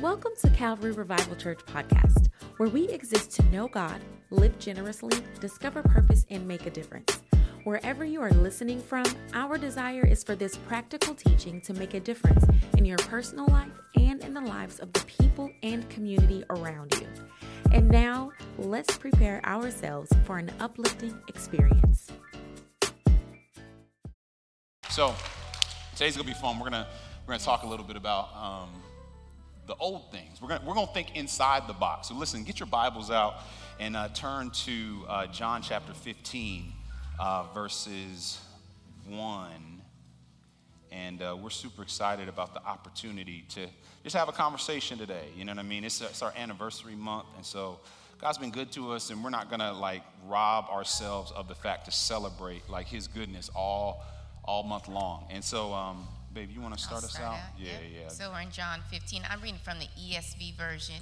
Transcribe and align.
Welcome 0.00 0.32
to 0.40 0.48
Calvary 0.48 0.92
Revival 0.92 1.36
Church 1.36 1.58
podcast, 1.66 2.28
where 2.56 2.70
we 2.70 2.88
exist 2.88 3.32
to 3.32 3.42
know 3.50 3.68
God, 3.68 4.00
live 4.30 4.58
generously, 4.58 5.22
discover 5.40 5.82
purpose, 5.82 6.24
and 6.30 6.48
make 6.48 6.64
a 6.64 6.70
difference. 6.70 7.20
Wherever 7.64 8.02
you 8.06 8.22
are 8.22 8.30
listening 8.30 8.80
from, 8.80 9.04
our 9.34 9.58
desire 9.58 10.06
is 10.06 10.24
for 10.24 10.34
this 10.34 10.56
practical 10.56 11.14
teaching 11.14 11.60
to 11.60 11.74
make 11.74 11.92
a 11.92 12.00
difference 12.00 12.46
in 12.78 12.86
your 12.86 12.96
personal 12.96 13.46
life 13.48 13.68
and 13.94 14.24
in 14.24 14.32
the 14.32 14.40
lives 14.40 14.78
of 14.78 14.90
the 14.94 15.00
people 15.00 15.50
and 15.62 15.86
community 15.90 16.44
around 16.48 16.94
you. 16.98 17.06
And 17.70 17.86
now, 17.86 18.32
let's 18.56 18.96
prepare 18.96 19.44
ourselves 19.44 20.10
for 20.24 20.38
an 20.38 20.50
uplifting 20.60 21.14
experience. 21.28 22.10
So, 24.88 25.14
today's 25.94 26.16
gonna 26.16 26.26
be 26.26 26.32
fun. 26.32 26.58
We're 26.58 26.70
gonna 26.70 26.88
we're 27.26 27.34
gonna 27.34 27.44
talk 27.44 27.64
a 27.64 27.66
little 27.66 27.84
bit 27.84 27.96
about 27.96 28.34
um, 28.34 28.70
the 29.70 29.76
old 29.76 30.10
things. 30.10 30.42
We're 30.42 30.48
gonna 30.48 30.64
we're 30.66 30.74
gonna 30.74 30.92
think 30.92 31.14
inside 31.14 31.68
the 31.68 31.72
box. 31.72 32.08
So, 32.08 32.14
listen, 32.16 32.42
get 32.42 32.58
your 32.58 32.66
Bibles 32.66 33.08
out 33.08 33.36
and 33.78 33.96
uh, 33.96 34.08
turn 34.08 34.50
to 34.50 35.04
uh, 35.08 35.26
John 35.28 35.62
chapter 35.62 35.94
15, 35.94 36.72
uh, 37.20 37.44
verses 37.54 38.40
one. 39.06 39.80
And 40.90 41.22
uh, 41.22 41.36
we're 41.40 41.50
super 41.50 41.82
excited 41.82 42.28
about 42.28 42.52
the 42.52 42.64
opportunity 42.64 43.44
to 43.50 43.68
just 44.02 44.16
have 44.16 44.28
a 44.28 44.32
conversation 44.32 44.98
today. 44.98 45.28
You 45.36 45.44
know 45.44 45.52
what 45.52 45.60
I 45.60 45.62
mean? 45.62 45.84
It's, 45.84 46.00
it's 46.00 46.20
our 46.20 46.32
anniversary 46.36 46.96
month, 46.96 47.26
and 47.36 47.46
so 47.46 47.78
God's 48.20 48.38
been 48.38 48.50
good 48.50 48.72
to 48.72 48.90
us, 48.90 49.10
and 49.10 49.22
we're 49.22 49.30
not 49.30 49.50
gonna 49.50 49.72
like 49.72 50.02
rob 50.26 50.64
ourselves 50.68 51.30
of 51.30 51.46
the 51.46 51.54
fact 51.54 51.84
to 51.84 51.92
celebrate 51.92 52.68
like 52.68 52.88
His 52.88 53.06
goodness 53.06 53.48
all 53.54 54.04
all 54.42 54.64
month 54.64 54.88
long. 54.88 55.28
And 55.30 55.44
so, 55.44 55.72
um, 55.72 56.08
babe, 56.32 56.50
you 56.52 56.60
want 56.60 56.74
to 56.74 56.80
start 56.80 57.00
I'll 57.02 57.06
us 57.06 57.12
start 57.12 57.38
out? 57.38 57.38
Yeah, 57.58 57.72
Yep. 57.72 57.82
yeah. 58.02 58.08
So 58.08 58.30
we're 58.30 58.40
in 58.40 58.50
John 58.50 58.80
15. 58.90 59.22
I'm 59.28 59.40
reading 59.40 59.60
from 59.62 59.78
the 59.78 59.88
ESV 59.98 60.56
version, 60.56 60.96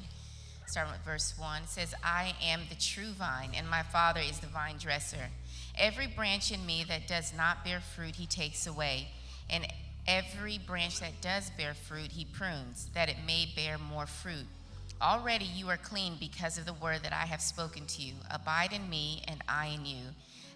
starting 0.66 0.92
with 0.92 1.02
verse 1.04 1.34
1. 1.38 1.62
It 1.64 1.68
says, 1.68 1.94
I 2.02 2.34
am 2.42 2.62
the 2.68 2.74
true 2.76 3.12
vine, 3.12 3.50
and 3.54 3.68
my 3.68 3.82
Father 3.82 4.20
is 4.20 4.40
the 4.40 4.46
vine 4.46 4.76
dresser. 4.78 5.28
Every 5.76 6.06
branch 6.06 6.50
in 6.50 6.64
me 6.66 6.84
that 6.88 7.06
does 7.06 7.32
not 7.36 7.64
bear 7.64 7.80
fruit, 7.80 8.16
he 8.16 8.26
takes 8.26 8.66
away. 8.66 9.08
And 9.50 9.66
every 10.06 10.58
branch 10.58 11.00
that 11.00 11.20
does 11.20 11.50
bear 11.50 11.74
fruit, 11.74 12.12
he 12.12 12.24
prunes, 12.24 12.88
that 12.94 13.08
it 13.08 13.16
may 13.26 13.46
bear 13.54 13.78
more 13.78 14.06
fruit. 14.06 14.46
Already 15.00 15.44
you 15.44 15.68
are 15.68 15.76
clean 15.76 16.16
because 16.18 16.58
of 16.58 16.66
the 16.66 16.72
word 16.72 17.02
that 17.04 17.12
I 17.12 17.26
have 17.26 17.40
spoken 17.40 17.86
to 17.86 18.02
you. 18.02 18.14
Abide 18.30 18.72
in 18.72 18.90
me, 18.90 19.22
and 19.28 19.42
I 19.48 19.66
in 19.66 19.86
you. 19.86 20.02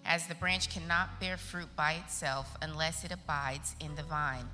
As 0.05 0.27
the 0.27 0.35
branch 0.35 0.69
cannot 0.69 1.21
bear 1.21 1.37
fruit 1.37 1.69
by 1.77 1.93
itself 1.93 2.57
unless 2.61 3.05
it 3.05 3.11
abides 3.13 3.75
in 3.79 3.95
the 3.95 4.03
vine. 4.03 4.47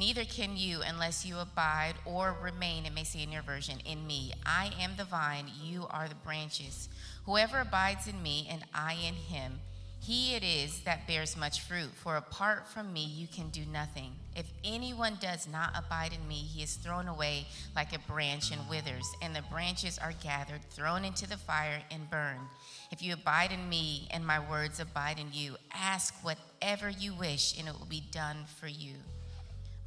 Neither 0.00 0.24
can 0.24 0.56
you 0.56 0.80
unless 0.80 1.26
you 1.26 1.36
abide 1.36 1.92
or 2.06 2.34
remain, 2.42 2.86
it 2.86 2.94
may 2.94 3.04
say 3.04 3.22
in 3.22 3.30
your 3.30 3.42
version, 3.42 3.80
in 3.84 4.06
me. 4.06 4.32
I 4.46 4.72
am 4.80 4.92
the 4.96 5.04
vine, 5.04 5.50
you 5.62 5.86
are 5.90 6.08
the 6.08 6.14
branches. 6.14 6.88
Whoever 7.26 7.60
abides 7.60 8.08
in 8.08 8.22
me 8.22 8.48
and 8.50 8.64
I 8.72 8.94
in 8.94 9.12
him, 9.12 9.60
he 10.00 10.34
it 10.34 10.42
is 10.42 10.80
that 10.84 11.06
bears 11.06 11.36
much 11.36 11.60
fruit, 11.60 11.90
for 11.94 12.16
apart 12.16 12.66
from 12.66 12.94
me 12.94 13.04
you 13.04 13.26
can 13.28 13.50
do 13.50 13.66
nothing. 13.70 14.12
If 14.34 14.46
anyone 14.64 15.18
does 15.20 15.46
not 15.46 15.74
abide 15.76 16.14
in 16.14 16.26
me, 16.26 16.36
he 16.36 16.62
is 16.62 16.76
thrown 16.76 17.06
away 17.06 17.46
like 17.76 17.94
a 17.94 18.10
branch 18.10 18.52
and 18.52 18.70
withers, 18.70 19.06
and 19.20 19.36
the 19.36 19.44
branches 19.52 19.98
are 19.98 20.14
gathered, 20.22 20.64
thrown 20.70 21.04
into 21.04 21.28
the 21.28 21.36
fire, 21.36 21.82
and 21.90 22.08
burned. 22.08 22.48
If 22.90 23.02
you 23.02 23.12
abide 23.12 23.52
in 23.52 23.68
me 23.68 24.08
and 24.10 24.26
my 24.26 24.40
words 24.40 24.80
abide 24.80 25.18
in 25.18 25.34
you, 25.34 25.56
ask 25.74 26.14
whatever 26.24 26.88
you 26.88 27.12
wish, 27.12 27.58
and 27.58 27.68
it 27.68 27.78
will 27.78 27.84
be 27.84 28.04
done 28.10 28.46
for 28.58 28.66
you. 28.66 28.94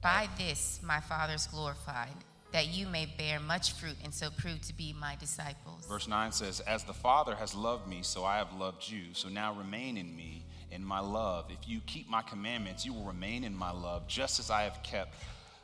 By 0.03 0.27
this 0.37 0.81
my 0.83 0.99
Father 0.99 1.33
is 1.33 1.47
glorified, 1.47 2.13
that 2.51 2.67
you 2.67 2.87
may 2.87 3.05
bear 3.05 3.39
much 3.39 3.71
fruit 3.71 3.95
and 4.03 4.13
so 4.13 4.29
prove 4.31 4.59
to 4.63 4.73
be 4.73 4.93
my 4.99 5.15
disciples. 5.15 5.85
Verse 5.87 6.09
9 6.09 6.33
says, 6.33 6.59
As 6.59 6.83
the 6.83 6.93
Father 6.93 7.35
has 7.35 7.55
loved 7.55 7.87
me, 7.87 7.99
so 8.01 8.25
I 8.25 8.35
have 8.35 8.51
loved 8.59 8.89
you. 8.89 9.13
So 9.13 9.29
now 9.29 9.53
remain 9.53 9.95
in 9.95 10.13
me, 10.13 10.43
in 10.71 10.83
my 10.83 10.99
love. 10.99 11.45
If 11.49 11.69
you 11.69 11.79
keep 11.87 12.09
my 12.09 12.21
commandments, 12.21 12.85
you 12.85 12.93
will 12.93 13.05
remain 13.05 13.45
in 13.45 13.55
my 13.55 13.71
love, 13.71 14.05
just 14.09 14.39
as 14.41 14.49
I 14.49 14.63
have 14.63 14.83
kept 14.83 15.15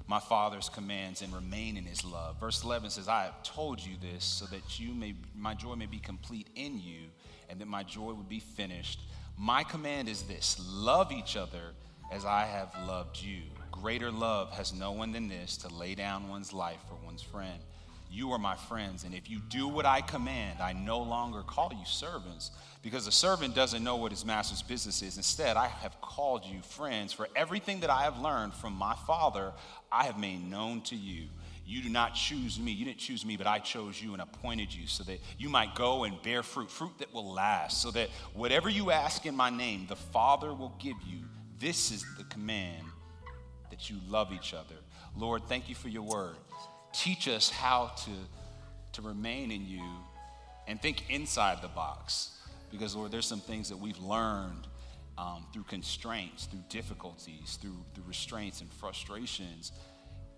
my 0.08 0.22
Father's 0.22 0.70
commands 0.70 1.22
and 1.22 1.34
remain 1.34 1.76
in 1.76 1.84
his 1.84 2.06
love. 2.06 2.40
Verse 2.40 2.64
11 2.64 2.92
says, 2.92 3.10
I 3.10 3.26
have 3.26 3.44
told 3.44 3.86
you 3.86 3.98
this 4.02 4.24
so 4.24 4.46
that 4.46 4.80
you 4.80 4.94
may, 4.94 5.16
my 5.36 5.54
joy 5.54 5.76
may 5.76 5.86
be 5.86 6.00
complete 6.00 6.48
in 6.56 6.80
you 6.80 7.10
and 7.50 7.60
that 7.60 7.68
my 7.68 7.84
joy 7.84 8.14
would 8.14 8.30
be 8.30 8.40
finished. 8.40 9.02
My 9.38 9.64
command 9.64 10.08
is 10.08 10.24
this 10.24 10.58
love 10.66 11.12
each 11.12 11.36
other 11.36 11.74
as 12.10 12.24
I 12.24 12.46
have 12.46 12.74
loved 12.88 13.22
you. 13.22 13.42
Greater 13.82 14.12
love 14.12 14.52
has 14.52 14.74
no 14.74 14.92
one 14.92 15.14
than 15.14 15.30
this 15.30 15.56
to 15.56 15.74
lay 15.74 15.96
down 15.96 16.28
one's 16.28 16.52
life 16.52 16.80
for 16.90 16.96
one's 17.06 17.22
friend. 17.22 17.60
You 18.12 18.32
are 18.34 18.38
my 18.38 18.56
friends, 18.56 19.06
and 19.06 19.16
if 19.16 19.30
you 19.30 19.40
do 19.50 19.70
what 19.70 19.86
I 19.86 20.02
command, 20.02 20.60
I 20.60 20.74
no 20.74 21.00
longer 21.00 21.44
call 21.44 21.72
you 21.72 21.86
servants, 21.86 22.52
because 22.82 23.08
a 23.08 23.12
servant 23.12 23.56
doesn't 23.56 23.82
know 23.82 23.96
what 23.96 24.12
his 24.12 24.26
master's 24.26 24.62
business 24.62 25.02
is. 25.02 25.16
Instead, 25.16 25.56
I 25.56 25.68
have 25.68 26.02
called 26.02 26.44
you 26.44 26.62
friends, 26.62 27.14
for 27.14 27.30
everything 27.38 27.80
that 27.80 27.90
I 27.90 28.04
have 28.04 28.20
learned 28.20 28.54
from 28.54 28.74
my 28.74 28.96
Father, 29.08 29.54
I 29.92 30.04
have 30.06 30.20
made 30.20 30.44
known 30.44 30.82
to 30.82 30.96
you. 30.96 31.28
You 31.66 31.82
do 31.82 31.90
not 31.90 32.16
choose 32.16 32.60
me. 32.60 32.72
You 32.72 32.84
didn't 32.84 32.98
choose 32.98 33.26
me, 33.26 33.38
but 33.38 33.48
I 33.48 33.60
chose 33.60 34.02
you 34.02 34.12
and 34.12 34.22
appointed 34.22 34.74
you 34.74 34.88
so 34.88 35.04
that 35.06 35.22
you 35.38 35.48
might 35.48 35.74
go 35.76 36.04
and 36.04 36.22
bear 36.22 36.44
fruit, 36.44 36.70
fruit 36.70 36.98
that 36.98 37.14
will 37.14 37.32
last, 37.32 37.82
so 37.82 37.92
that 37.92 38.10
whatever 38.34 38.68
you 38.70 38.92
ask 38.92 39.26
in 39.26 39.36
my 39.38 39.50
name, 39.50 39.86
the 39.88 39.96
Father 39.96 40.54
will 40.54 40.76
give 40.80 40.98
you. 41.08 41.20
This 41.60 41.92
is 41.92 42.04
the 42.18 42.24
command 42.26 42.84
that 43.80 43.90
you 43.90 44.00
love 44.10 44.32
each 44.34 44.54
other. 44.54 44.76
Lord, 45.16 45.44
thank 45.48 45.70
you 45.70 45.76
for 45.76 45.88
your 45.88 46.04
word. 46.04 46.36
Teach 46.92 47.28
us 47.28 47.50
how 47.50 47.92
to, 48.04 48.12
to 48.94 49.02
remain 49.02 49.52
in 49.52 49.66
you 49.66 49.84
and 50.68 50.82
think 50.82 51.10
inside 51.10 51.62
the 51.62 51.68
box. 51.70 52.32
Because, 52.72 52.96
Lord, 52.96 53.12
there's 53.12 53.26
some 53.26 53.40
things 53.40 53.70
that 53.70 53.78
we've 53.78 54.00
learned 54.00 54.68
um, 55.18 55.46
through 55.54 55.64
constraints, 55.64 56.46
through 56.46 56.64
difficulties, 56.70 57.58
through, 57.62 57.78
through 57.94 58.04
restraints 58.06 58.62
and 58.62 58.72
frustrations 58.74 59.72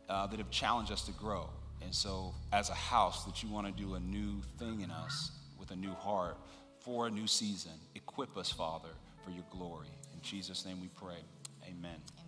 uh, 0.08 0.28
that 0.28 0.38
have 0.38 0.50
challenged 0.50 0.92
us 0.92 1.04
to 1.06 1.12
grow. 1.14 1.50
And 1.82 1.94
so, 1.94 2.36
as 2.54 2.70
a 2.70 2.76
house, 2.76 3.26
that 3.26 3.42
you 3.42 3.50
want 3.50 3.66
to 3.66 3.84
do 3.84 3.96
a 3.96 4.00
new 4.00 4.42
thing 4.60 4.82
in 4.82 4.92
us 4.92 5.32
with 5.60 5.72
a 5.72 5.76
new 5.76 5.94
heart 5.94 6.38
for 6.80 7.08
a 7.08 7.10
new 7.10 7.28
season. 7.28 7.72
Equip 7.96 8.38
us, 8.38 8.52
Father, 8.52 8.90
for 9.26 9.32
your 9.32 9.46
glory. 9.50 9.88
In 10.14 10.22
Jesus' 10.22 10.66
name 10.66 10.80
we 10.80 10.90
pray. 10.90 11.18
Amen. 11.68 12.21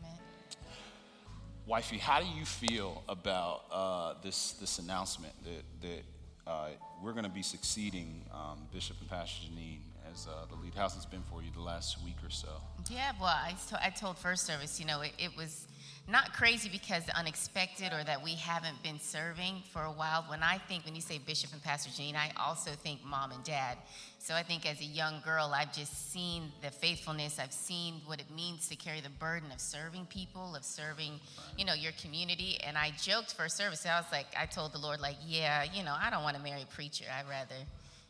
Wifey, 1.65 1.97
how 1.97 2.19
do 2.19 2.27
you 2.27 2.43
feel 2.45 3.03
about 3.07 3.63
uh, 3.71 4.13
this 4.21 4.53
this 4.53 4.79
announcement 4.79 5.33
that 5.43 5.63
that 5.87 6.03
uh, 6.51 6.67
we're 7.01 7.13
going 7.13 7.23
to 7.23 7.29
be 7.29 7.41
succeeding 7.43 8.21
um, 8.33 8.59
Bishop 8.73 8.97
and 8.99 9.09
Pastor 9.09 9.47
Janine 9.47 9.79
as 10.11 10.27
uh, 10.27 10.45
the 10.49 10.55
lead? 10.61 10.73
How's 10.75 10.95
it's 10.97 11.05
been 11.05 11.23
for 11.31 11.41
you 11.41 11.51
the 11.53 11.61
last 11.61 12.03
week 12.03 12.17
or 12.23 12.29
so? 12.29 12.49
Yeah, 12.89 13.13
well, 13.19 13.29
I, 13.29 13.55
to- 13.69 13.85
I 13.85 13.89
told 13.91 14.17
First 14.17 14.45
Service, 14.45 14.77
you 14.77 14.85
know, 14.85 15.01
it, 15.01 15.13
it 15.17 15.37
was 15.37 15.67
not 16.07 16.33
crazy 16.33 16.67
because 16.69 17.03
unexpected 17.15 17.93
or 17.93 18.03
that 18.03 18.21
we 18.21 18.31
haven't 18.35 18.81
been 18.83 18.99
serving 18.99 19.63
for 19.71 19.83
a 19.83 19.91
while. 19.91 20.25
When 20.27 20.43
I 20.43 20.57
think, 20.57 20.83
when 20.83 20.95
you 20.95 21.01
say 21.01 21.17
Bishop 21.17 21.53
and 21.53 21.63
Pastor 21.63 21.89
Jean, 21.95 22.15
I 22.15 22.31
also 22.37 22.71
think 22.71 22.99
mom 23.05 23.31
and 23.31 23.41
dad. 23.43 23.77
So 24.19 24.33
I 24.33 24.43
think 24.43 24.69
as 24.69 24.81
a 24.81 24.85
young 24.85 25.21
girl, 25.23 25.51
I've 25.55 25.73
just 25.73 26.11
seen 26.11 26.51
the 26.61 26.71
faithfulness. 26.71 27.39
I've 27.39 27.53
seen 27.53 28.01
what 28.05 28.19
it 28.19 28.29
means 28.35 28.67
to 28.67 28.75
carry 28.75 28.99
the 28.99 29.09
burden 29.09 29.49
of 29.53 29.61
serving 29.61 30.05
people, 30.07 30.55
of 30.55 30.65
serving, 30.65 31.19
you 31.57 31.63
know, 31.63 31.73
your 31.73 31.93
community. 32.01 32.57
And 32.65 32.77
I 32.77 32.91
joked 33.01 33.33
for 33.33 33.47
service. 33.47 33.85
I 33.85 33.97
was 33.97 34.11
like, 34.11 34.27
I 34.37 34.45
told 34.45 34.73
the 34.73 34.79
Lord, 34.79 34.99
like, 34.99 35.17
yeah, 35.25 35.63
you 35.73 35.83
know, 35.83 35.95
I 35.97 36.09
don't 36.09 36.23
want 36.23 36.35
to 36.35 36.43
marry 36.43 36.63
a 36.63 36.65
preacher. 36.65 37.05
I'd 37.17 37.29
rather, 37.29 37.55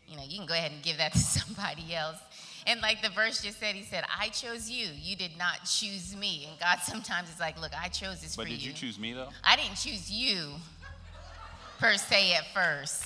you 0.08 0.18
know, 0.18 0.24
you 0.28 0.38
can 0.38 0.48
go 0.48 0.54
ahead 0.54 0.72
and 0.72 0.82
give 0.82 0.98
that 0.98 1.14
to 1.14 1.20
somebody 1.20 1.94
else. 1.94 2.18
And 2.66 2.82
like 2.82 3.02
the 3.02 3.10
verse 3.10 3.42
just 3.42 3.60
said, 3.60 3.76
he 3.76 3.84
said, 3.84 4.04
I 4.18 4.30
chose 4.30 4.70
you. 4.70 4.88
You 4.98 5.16
did 5.16 5.38
not 5.38 5.66
choose 5.66 6.16
me. 6.16 6.48
And 6.50 6.60
God 6.60 6.80
sometimes 6.84 7.30
is 7.30 7.40
like, 7.40 7.60
look, 7.60 7.72
I 7.80 7.88
chose 7.88 8.22
this 8.22 8.36
But 8.36 8.44
for 8.44 8.50
did 8.50 8.64
you 8.64 8.74
choose 8.74 9.00
me 9.00 9.14
though? 9.14 9.30
I 9.44 9.56
didn't 9.56 9.76
choose 9.76 10.10
you 10.12 10.54
per 11.80 11.96
se 11.96 12.34
at 12.34 12.54
first. 12.54 13.06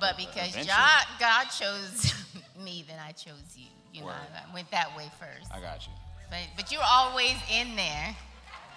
But 0.00 0.14
uh, 0.14 0.16
because 0.18 0.66
God, 0.66 1.04
God 1.18 1.44
chose 1.44 2.14
me, 2.64 2.84
then 2.86 2.98
I 3.04 3.12
chose 3.12 3.56
you. 3.56 3.66
You 3.92 4.00
know, 4.02 4.08
I 4.08 4.52
went 4.52 4.70
that 4.72 4.96
way 4.96 5.08
first. 5.20 5.52
I 5.52 5.60
got 5.60 5.86
you. 5.86 5.92
But, 6.28 6.40
but 6.56 6.72
you're 6.72 6.82
always 6.84 7.36
in 7.52 7.76
there. 7.76 8.16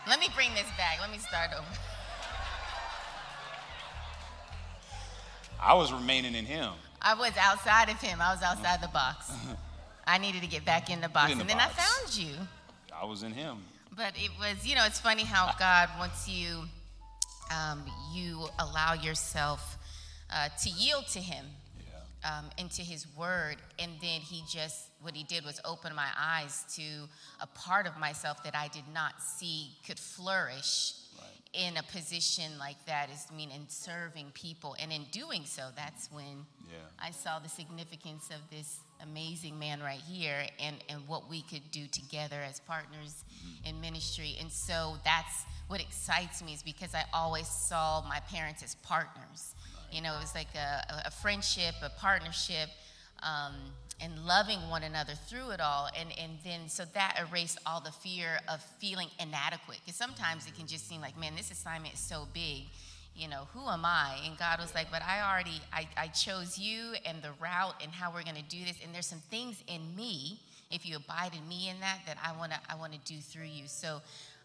Let 0.08 0.20
me 0.20 0.28
bring 0.36 0.54
this 0.54 0.68
back. 0.78 1.00
Let 1.02 1.12
me 1.12 1.18
start 1.18 1.50
over. 1.58 1.66
I 5.60 5.74
was 5.74 5.92
remaining 5.92 6.36
in 6.36 6.46
Him. 6.46 6.72
I 7.02 7.14
was 7.14 7.32
outside 7.40 7.90
of 7.90 8.00
him. 8.02 8.20
I 8.22 8.34
was 8.34 8.42
outside 8.42 8.82
the 8.82 8.88
box. 8.90 9.32
I 10.06 10.18
needed 10.18 10.42
to 10.42 10.48
get 10.48 10.66
back 10.66 10.90
in 10.90 11.02
the 11.02 11.10
box. 11.10 11.32
in 11.32 11.38
the 11.38 11.42
and 11.42 11.50
then 11.50 11.58
box. 11.58 11.74
I 11.78 11.82
found 11.82 12.18
you. 12.18 12.34
I 13.00 13.06
was 13.06 13.24
in 13.24 13.32
Him. 13.34 13.58
But 13.96 14.14
it 14.16 14.32
was, 14.40 14.66
you 14.66 14.76
know, 14.76 14.86
it's 14.86 15.00
funny 15.00 15.24
how 15.24 15.52
God 15.60 15.90
wants 16.00 16.28
you, 16.30 16.64
um, 17.52 17.84
you 18.14 18.48
allow 18.60 18.94
yourself 18.94 19.78
uh, 20.34 20.50
to 20.64 20.70
yield 20.70 21.08
to 21.08 21.20
Him, 21.20 21.46
Yeah. 21.80 22.38
um, 22.40 22.46
into 22.58 22.82
His 22.82 23.06
Word, 23.18 23.58
and 23.80 23.92
then 24.02 24.22
He 24.22 24.44
just, 24.50 24.88
what 25.02 25.16
He 25.16 25.24
did 25.24 25.44
was 25.46 25.60
open 25.66 25.94
my 25.96 26.08
eyes 26.18 26.64
to 26.76 26.82
a 27.42 27.48
part 27.48 27.86
of 27.86 27.98
myself 27.98 28.44
that 28.44 28.56
I 28.56 28.68
did 28.70 28.88
not 28.94 29.22
see 29.22 29.72
could 29.86 30.00
flourish 30.00 30.94
in 31.54 31.78
a 31.78 31.84
position 31.84 32.58
like 32.60 32.84
that 32.86 33.10
is 33.10 33.26
mean 33.36 33.52
in 33.52 33.68
serving 33.70 34.32
people 34.34 34.76
and 34.80 34.92
in 34.92 35.04
doing 35.12 35.44
so 35.46 35.70
that's 35.76 36.12
when 36.12 36.46
Yeah. 36.70 36.78
I 37.00 37.12
saw 37.12 37.40
the 37.40 37.50
significance 37.50 38.30
of 38.30 38.42
this 38.52 38.80
amazing 39.02 39.58
man 39.60 39.80
right 39.82 40.02
here 40.02 40.46
and, 40.60 40.76
and 40.90 41.08
what 41.08 41.30
we 41.30 41.42
could 41.44 41.70
do 41.72 41.88
together 41.88 42.42
as 42.42 42.60
partners 42.62 43.24
in 43.64 43.80
ministry. 43.80 44.36
And 44.40 44.52
so 44.52 44.98
that's 45.06 45.46
what 45.68 45.80
excites 45.82 46.42
me 46.44 46.54
is 46.54 46.64
because 46.64 46.94
I 46.96 47.06
always 47.14 47.48
saw 47.48 48.04
my 48.08 48.20
parents 48.22 48.64
as 48.64 48.76
partners. 48.76 49.54
You 49.92 50.02
know, 50.02 50.16
it 50.16 50.20
was 50.20 50.34
like 50.36 50.54
a, 50.56 51.04
a 51.06 51.12
friendship, 51.12 51.76
a 51.84 51.90
partnership, 51.92 52.70
um, 53.24 53.54
and 54.00 54.26
loving 54.26 54.60
one 54.70 54.84
another 54.84 55.14
through 55.14 55.50
it 55.50 55.60
all. 55.60 55.90
And, 56.00 56.10
and 56.20 56.34
then, 56.44 56.70
so 56.70 56.86
that 56.94 57.20
erased 57.20 57.58
all 57.66 57.82
the 57.82 57.92
fear 57.92 58.40
of 58.48 58.62
feeling 58.80 59.08
inadequate. 59.20 59.80
Because 59.84 59.98
sometimes 59.98 60.46
it 60.48 60.56
can 60.56 60.68
just 60.68 60.88
seem 60.88 61.02
like, 61.02 61.20
man, 61.20 61.36
this 61.36 61.52
assignment 61.52 61.96
is 61.96 62.00
so 62.00 62.28
big 62.34 62.66
you 63.18 63.28
know, 63.28 63.48
who 63.54 63.68
am 63.68 63.84
I? 63.84 64.20
And 64.26 64.38
God 64.38 64.60
was 64.60 64.74
like, 64.76 64.92
but 64.92 65.02
I 65.02 65.28
already, 65.28 65.60
I, 65.74 65.88
I 65.98 66.08
chose 66.08 66.58
you 66.58 66.94
and 67.04 67.22
the 67.24 67.32
route 67.42 67.74
and 67.82 67.92
how 67.92 68.14
we're 68.14 68.24
going 68.24 68.36
to 68.36 68.44
do 68.44 68.64
this. 68.64 68.78
And 68.84 68.94
there's 68.94 69.08
some 69.08 69.22
things 69.32 69.64
in 69.68 69.82
me, 69.96 70.40
if 70.70 70.86
you 70.86 70.98
abide 70.98 71.32
in 71.34 71.48
me 71.50 71.70
in 71.70 71.80
that, 71.80 72.00
that 72.06 72.18
I 72.24 72.38
want 72.38 72.52
to, 72.52 72.60
I 72.70 72.76
want 72.76 72.94
to 72.94 73.00
do 73.12 73.20
through 73.20 73.46
you. 73.46 73.64
So 73.66 74.02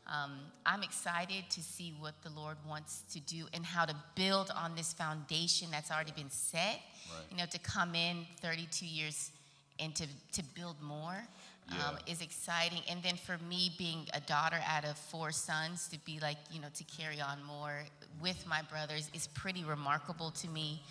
um, 0.07 0.39
I'm 0.65 0.83
excited 0.83 1.45
to 1.51 1.61
see 1.61 1.95
what 2.01 2.15
the 2.23 2.31
Lord 2.31 2.57
wants 2.67 3.03
to 3.13 3.21
do 3.21 3.45
and 3.53 3.65
how 3.65 3.85
to 3.85 3.95
build 4.15 4.51
on 4.57 4.75
this 4.75 4.95
foundation 4.95 5.69
that's 5.71 5.91
already 5.91 6.13
been 6.13 6.31
set. 6.31 6.81
Right. 7.11 7.25
You 7.31 7.37
know, 7.37 7.47
to 7.51 7.59
come 7.59 7.95
in 7.95 8.27
32 8.41 8.87
years 8.87 9.33
and 9.79 9.95
to, 9.97 10.07
to 10.33 10.43
build 10.55 10.81
more 10.83 11.23
um, 11.71 11.97
is 12.07 12.21
exciting. 12.21 12.81
And 12.89 13.03
then 13.03 13.17
for 13.17 13.39
me, 13.49 13.73
being 13.79 14.07
a 14.15 14.21
daughter 14.21 14.59
out 14.67 14.85
of 14.85 14.97
four 14.97 15.33
sons, 15.33 15.89
to 15.89 15.99
be 16.05 16.19
like, 16.21 16.37
you 16.51 16.61
know, 16.61 16.69
to 16.75 16.85
carry 16.85 17.21
on 17.21 17.43
more 17.45 17.85
with 18.21 18.45
my 18.47 18.63
brothers 18.63 19.11
is 19.15 19.27
pretty 19.29 19.65
remarkable 19.65 20.31
to 20.33 20.49
me. 20.49 20.83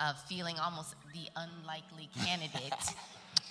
Uh, 0.00 0.14
feeling 0.26 0.56
almost 0.58 0.94
the 1.12 1.28
unlikely 1.36 2.08
candidate 2.24 2.72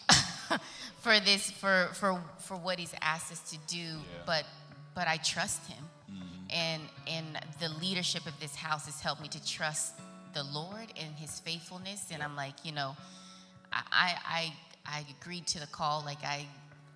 for 1.02 1.20
this, 1.20 1.52
for, 1.52 1.90
for, 1.94 2.20
for 2.40 2.58
what 2.58 2.80
he's 2.80 2.96
asked 3.02 3.32
us 3.32 3.52
to 3.52 3.58
do. 3.68 3.98
But, 4.26 4.46
but 4.96 5.08
I 5.08 5.18
trust 5.18 5.68
him. 5.68 5.84
And, 6.50 6.82
and 7.08 7.40
the 7.62 7.70
leadership 7.80 8.26
of 8.26 8.38
this 8.42 8.56
house 8.56 8.86
has 8.86 9.00
helped 9.00 9.22
me 9.22 9.30
to 9.30 9.46
trust 9.46 9.94
the 10.34 10.44
Lord 10.44 10.88
and 11.00 11.16
his 11.16 11.40
faithfulness. 11.40 12.08
And 12.12 12.22
I'm 12.22 12.36
like, 12.36 12.66
you 12.66 12.74
know, 12.74 12.98
I, 13.72 13.84
I, 13.92 14.16
I 14.26 14.54
I 14.86 15.06
agreed 15.22 15.48
to 15.48 15.60
the 15.60 15.68
call. 15.68 16.04
Like 16.06 16.24
I, 16.24 16.46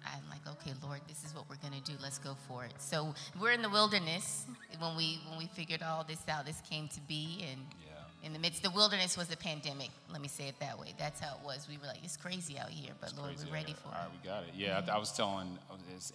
I'm 0.05 0.21
like, 0.29 0.41
okay, 0.59 0.73
Lord, 0.83 1.01
this 1.07 1.23
is 1.23 1.33
what 1.35 1.49
we're 1.49 1.57
gonna 1.57 1.81
do. 1.83 1.93
Let's 2.01 2.17
go 2.19 2.35
for 2.47 2.65
it. 2.65 2.73
So 2.79 3.13
we're 3.39 3.51
in 3.51 3.61
the 3.61 3.69
wilderness 3.69 4.45
when 4.79 4.95
we 4.95 5.19
when 5.29 5.37
we 5.37 5.47
figured 5.47 5.81
all 5.83 6.03
this 6.07 6.21
out. 6.29 6.45
This 6.45 6.61
came 6.69 6.87
to 6.89 7.01
be, 7.01 7.45
and 7.51 7.61
Yeah. 7.87 8.27
in 8.27 8.33
the 8.33 8.39
midst, 8.39 8.61
the 8.63 8.69
wilderness 8.71 9.17
was 9.17 9.27
the 9.27 9.37
pandemic. 9.37 9.89
Let 10.11 10.21
me 10.21 10.27
say 10.27 10.47
it 10.47 10.59
that 10.59 10.77
way. 10.79 10.93
That's 10.97 11.19
how 11.19 11.35
it 11.35 11.45
was. 11.45 11.67
We 11.69 11.77
were 11.77 11.87
like, 11.87 12.03
it's 12.03 12.17
crazy 12.17 12.57
out 12.59 12.69
here, 12.69 12.93
but 13.01 13.15
Lord, 13.17 13.35
we're 13.45 13.53
ready 13.53 13.73
for. 13.73 13.89
It. 13.89 13.95
All 13.95 14.01
right, 14.01 14.09
we 14.11 14.27
got 14.27 14.43
it. 14.43 14.49
Yeah, 14.55 14.81
I, 14.87 14.95
I 14.95 14.97
was 14.97 15.11
telling, 15.11 15.57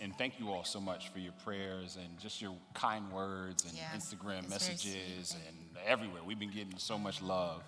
and 0.00 0.16
thank 0.16 0.38
you 0.38 0.50
all 0.50 0.64
so 0.64 0.80
much 0.80 1.08
for 1.10 1.18
your 1.18 1.32
prayers 1.44 1.96
and 2.00 2.18
just 2.20 2.40
your 2.40 2.54
kind 2.74 3.10
words 3.12 3.64
and 3.64 3.74
Yeah, 3.74 3.90
Instagram 3.96 4.40
it's 4.40 4.50
messages 4.50 5.36
and 5.46 5.56
everywhere. 5.86 6.22
We've 6.24 6.38
been 6.38 6.50
getting 6.52 6.78
so 6.78 6.98
much 6.98 7.22
love, 7.22 7.62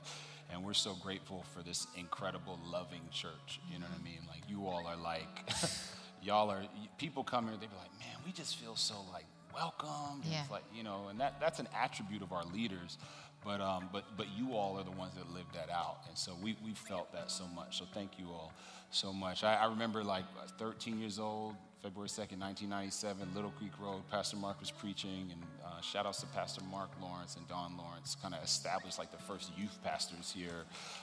and 0.52 0.64
we're 0.64 0.75
so 0.75 0.94
grateful 0.94 1.44
for 1.54 1.62
this 1.62 1.87
incredible, 1.96 2.58
loving 2.70 3.02
church. 3.10 3.60
You 3.72 3.78
know 3.78 3.87
what 3.87 4.00
I 4.00 4.04
mean? 4.04 4.20
Like 4.28 4.43
you 4.49 4.66
all 4.66 4.87
are 4.87 4.96
like, 4.96 5.50
y'all 6.22 6.50
are. 6.50 6.62
People 6.99 7.25
come 7.25 7.46
here, 7.46 7.56
they 7.60 7.66
be 7.66 7.72
like, 7.78 7.99
man, 7.99 8.16
we 8.25 8.32
just 8.32 8.56
feel 8.56 8.76
so 8.76 8.94
like 9.12 9.26
welcome. 9.54 10.22
Yeah. 10.25 10.43
It's 10.43 10.50
like 10.50 10.64
you 10.75 10.82
know, 10.82 11.06
and 11.10 11.19
that 11.20 11.40
that's 11.40 11.58
an 11.58 11.69
attribute 11.75 12.22
of 12.22 12.32
our 12.32 12.44
leaders. 12.44 12.99
But, 13.44 13.60
um, 13.60 13.88
but, 13.93 14.04
but 14.16 14.26
you 14.37 14.52
all 14.54 14.78
are 14.78 14.84
the 14.84 14.93
ones 14.93 15.14
that 15.16 15.32
live 15.32 15.46
that 15.54 15.69
out. 15.69 15.99
And 16.08 16.16
so 16.16 16.32
we, 16.40 16.56
we 16.64 16.75
felt 16.75 17.12
that 17.12 17.31
so 17.31 17.44
much. 17.48 17.78
So 17.78 17.87
thank 17.93 18.19
you 18.19 18.26
all 18.26 18.52
so 18.90 19.12
much. 19.12 19.43
I, 19.43 19.55
I 19.55 19.66
remember 19.66 20.05
like 20.05 20.25
13 20.58 21.00
years 21.00 21.19
old, 21.19 21.56
February 21.82 22.08
2nd, 22.08 22.38
1997, 22.38 23.34
Little 23.34 23.50
Creek 23.58 23.73
Road, 23.81 24.02
Pastor 24.08 24.37
Mark 24.37 24.61
was 24.61 24.70
preaching. 24.70 25.31
And 25.32 25.43
uh, 25.64 25.81
shout 25.81 26.06
outs 26.06 26.20
to 26.20 26.26
Pastor 26.26 26.62
Mark 26.70 26.90
Lawrence 27.02 27.34
and 27.34 27.46
Don 27.49 27.76
Lawrence, 27.76 28.17
kind 28.23 28.34
of 28.34 28.44
established 28.44 29.00
like 29.00 29.11
the 29.11 29.19
first 29.19 29.50
youth 29.58 29.76
pastors 29.82 30.32
here 30.32 30.62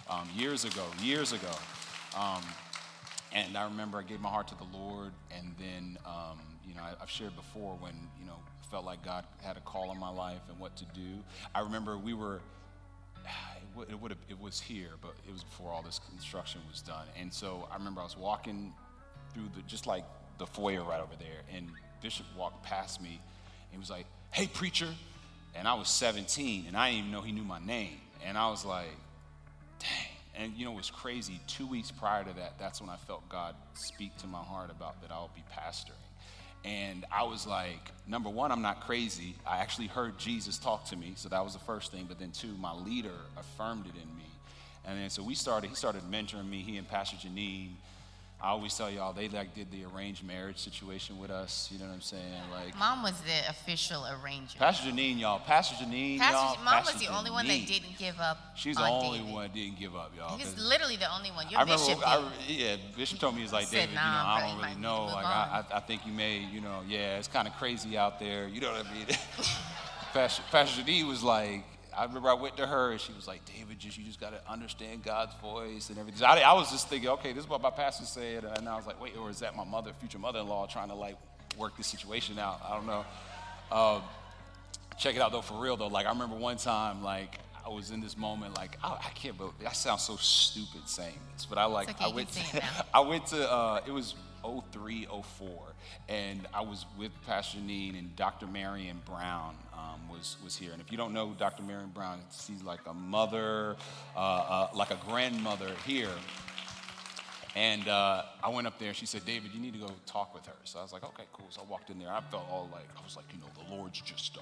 um, 0.09 0.29
years 0.33 0.63
ago, 0.63 0.85
years 1.03 1.33
ago. 1.33 1.51
Um, 2.17 2.41
and 3.33 3.57
I 3.57 3.65
remember 3.65 3.97
I 3.97 4.03
gave 4.03 4.21
my 4.21 4.29
heart 4.29 4.47
to 4.47 4.55
the 4.55 4.77
Lord, 4.77 5.11
and 5.37 5.53
then, 5.59 5.97
um, 6.05 6.39
you 6.65 6.73
know, 6.75 6.81
I, 6.81 6.93
I've 7.01 7.09
shared 7.09 7.35
before 7.35 7.75
when, 7.81 7.93
you 8.17 8.25
know, 8.25 8.39
felt 8.71 8.85
like 8.85 9.03
God 9.03 9.25
had 9.41 9.57
a 9.57 9.61
call 9.61 9.89
on 9.89 9.99
my 9.99 10.09
life 10.09 10.41
and 10.49 10.57
what 10.59 10.77
to 10.77 10.85
do. 10.93 11.19
I 11.53 11.59
remember 11.59 11.97
we 11.97 12.13
were, 12.13 12.39
it, 13.89 13.99
would, 13.99 14.11
have, 14.11 14.19
it 14.29 14.39
was 14.39 14.61
here, 14.61 14.91
but 15.01 15.15
it 15.27 15.33
was 15.33 15.43
before 15.43 15.71
all 15.73 15.81
this 15.81 15.99
construction 16.09 16.61
was 16.71 16.81
done. 16.81 17.05
And 17.19 17.33
so 17.33 17.67
I 17.69 17.75
remember 17.75 17.99
I 17.99 18.05
was 18.05 18.17
walking 18.17 18.73
through 19.33 19.49
the, 19.55 19.61
just 19.63 19.85
like 19.85 20.05
the 20.39 20.47
foyer 20.47 20.83
right 20.83 21.01
over 21.01 21.15
there, 21.19 21.41
and 21.55 21.67
Bishop 22.01 22.25
walked 22.37 22.63
past 22.63 23.01
me, 23.01 23.09
and 23.09 23.71
he 23.71 23.77
was 23.77 23.89
like, 23.89 24.05
hey, 24.31 24.47
preacher. 24.47 24.89
And 25.55 25.67
I 25.67 25.73
was 25.73 25.89
17, 25.89 26.65
and 26.67 26.75
I 26.77 26.89
didn't 26.89 26.99
even 26.99 27.11
know 27.11 27.21
he 27.21 27.31
knew 27.31 27.43
my 27.43 27.59
name. 27.59 27.97
And 28.25 28.37
I 28.37 28.49
was 28.49 28.65
like, 28.65 28.95
dang. 29.79 29.89
And 30.35 30.53
you 30.55 30.63
know 30.63 30.71
it 30.71 30.77
was 30.77 30.89
crazy? 30.89 31.39
Two 31.47 31.67
weeks 31.67 31.91
prior 31.91 32.23
to 32.23 32.33
that, 32.37 32.57
that's 32.57 32.79
when 32.79 32.89
I 32.89 32.95
felt 32.95 33.27
God 33.27 33.55
speak 33.73 34.15
to 34.17 34.27
my 34.27 34.39
heart 34.39 34.71
about 34.71 35.01
that 35.01 35.11
I'll 35.11 35.31
be 35.35 35.43
pastoring. 35.53 35.91
And 36.63 37.05
I 37.11 37.23
was 37.23 37.47
like, 37.47 37.91
number 38.07 38.29
one, 38.29 38.51
I'm 38.51 38.61
not 38.61 38.81
crazy. 38.81 39.35
I 39.45 39.57
actually 39.57 39.87
heard 39.87 40.17
Jesus 40.17 40.57
talk 40.57 40.85
to 40.85 40.95
me, 40.95 41.13
so 41.15 41.29
that 41.29 41.43
was 41.43 41.53
the 41.53 41.59
first 41.59 41.91
thing. 41.91 42.05
But 42.07 42.19
then 42.19 42.31
two, 42.31 42.53
my 42.59 42.73
leader 42.73 43.15
affirmed 43.37 43.85
it 43.85 43.95
in 43.95 44.17
me. 44.17 44.25
And 44.85 44.97
then 44.97 45.09
so 45.09 45.23
we 45.23 45.35
started, 45.35 45.69
he 45.69 45.75
started 45.75 46.03
mentoring 46.03 46.49
me, 46.49 46.61
he 46.61 46.77
and 46.77 46.87
Pastor 46.87 47.17
Janine. 47.17 47.71
I 48.41 48.51
always 48.51 48.73
tell 48.73 48.89
y'all, 48.89 49.11
they 49.11 49.27
like 49.27 49.53
did 49.53 49.69
the 49.69 49.83
arranged 49.83 50.23
marriage 50.23 50.57
situation 50.59 51.17
with 51.19 51.29
us. 51.29 51.67
You 51.73 51.79
know 51.79 51.87
what 51.87 51.95
I'm 51.95 52.01
saying? 52.01 52.23
Like 52.53 52.77
Mom 52.77 53.03
was 53.03 53.19
the 53.21 53.49
official 53.49 54.05
arranger. 54.05 54.57
Pastor 54.57 54.89
Janine, 54.91 55.19
y'all. 55.19 55.39
Pastor 55.39 55.75
Janine, 55.83 56.17
y'all. 56.19 56.31
Pastor, 56.31 56.63
Mom 56.63 56.75
was 56.79 56.91
Pastor 56.93 56.99
the 57.09 57.17
only 57.17 57.31
one 57.31 57.45
that 57.47 57.67
didn't 57.67 57.97
give 57.97 58.17
up. 58.21 58.37
She's 58.55 58.77
the 58.77 58.83
only 58.87 59.17
David. 59.19 59.33
one 59.33 59.43
that 59.43 59.53
didn't 59.53 59.77
give 59.77 59.93
up, 59.93 60.13
y'all. 60.15 60.37
He 60.37 60.45
was 60.45 60.53
'cause- 60.53 60.63
literally 60.63 60.95
the 60.95 61.13
only 61.13 61.31
one. 61.31 61.49
Your 61.49 61.59
I 61.59 61.63
remember, 61.63 61.85
bishop 61.85 62.07
I, 62.07 62.31
yeah, 62.47 62.75
Bishop 62.95 63.19
told 63.19 63.35
me, 63.35 63.41
he's 63.41 63.51
like, 63.51 63.67
Said, 63.67 63.75
David, 63.75 63.89
you 63.89 63.95
know, 63.95 64.01
"Nah, 64.03 64.35
I 64.35 64.47
don't 64.47 64.61
really 64.61 64.75
know. 64.75 65.05
Like, 65.07 65.25
I, 65.25 65.65
I, 65.71 65.77
I 65.77 65.79
think 65.81 66.05
you 66.05 66.13
may, 66.13 66.37
you 66.39 66.61
know, 66.61 66.79
yeah, 66.87 67.17
it's 67.17 67.27
kind 67.27 67.45
of 67.45 67.53
crazy 67.55 67.97
out 67.97 68.19
there. 68.21 68.47
You 68.47 68.61
know 68.61 68.71
what 68.71 68.85
I 68.85 68.93
mean? 68.93 69.05
Pastor, 70.13 70.43
Pastor 70.49 70.81
Janine 70.81 71.07
was 71.07 71.23
like, 71.23 71.63
I 71.99 72.05
remember 72.05 72.29
I 72.29 72.33
went 72.33 72.55
to 72.57 72.65
her 72.65 72.91
and 72.91 73.01
she 73.01 73.11
was 73.11 73.27
like, 73.27 73.41
David, 73.45 73.77
just 73.77 73.97
you 73.97 74.05
just 74.05 74.21
got 74.21 74.31
to 74.31 74.51
understand 74.51 75.03
God's 75.03 75.35
voice 75.41 75.89
and 75.89 75.97
everything. 75.97 76.25
I, 76.25 76.41
I 76.41 76.53
was 76.53 76.71
just 76.71 76.87
thinking, 76.87 77.09
okay, 77.09 77.33
this 77.33 77.43
is 77.43 77.49
what 77.49 77.61
my 77.61 77.71
pastor 77.71 78.05
said. 78.05 78.45
And 78.45 78.69
I 78.69 78.77
was 78.77 78.87
like, 78.87 79.01
wait, 79.01 79.17
or 79.17 79.29
is 79.29 79.39
that 79.39 79.55
my 79.55 79.65
mother, 79.65 79.91
future 79.99 80.17
mother-in-law 80.17 80.67
trying 80.67 80.87
to 80.87 80.95
like 80.95 81.15
work 81.57 81.75
this 81.75 81.87
situation 81.87 82.39
out? 82.39 82.61
I 82.65 82.75
don't 82.75 82.87
know. 82.87 83.05
Um, 83.71 84.01
check 84.97 85.15
it 85.15 85.21
out 85.21 85.31
though 85.31 85.41
for 85.41 85.59
real 85.61 85.77
though 85.77 85.87
like 85.87 86.05
i 86.05 86.09
remember 86.09 86.35
one 86.35 86.57
time 86.57 87.01
like 87.01 87.39
i 87.65 87.69
was 87.69 87.89
in 87.89 88.01
this 88.01 88.17
moment 88.17 88.55
like 88.57 88.77
i, 88.83 88.89
I 88.91 89.09
can't 89.15 89.37
believe 89.37 89.53
i 89.65 89.71
sound 89.71 90.01
so 90.01 90.17
stupid 90.17 90.87
saying 90.87 91.17
this 91.33 91.45
but 91.45 91.57
i 91.57 91.65
like 91.65 91.89
okay, 91.89 92.03
i 92.03 92.09
went 92.09 92.27
to, 92.29 92.33
say 92.33 92.57
it 92.57 92.63
now. 92.63 92.83
i 92.93 92.99
went 92.99 93.25
to 93.27 93.49
uh, 93.49 93.79
it 93.87 93.91
was 93.91 94.15
03 94.43 95.07
04 95.23 95.68
and 96.07 96.47
i 96.53 96.61
was 96.61 96.85
with 96.97 97.11
pastor 97.25 97.57
Janine 97.57 97.97
and 97.97 98.15
dr 98.15 98.45
marion 98.47 99.01
brown 99.05 99.55
um, 99.73 100.09
was, 100.09 100.37
was 100.43 100.55
here 100.55 100.71
and 100.71 100.81
if 100.81 100.91
you 100.91 100.97
don't 100.97 101.13
know 101.13 101.35
dr 101.37 101.61
marion 101.63 101.89
brown 101.89 102.19
she's 102.31 102.63
like 102.63 102.81
a 102.87 102.93
mother 102.93 103.75
uh, 104.15 104.19
uh, 104.19 104.67
like 104.73 104.91
a 104.91 104.99
grandmother 105.05 105.71
here 105.85 106.09
and 107.55 107.87
uh, 107.87 108.23
I 108.43 108.49
went 108.49 108.67
up 108.67 108.77
there 108.79 108.89
and 108.89 108.97
she 108.97 109.05
said, 109.05 109.25
David, 109.25 109.51
you 109.53 109.59
need 109.59 109.73
to 109.73 109.79
go 109.79 109.91
talk 110.05 110.33
with 110.33 110.45
her. 110.45 110.53
So 110.63 110.79
I 110.79 110.83
was 110.83 110.93
like, 110.93 111.03
okay, 111.03 111.23
cool. 111.33 111.47
So 111.49 111.61
I 111.61 111.69
walked 111.69 111.89
in 111.89 111.99
there. 111.99 112.09
I 112.09 112.21
felt 112.21 112.47
all 112.49 112.69
like, 112.71 112.87
I 112.97 113.03
was 113.03 113.15
like, 113.15 113.25
you 113.33 113.39
know, 113.39 113.47
the 113.55 113.75
Lord's 113.75 113.99
just 113.99 114.37
uh, 114.37 114.41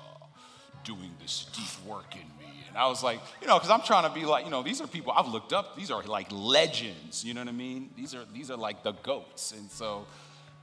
doing 0.83 1.11
this 1.21 1.47
deep 1.53 1.89
work 1.89 2.13
in 2.13 2.27
me. 2.39 2.53
And 2.67 2.77
I 2.77 2.87
was 2.87 3.03
like, 3.03 3.19
you 3.41 3.47
know, 3.47 3.55
because 3.55 3.69
I'm 3.69 3.81
trying 3.81 4.07
to 4.07 4.13
be 4.13 4.25
like, 4.25 4.45
you 4.45 4.51
know, 4.51 4.61
these 4.61 4.81
are 4.81 4.87
people 4.87 5.13
I've 5.13 5.27
looked 5.27 5.53
up. 5.53 5.75
These 5.75 5.89
are 5.91 6.03
like 6.03 6.27
legends. 6.31 7.23
You 7.23 7.33
know 7.33 7.41
what 7.41 7.49
I 7.49 7.53
mean? 7.53 7.89
These 7.95 8.13
are 8.13 8.25
these 8.33 8.51
are 8.51 8.57
like 8.57 8.83
the 8.83 8.91
goats. 8.91 9.51
And 9.51 9.69
so 9.71 10.05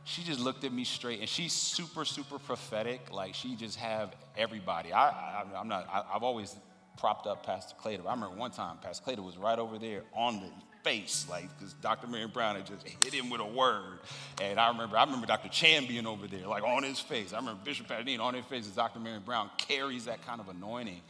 she 0.04 0.23
just 0.23 0.40
looked 0.40 0.64
at 0.64 0.73
me 0.73 0.84
straight, 0.84 1.20
and 1.20 1.28
she's 1.28 1.52
super 1.52 2.04
super 2.04 2.38
prophetic. 2.38 3.12
Like 3.12 3.34
she 3.34 3.56
just 3.56 3.78
have 3.78 4.14
everybody. 4.37 4.92
I, 4.92 5.08
I 5.08 5.44
I'm 5.56 5.68
not. 5.68 5.88
I, 5.92 6.04
I've 6.14 6.23
always 6.23 6.54
propped 6.99 7.26
up 7.26 7.44
Pastor 7.44 7.75
Clayton. 7.80 8.06
I 8.06 8.14
remember 8.14 8.37
one 8.37 8.50
time 8.50 8.78
Pastor 8.82 9.02
Clayton 9.04 9.25
was 9.25 9.37
right 9.37 9.58
over 9.58 9.78
there 9.78 10.02
on 10.14 10.40
the 10.40 10.50
face, 10.84 11.26
like 11.28 11.49
because 11.58 11.73
Dr. 11.75 12.06
Marion 12.06 12.30
Brown 12.30 12.56
had 12.56 12.66
just 12.66 12.87
hit 12.87 13.12
him 13.12 13.30
with 13.30 13.40
a 13.40 13.46
word. 13.46 14.00
And 14.40 14.61
I 14.61 14.68
remember, 14.68 14.96
I 14.96 15.04
remember 15.04 15.26
Dr. 15.26 15.49
Chan 15.49 15.87
being 15.87 16.06
over 16.06 16.26
there, 16.26 16.46
like 16.46 16.62
on 16.62 16.82
his 16.82 17.00
face. 17.00 17.32
I 17.32 17.38
remember 17.38 17.61
Bishop 17.64 17.88
Patadine 17.88 18.20
on 18.20 18.34
his 18.34 18.44
face 18.44 18.66
as 18.66 18.75
Dr. 18.76 19.00
Marion 19.00 19.23
Brown 19.25 19.50
carries 19.56 20.04
that 20.04 20.25
kind 20.25 20.40
of 20.40 20.49
anointing. 20.49 21.00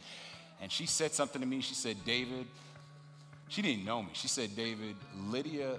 And 0.61 0.71
she 0.71 0.85
said 0.85 1.11
something 1.11 1.41
to 1.41 1.45
me. 1.45 1.59
She 1.59 1.75
said, 1.75 1.97
David, 2.05 2.47
she 3.49 3.61
didn't 3.61 3.85
know 3.85 4.01
me. 4.01 4.09
She 4.13 4.29
said, 4.29 4.55
David, 4.55 4.95
Lydia 5.27 5.75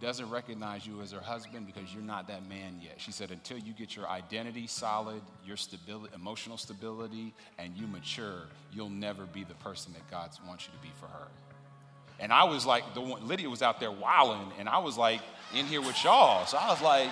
doesn't 0.00 0.30
recognize 0.30 0.86
you 0.86 1.00
as 1.02 1.12
her 1.12 1.20
husband 1.20 1.66
because 1.66 1.92
you're 1.92 2.02
not 2.02 2.28
that 2.28 2.48
man 2.48 2.80
yet. 2.82 2.94
She 2.98 3.12
said, 3.12 3.30
until 3.30 3.58
you 3.58 3.72
get 3.72 3.94
your 3.94 4.08
identity 4.08 4.66
solid, 4.66 5.20
your 5.44 5.56
stability, 5.56 6.12
emotional 6.14 6.56
stability, 6.56 7.34
and 7.58 7.76
you 7.76 7.86
mature, 7.86 8.42
you'll 8.72 8.88
never 8.88 9.26
be 9.26 9.44
the 9.44 9.54
person 9.54 9.92
that 9.92 10.10
God 10.10 10.30
wants 10.46 10.66
you 10.66 10.72
to 10.72 10.82
be 10.82 10.92
for 10.98 11.06
her. 11.06 11.28
And 12.18 12.32
I 12.32 12.44
was 12.44 12.66
like, 12.66 12.94
the 12.94 13.00
one, 13.00 13.26
Lydia 13.26 13.48
was 13.48 13.62
out 13.62 13.80
there 13.80 13.90
wilding, 13.90 14.52
and 14.58 14.68
I 14.68 14.78
was 14.78 14.96
like 14.96 15.20
in 15.54 15.66
here 15.66 15.80
with 15.80 16.02
y'all. 16.04 16.46
So 16.46 16.58
I 16.58 16.68
was 16.68 16.82
like, 16.82 17.10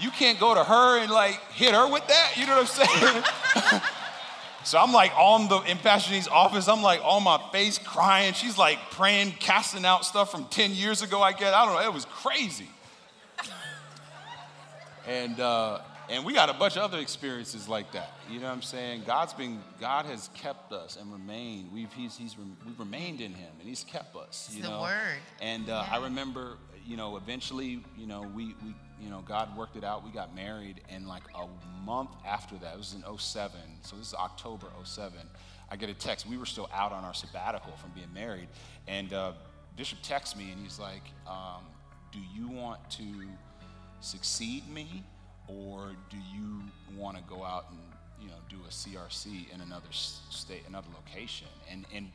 you 0.00 0.10
can't 0.10 0.38
go 0.38 0.54
to 0.54 0.64
her 0.64 1.00
and 1.00 1.10
like 1.10 1.40
hit 1.52 1.74
her 1.74 1.90
with 1.90 2.06
that. 2.08 2.32
You 2.36 2.46
know 2.46 2.62
what 2.62 2.80
I'm 2.80 2.86
saying? 2.86 3.82
So 4.64 4.78
I'm 4.78 4.92
like 4.92 5.12
on 5.16 5.48
the 5.48 5.60
in 5.60 5.78
Jean's 6.00 6.26
office, 6.26 6.68
I'm 6.68 6.82
like 6.82 7.00
on 7.04 7.22
my 7.22 7.38
face 7.52 7.78
crying. 7.78 8.32
She's 8.32 8.56
like 8.56 8.78
praying, 8.92 9.32
casting 9.38 9.84
out 9.84 10.06
stuff 10.06 10.30
from 10.30 10.46
10 10.46 10.72
years 10.72 11.02
ago, 11.02 11.20
I 11.20 11.32
guess. 11.32 11.52
I 11.54 11.66
don't 11.66 11.74
know, 11.74 11.86
it 11.86 11.92
was 11.92 12.06
crazy. 12.06 12.68
and 15.06 15.38
uh, 15.38 15.80
and 16.08 16.24
we 16.24 16.32
got 16.32 16.48
a 16.48 16.54
bunch 16.54 16.76
of 16.76 16.82
other 16.82 16.98
experiences 16.98 17.68
like 17.68 17.92
that. 17.92 18.12
You 18.30 18.40
know 18.40 18.46
what 18.46 18.54
I'm 18.54 18.62
saying? 18.62 19.02
God's 19.06 19.34
been 19.34 19.60
God 19.80 20.06
has 20.06 20.30
kept 20.34 20.72
us 20.72 20.96
and 20.98 21.12
remained. 21.12 21.70
We've 21.72 21.92
he's, 21.92 22.16
he's 22.16 22.36
we've 22.38 22.78
remained 22.78 23.20
in 23.20 23.34
him 23.34 23.52
and 23.60 23.68
he's 23.68 23.84
kept 23.84 24.16
us. 24.16 24.46
It's 24.48 24.56
you 24.56 24.62
the 24.62 24.70
know? 24.70 24.82
word. 24.82 25.18
And 25.42 25.68
uh, 25.68 25.84
Yeah. 25.86 25.96
I 25.96 26.02
remember, 26.02 26.56
you 26.86 26.96
know, 26.96 27.16
eventually, 27.16 27.84
you 27.98 28.06
know, 28.06 28.22
we, 28.34 28.54
we, 28.64 28.74
you 29.00 29.10
know, 29.10 29.22
God 29.26 29.56
worked 29.56 29.76
it 29.76 29.84
out. 29.84 30.04
We 30.04 30.10
got 30.10 30.34
married, 30.34 30.80
and 30.88 31.06
like 31.06 31.22
a 31.34 31.46
month 31.84 32.10
after 32.26 32.56
that, 32.56 32.74
it 32.74 32.78
was 32.78 32.94
in 32.94 33.18
07, 33.18 33.52
so 33.82 33.96
this 33.96 34.08
is 34.08 34.14
October 34.14 34.66
07, 34.82 35.18
I 35.70 35.76
get 35.76 35.88
a 35.88 35.94
text. 35.94 36.26
We 36.26 36.36
were 36.36 36.46
still 36.46 36.68
out 36.72 36.92
on 36.92 37.04
our 37.04 37.14
sabbatical 37.14 37.72
from 37.76 37.90
being 37.94 38.12
married, 38.12 38.48
and 38.86 39.12
uh, 39.12 39.32
Bishop 39.76 39.98
texts 40.02 40.36
me, 40.36 40.50
and 40.50 40.60
he's 40.60 40.78
like, 40.78 41.02
um, 41.26 41.62
Do 42.12 42.20
you 42.34 42.48
want 42.48 42.88
to 42.90 43.04
succeed 44.00 44.68
me, 44.70 45.02
or 45.48 45.92
do 46.10 46.16
you 46.34 46.62
want 46.96 47.16
to 47.16 47.22
go 47.24 47.44
out 47.44 47.66
and 47.70 47.78
you 48.20 48.28
know 48.28 48.36
do 48.48 48.56
a 48.66 48.70
CRC 48.70 49.52
in 49.52 49.60
another 49.60 49.88
state, 49.90 50.62
another 50.68 50.88
location? 50.94 51.48
And 51.70 51.84
and 51.94 52.08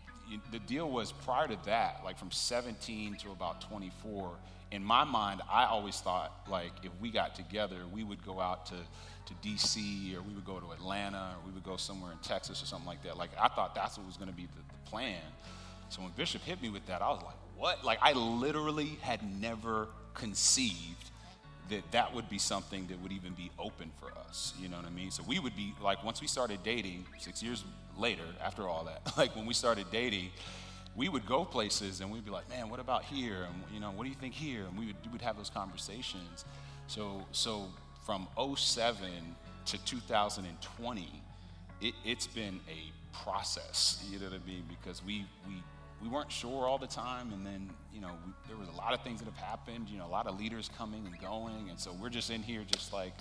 the 0.51 0.59
deal 0.59 0.89
was 0.89 1.11
prior 1.11 1.47
to 1.47 1.57
that, 1.65 2.01
like 2.05 2.17
from 2.17 2.31
17 2.31 3.15
to 3.17 3.31
about 3.31 3.61
24. 3.61 4.31
In 4.71 4.83
my 4.83 5.03
mind, 5.03 5.41
I 5.49 5.65
always 5.65 5.99
thought 5.99 6.31
like 6.49 6.71
if 6.83 6.91
we 7.01 7.09
got 7.09 7.35
together, 7.35 7.77
we 7.91 8.03
would 8.03 8.23
go 8.25 8.39
out 8.39 8.65
to 8.67 8.75
to 9.29 9.47
DC 9.47 10.15
or 10.15 10.21
we 10.21 10.33
would 10.33 10.45
go 10.45 10.59
to 10.59 10.71
Atlanta 10.71 11.35
or 11.35 11.47
we 11.47 11.53
would 11.53 11.63
go 11.63 11.77
somewhere 11.77 12.11
in 12.11 12.17
Texas 12.19 12.61
or 12.63 12.65
something 12.65 12.87
like 12.87 13.03
that. 13.03 13.17
Like 13.17 13.29
I 13.39 13.47
thought 13.47 13.75
that's 13.75 13.97
what 13.97 14.07
was 14.07 14.17
going 14.17 14.29
to 14.29 14.35
be 14.35 14.47
the, 14.47 14.61
the 14.67 14.89
plan. 14.89 15.21
So 15.89 16.01
when 16.01 16.11
Bishop 16.11 16.41
hit 16.41 16.61
me 16.61 16.69
with 16.69 16.85
that, 16.87 17.01
I 17.01 17.09
was 17.09 17.21
like, 17.23 17.35
what? 17.57 17.83
Like 17.83 17.99
I 18.01 18.13
literally 18.13 18.97
had 19.01 19.19
never 19.39 19.87
conceived 20.13 21.11
that 21.69 21.91
that 21.91 22.13
would 22.13 22.29
be 22.29 22.39
something 22.39 22.87
that 22.87 22.99
would 23.01 23.11
even 23.11 23.33
be 23.33 23.51
open 23.59 23.91
for 23.99 24.11
us. 24.27 24.53
You 24.59 24.69
know 24.69 24.77
what 24.77 24.85
I 24.85 24.89
mean? 24.89 25.11
So 25.11 25.23
we 25.27 25.39
would 25.39 25.55
be 25.55 25.73
like, 25.81 26.03
once 26.03 26.21
we 26.21 26.27
started 26.27 26.63
dating, 26.63 27.05
six 27.19 27.43
years 27.43 27.63
later, 27.97 28.23
after 28.43 28.67
all 28.67 28.85
that, 28.85 29.13
like 29.17 29.35
when 29.35 29.45
we 29.45 29.53
started 29.53 29.85
dating, 29.91 30.31
we 30.99 31.07
would 31.07 31.25
go 31.25 31.45
places 31.45 32.01
and 32.01 32.11
we'd 32.11 32.25
be 32.25 32.29
like, 32.29 32.49
man, 32.49 32.69
what 32.69 32.81
about 32.81 33.05
here? 33.05 33.47
And 33.47 33.55
you 33.73 33.79
know, 33.79 33.89
what 33.91 34.03
do 34.03 34.09
you 34.09 34.15
think 34.15 34.33
here? 34.33 34.65
And 34.65 34.77
we 34.77 34.87
would, 34.87 34.97
we 35.05 35.11
would 35.13 35.21
have 35.21 35.37
those 35.37 35.49
conversations. 35.49 36.43
So, 36.87 37.25
so 37.31 37.67
from 38.05 38.27
07 38.57 39.07
to 39.67 39.85
2020, 39.85 41.07
it, 41.81 41.93
it's 42.03 42.27
been 42.27 42.59
a 42.67 43.17
process, 43.23 44.05
you 44.11 44.19
know 44.19 44.25
what 44.25 44.41
I 44.43 44.45
mean? 44.45 44.65
Because 44.67 45.01
we, 45.01 45.25
we, 45.47 45.63
we 46.03 46.09
weren't 46.09 46.31
sure 46.31 46.67
all 46.67 46.77
the 46.77 46.87
time, 46.87 47.31
and 47.31 47.45
then, 47.45 47.69
you 47.93 48.01
know, 48.01 48.11
we, 48.25 48.33
there 48.49 48.57
was 48.57 48.67
a 48.67 48.77
lot 48.77 48.93
of 48.93 49.01
things 49.01 49.19
that 49.19 49.25
have 49.25 49.37
happened, 49.37 49.87
you 49.89 49.97
know, 49.97 50.05
a 50.05 50.09
lot 50.09 50.27
of 50.27 50.37
leaders 50.37 50.69
coming 50.77 51.05
and 51.05 51.17
going, 51.21 51.69
and 51.69 51.79
so 51.79 51.93
we're 52.01 52.09
just 52.09 52.29
in 52.29 52.43
here 52.43 52.63
just 52.69 52.91
like, 52.91 53.13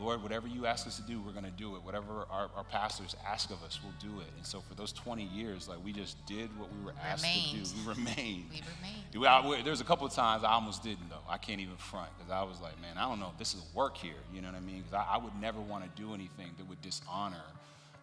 Lord, 0.00 0.22
whatever 0.22 0.48
you 0.48 0.66
ask 0.66 0.86
us 0.88 0.96
to 0.96 1.02
do, 1.02 1.20
we're 1.22 1.32
going 1.32 1.44
to 1.44 1.50
do 1.52 1.76
it. 1.76 1.82
Whatever 1.84 2.26
our, 2.30 2.50
our 2.56 2.64
pastors 2.64 3.14
ask 3.30 3.50
of 3.50 3.62
us, 3.62 3.78
we'll 3.82 3.92
do 4.12 4.20
it. 4.20 4.26
And 4.36 4.44
so 4.44 4.60
for 4.60 4.74
those 4.74 4.92
20 4.92 5.22
years, 5.24 5.68
like, 5.68 5.78
we 5.84 5.92
just 5.92 6.16
did 6.26 6.50
what 6.58 6.68
we 6.76 6.84
were 6.84 6.94
asked 7.04 7.22
Remained. 7.22 7.64
to 7.66 7.72
do. 7.72 7.80
We 7.80 7.94
remained. 7.94 8.44
We 8.50 8.62
remained. 8.76 9.14
We- 9.20 9.26
I- 9.26 9.48
we- 9.48 9.62
There's 9.62 9.80
a 9.80 9.84
couple 9.84 10.04
of 10.06 10.12
times 10.12 10.42
I 10.42 10.50
almost 10.52 10.82
didn't 10.82 11.08
though. 11.10 11.22
I 11.28 11.38
can't 11.38 11.60
even 11.60 11.76
front 11.76 12.10
because 12.18 12.32
I 12.32 12.42
was 12.42 12.60
like, 12.60 12.80
man, 12.80 12.98
I 12.98 13.08
don't 13.08 13.20
know 13.20 13.28
if 13.32 13.38
this 13.38 13.54
is 13.54 13.62
work 13.72 13.96
here. 13.96 14.18
You 14.32 14.42
know 14.42 14.48
what 14.48 14.56
I 14.56 14.60
mean? 14.60 14.78
Because 14.82 14.94
I, 14.94 15.14
I 15.14 15.16
would 15.18 15.34
never 15.40 15.60
want 15.60 15.84
to 15.84 16.02
do 16.02 16.12
anything 16.12 16.50
that 16.58 16.68
would 16.68 16.82
dishonor 16.82 17.42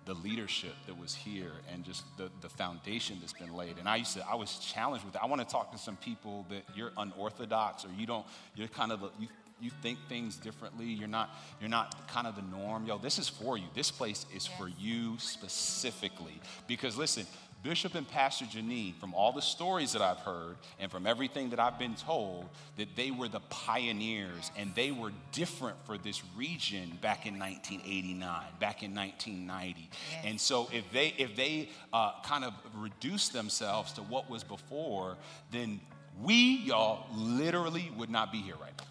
the 0.05 0.13
leadership 0.15 0.73
that 0.87 0.97
was 0.97 1.13
here 1.13 1.51
and 1.71 1.83
just 1.83 2.03
the, 2.17 2.31
the 2.41 2.49
foundation 2.49 3.17
that's 3.19 3.33
been 3.33 3.53
laid. 3.53 3.77
And 3.77 3.87
I 3.87 3.97
used 3.97 4.13
to, 4.15 4.25
I 4.27 4.33
was 4.35 4.57
challenged 4.59 5.03
with 5.05 5.13
that. 5.13 5.21
I 5.21 5.27
want 5.27 5.41
to 5.41 5.47
talk 5.47 5.71
to 5.73 5.77
some 5.77 5.95
people 5.97 6.45
that 6.49 6.63
you're 6.75 6.91
unorthodox 6.97 7.85
or 7.85 7.89
you 7.97 8.07
don't, 8.07 8.25
you're 8.55 8.67
kind 8.69 8.91
of, 8.91 9.03
a, 9.03 9.09
you, 9.19 9.27
you 9.61 9.69
think 9.81 9.99
things 10.09 10.35
differently. 10.35 10.85
You're 10.85 11.07
not, 11.07 11.29
you're 11.59 11.69
not 11.69 12.07
kind 12.07 12.27
of 12.27 12.35
the 12.35 12.41
norm. 12.41 12.85
Yo, 12.85 12.97
this 12.97 13.19
is 13.19 13.29
for 13.29 13.57
you. 13.57 13.65
This 13.75 13.91
place 13.91 14.25
is 14.35 14.45
for 14.45 14.67
you 14.67 15.15
specifically. 15.19 16.39
Because 16.67 16.97
listen, 16.97 17.25
Bishop 17.63 17.93
and 17.93 18.07
Pastor 18.07 18.45
Janine, 18.45 18.95
from 18.95 19.13
all 19.13 19.31
the 19.31 19.41
stories 19.41 19.93
that 19.93 20.01
I've 20.01 20.17
heard 20.17 20.55
and 20.79 20.89
from 20.89 21.05
everything 21.05 21.51
that 21.51 21.59
I've 21.59 21.77
been 21.77 21.93
told, 21.93 22.49
that 22.77 22.95
they 22.95 23.11
were 23.11 23.27
the 23.27 23.39
pioneers 23.51 24.49
and 24.57 24.73
they 24.73 24.91
were 24.91 25.11
different 25.31 25.77
for 25.85 25.97
this 25.97 26.23
region 26.35 26.97
back 27.01 27.27
in 27.27 27.37
1989, 27.37 28.41
back 28.59 28.81
in 28.81 28.95
1990. 28.95 29.89
Yes. 30.11 30.21
And 30.25 30.41
so 30.41 30.69
if 30.73 30.91
they 30.91 31.13
if 31.19 31.35
they 31.35 31.69
uh, 31.93 32.13
kind 32.23 32.43
of 32.43 32.53
reduce 32.75 33.29
themselves 33.29 33.93
to 33.93 34.01
what 34.01 34.27
was 34.29 34.43
before, 34.43 35.17
then 35.51 35.79
we 36.23 36.57
y'all 36.65 37.05
literally 37.15 37.91
would 37.95 38.09
not 38.09 38.31
be 38.31 38.39
here 38.39 38.55
right 38.59 38.73
now. 38.79 38.90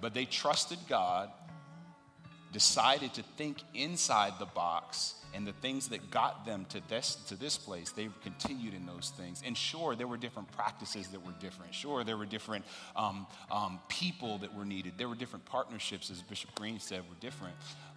But 0.00 0.14
they 0.14 0.24
trusted 0.24 0.78
God, 0.88 1.30
decided 2.52 3.14
to 3.14 3.22
think 3.36 3.58
inside 3.74 4.34
the 4.38 4.46
box, 4.46 5.14
and 5.34 5.46
the 5.46 5.52
things 5.52 5.88
that 5.88 6.10
got 6.10 6.46
them 6.46 6.66
to 6.70 6.80
this, 6.88 7.16
to 7.28 7.36
this 7.36 7.56
place, 7.58 7.90
they 7.90 8.08
continued 8.22 8.74
in 8.74 8.86
those 8.86 9.12
things. 9.16 9.42
And 9.44 9.56
sure, 9.56 9.94
there 9.94 10.06
were 10.06 10.16
different 10.16 10.50
practices 10.52 11.08
that 11.08 11.24
were 11.24 11.34
different. 11.40 11.74
Sure, 11.74 12.02
there 12.04 12.16
were 12.16 12.26
different 12.26 12.64
um, 12.96 13.26
um, 13.50 13.78
people 13.88 14.38
that 14.38 14.54
were 14.54 14.64
needed. 14.64 14.94
There 14.96 15.08
were 15.08 15.14
different 15.14 15.44
partnerships, 15.44 16.10
as 16.10 16.22
Bishop 16.22 16.54
Green 16.54 16.80
said, 16.80 17.00
were 17.08 17.16
different. 17.20 17.54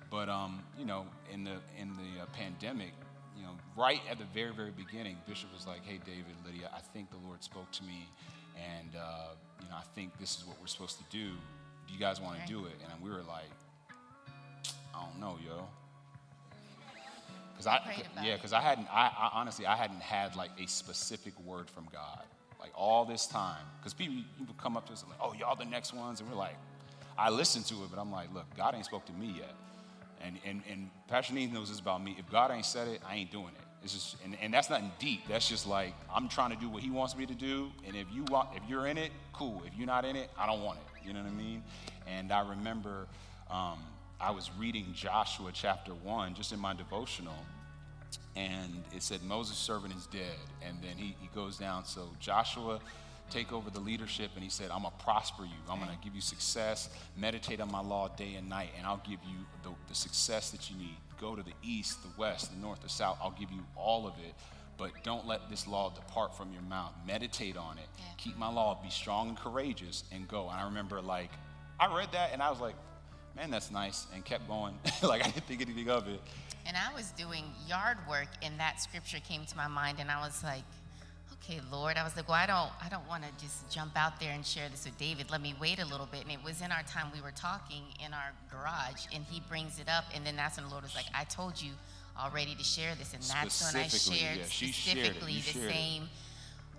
But 0.09 0.27
um, 0.27 0.61
you 0.77 0.85
know, 0.85 1.05
in 1.33 1.43
the 1.45 1.55
in 1.79 1.95
the 1.95 2.23
uh, 2.23 2.25
pandemic, 2.33 2.91
you 3.37 3.43
know, 3.43 3.53
right 3.77 4.01
at 4.09 4.17
the 4.17 4.25
very 4.33 4.51
very 4.51 4.71
beginning, 4.71 5.15
Bishop 5.25 5.53
was 5.53 5.65
like, 5.65 5.85
"Hey, 5.85 5.99
David, 6.05 6.35
Lydia, 6.45 6.69
I 6.75 6.81
think 6.93 7.09
the 7.11 7.25
Lord 7.25 7.41
spoke 7.41 7.71
to 7.71 7.83
me, 7.85 8.09
and 8.57 8.89
uh, 8.95 9.29
you 9.61 9.69
know, 9.69 9.75
I 9.75 9.83
think 9.95 10.19
this 10.19 10.37
is 10.37 10.45
what 10.45 10.59
we're 10.59 10.67
supposed 10.67 10.97
to 10.97 11.05
do. 11.09 11.31
You 11.91 11.99
guys 11.99 12.21
want 12.21 12.39
to 12.41 12.47
do 12.47 12.65
it?" 12.65 12.73
And 12.91 13.01
we 13.03 13.09
were 13.09 13.23
like, 13.23 13.49
"I 14.95 15.03
don't 15.03 15.19
know, 15.19 15.37
yo." 15.45 15.67
Because 17.53 17.67
I, 17.67 18.03
yeah, 18.23 18.35
because 18.35 18.53
I 18.53 18.61
hadn't, 18.61 18.87
I, 18.91 19.07
I 19.07 19.29
honestly, 19.33 19.67
I 19.67 19.75
hadn't 19.75 20.01
had 20.01 20.35
like 20.35 20.49
a 20.59 20.67
specific 20.67 21.39
word 21.41 21.69
from 21.69 21.87
God, 21.91 22.23
like 22.59 22.71
all 22.75 23.05
this 23.05 23.27
time. 23.27 23.63
Because 23.79 23.93
people, 23.93 24.15
people 24.39 24.55
come 24.57 24.75
up 24.75 24.87
to 24.87 24.93
us 24.93 25.01
and 25.03 25.11
like, 25.11 25.19
"Oh, 25.21 25.33
y'all 25.33 25.55
the 25.55 25.65
next 25.65 25.93
ones," 25.93 26.21
and 26.21 26.29
we're 26.29 26.35
like, 26.35 26.55
I 27.17 27.29
listen 27.29 27.63
to 27.63 27.83
it, 27.83 27.91
but 27.91 27.99
I'm 27.99 28.11
like, 28.11 28.33
look, 28.33 28.45
God 28.55 28.75
ain't 28.75 28.85
spoke 28.85 29.05
to 29.05 29.13
me 29.13 29.35
yet. 29.37 29.53
And, 30.23 30.37
and, 30.45 30.61
and 30.69 30.89
Pastor 31.07 31.33
Neve 31.33 31.51
knows 31.51 31.69
this 31.69 31.79
about 31.79 32.03
me. 32.03 32.15
If 32.17 32.29
God 32.31 32.51
ain't 32.51 32.65
said 32.65 32.87
it, 32.87 33.01
I 33.07 33.15
ain't 33.15 33.31
doing 33.31 33.49
it. 33.49 33.67
It's 33.83 33.93
just, 33.93 34.17
and, 34.23 34.37
and 34.41 34.53
that's 34.53 34.69
nothing 34.69 34.91
deep. 34.99 35.21
That's 35.27 35.47
just 35.47 35.65
like, 35.65 35.93
I'm 36.13 36.29
trying 36.29 36.51
to 36.51 36.55
do 36.55 36.69
what 36.69 36.83
he 36.83 36.91
wants 36.91 37.15
me 37.17 37.25
to 37.25 37.33
do. 37.33 37.71
And 37.87 37.95
if 37.95 38.07
you 38.13 38.23
want, 38.25 38.49
if 38.55 38.61
you're 38.69 38.87
in 38.87 38.97
it, 38.97 39.11
cool. 39.33 39.63
If 39.65 39.75
you're 39.75 39.87
not 39.87 40.05
in 40.05 40.15
it, 40.15 40.29
I 40.37 40.45
don't 40.45 40.63
want 40.63 40.79
it. 40.79 41.07
You 41.07 41.13
know 41.13 41.21
what 41.21 41.29
I 41.29 41.35
mean? 41.35 41.63
And 42.07 42.31
I 42.31 42.47
remember 42.47 43.07
um, 43.49 43.79
I 44.19 44.31
was 44.31 44.51
reading 44.59 44.85
Joshua 44.93 45.49
chapter 45.51 45.93
one, 45.93 46.35
just 46.35 46.51
in 46.51 46.59
my 46.59 46.73
devotional 46.73 47.33
and 48.35 48.83
it 48.95 49.03
said 49.03 49.23
Moses' 49.23 49.57
servant 49.57 49.93
is 49.95 50.07
dead. 50.07 50.37
And 50.65 50.77
then 50.81 50.97
he, 50.97 51.15
he 51.19 51.29
goes 51.35 51.57
down. 51.57 51.85
So 51.85 52.09
Joshua 52.19 52.79
take 53.29 53.51
over 53.51 53.69
the 53.69 53.79
leadership 53.79 54.31
and 54.35 54.43
he 54.43 54.49
said, 54.49 54.71
I'm 54.71 54.83
gonna 54.83 54.95
prosper 55.03 55.43
you. 55.43 55.57
I'm 55.69 55.79
gonna 55.79 55.97
give 56.03 56.15
you 56.15 56.21
success. 56.21 56.89
Meditate 57.17 57.61
on 57.61 57.71
my 57.71 57.81
law 57.81 58.09
day 58.09 58.35
and 58.35 58.49
night, 58.49 58.69
and 58.77 58.85
I'll 58.85 59.01
give 59.05 59.19
you 59.27 59.37
the, 59.63 59.69
the 59.87 59.95
success 59.95 60.51
that 60.51 60.69
you 60.69 60.77
need. 60.77 60.97
Go 61.21 61.35
to 61.35 61.43
the 61.43 61.53
east, 61.63 62.01
the 62.01 62.09
west, 62.17 62.51
the 62.51 62.59
north, 62.59 62.81
the 62.81 62.89
south. 62.89 63.19
I'll 63.21 63.35
give 63.39 63.51
you 63.51 63.63
all 63.77 64.07
of 64.07 64.13
it. 64.27 64.33
But 64.77 64.91
don't 65.03 65.27
let 65.27 65.47
this 65.49 65.67
law 65.67 65.91
depart 65.91 66.35
from 66.35 66.51
your 66.51 66.63
mouth. 66.63 66.93
Meditate 67.05 67.55
on 67.55 67.77
it. 67.77 67.85
Yeah. 67.97 68.05
Keep 68.17 68.37
my 68.37 68.51
law. 68.51 68.79
Be 68.81 68.89
strong 68.89 69.29
and 69.29 69.37
courageous 69.37 70.03
and 70.11 70.27
go. 70.27 70.49
And 70.49 70.59
I 70.59 70.65
remember 70.65 70.99
like 71.01 71.29
I 71.79 71.95
read 71.95 72.11
that 72.13 72.31
and 72.33 72.41
I 72.41 72.49
was 72.49 72.59
like, 72.59 72.75
man, 73.35 73.51
that's 73.51 73.71
nice, 73.71 74.07
and 74.13 74.23
kept 74.23 74.47
going. 74.47 74.77
like 75.03 75.21
I 75.21 75.29
didn't 75.29 75.45
think 75.45 75.61
anything 75.61 75.89
of 75.89 76.07
it. 76.07 76.21
And 76.65 76.77
I 76.77 76.93
was 76.93 77.11
doing 77.11 77.45
yard 77.67 77.97
work, 78.09 78.27
and 78.43 78.59
that 78.59 78.81
scripture 78.81 79.19
came 79.19 79.45
to 79.45 79.57
my 79.57 79.67
mind, 79.67 79.97
and 79.99 80.11
I 80.11 80.21
was 80.21 80.43
like, 80.43 80.63
"Okay, 81.43 81.59
Lord." 81.71 81.97
I 81.97 82.03
was 82.03 82.15
like, 82.15 82.27
"Well, 82.27 82.37
I 82.37 82.45
don't, 82.45 82.71
I 82.83 82.89
don't 82.89 83.07
want 83.07 83.23
to 83.23 83.29
just 83.43 83.69
jump 83.69 83.93
out 83.95 84.19
there 84.19 84.31
and 84.31 84.45
share 84.45 84.69
this 84.69 84.85
with 84.85 84.97
David. 84.97 85.31
Let 85.31 85.41
me 85.41 85.55
wait 85.59 85.79
a 85.79 85.85
little 85.85 86.07
bit." 86.07 86.21
And 86.21 86.31
it 86.31 86.43
was 86.43 86.61
in 86.61 86.71
our 86.71 86.83
time 86.83 87.07
we 87.13 87.21
were 87.21 87.31
talking 87.31 87.83
in 88.05 88.13
our 88.13 88.31
garage, 88.51 89.05
and 89.13 89.23
he 89.25 89.41
brings 89.49 89.79
it 89.79 89.89
up, 89.89 90.05
and 90.13 90.25
then 90.25 90.35
that's 90.35 90.57
when 90.57 90.65
the 90.65 90.71
Lord 90.71 90.83
was 90.83 90.95
like, 90.95 91.07
"I 91.13 91.23
told 91.25 91.61
you 91.61 91.71
already 92.19 92.55
to 92.55 92.63
share 92.63 92.95
this," 92.95 93.13
and 93.13 93.23
that's 93.23 93.73
when 93.73 93.83
I 93.83 93.87
shared 93.87 94.37
yeah, 94.39 94.45
she 94.45 94.67
shared 94.71 94.97
specifically 95.05 95.35
the 95.35 95.41
shared 95.41 95.65
it. 95.65 95.73
same. 95.73 96.09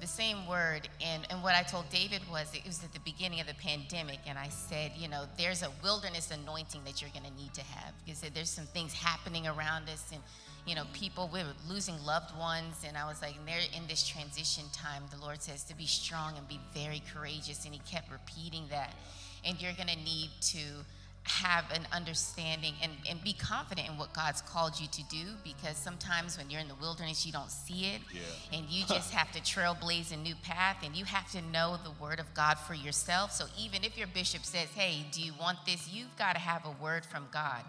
the 0.00 0.06
same 0.08 0.48
word. 0.48 0.88
And, 1.00 1.24
and 1.30 1.44
what 1.44 1.54
I 1.54 1.62
told 1.62 1.88
David 1.88 2.22
was 2.28 2.52
it 2.54 2.66
was 2.66 2.82
at 2.82 2.92
the 2.92 2.98
beginning 3.00 3.38
of 3.40 3.46
the 3.46 3.54
pandemic. 3.54 4.18
And 4.26 4.36
I 4.36 4.48
said, 4.48 4.90
you 4.96 5.08
know, 5.08 5.26
there's 5.38 5.62
a 5.62 5.70
wilderness 5.80 6.32
anointing 6.32 6.80
that 6.86 7.00
you're 7.00 7.12
going 7.12 7.24
to 7.24 7.40
need 7.40 7.54
to 7.54 7.62
have 7.62 7.94
because 8.04 8.20
there's 8.34 8.50
some 8.50 8.66
things 8.66 8.92
happening 8.92 9.46
around 9.46 9.88
us. 9.88 10.04
And, 10.12 10.20
you 10.66 10.74
know, 10.74 10.84
people, 10.92 11.28
we 11.32 11.40
were 11.40 11.54
losing 11.68 11.98
loved 12.04 12.36
ones. 12.38 12.84
And 12.86 12.96
I 12.96 13.06
was 13.06 13.20
like, 13.20 13.36
and 13.36 13.46
they're 13.46 13.58
in 13.76 13.86
this 13.88 14.06
transition 14.06 14.64
time. 14.72 15.02
The 15.10 15.20
Lord 15.20 15.42
says 15.42 15.64
to 15.64 15.76
be 15.76 15.86
strong 15.86 16.36
and 16.36 16.46
be 16.48 16.60
very 16.74 17.02
courageous. 17.14 17.64
And 17.64 17.74
He 17.74 17.80
kept 17.80 18.10
repeating 18.10 18.64
that. 18.70 18.94
And 19.44 19.60
you're 19.60 19.72
going 19.72 19.88
to 19.88 19.96
need 19.96 20.30
to 20.52 20.58
have 21.24 21.64
an 21.72 21.86
understanding 21.92 22.74
and, 22.82 22.92
and 23.08 23.22
be 23.22 23.32
confident 23.32 23.88
in 23.88 23.96
what 23.96 24.12
God's 24.12 24.40
called 24.42 24.80
you 24.80 24.88
to 24.88 25.02
do 25.04 25.24
because 25.44 25.76
sometimes 25.76 26.36
when 26.36 26.50
you're 26.50 26.60
in 26.60 26.66
the 26.66 26.74
wilderness, 26.76 27.24
you 27.24 27.32
don't 27.32 27.50
see 27.50 27.94
it. 27.94 28.00
Yeah. 28.12 28.58
And 28.58 28.68
you 28.68 28.84
just 28.88 29.12
have 29.12 29.30
to 29.32 29.40
trailblaze 29.40 30.12
a 30.12 30.16
new 30.16 30.34
path 30.42 30.78
and 30.84 30.96
you 30.96 31.04
have 31.04 31.30
to 31.32 31.40
know 31.52 31.76
the 31.84 31.92
word 32.02 32.18
of 32.18 32.32
God 32.34 32.58
for 32.58 32.74
yourself. 32.74 33.32
So 33.32 33.44
even 33.58 33.84
if 33.84 33.96
your 33.96 34.08
bishop 34.08 34.44
says, 34.44 34.68
hey, 34.74 35.06
do 35.12 35.22
you 35.22 35.32
want 35.40 35.58
this? 35.64 35.88
You've 35.92 36.16
got 36.16 36.32
to 36.34 36.40
have 36.40 36.64
a 36.64 36.82
word 36.82 37.04
from 37.06 37.28
God. 37.32 37.62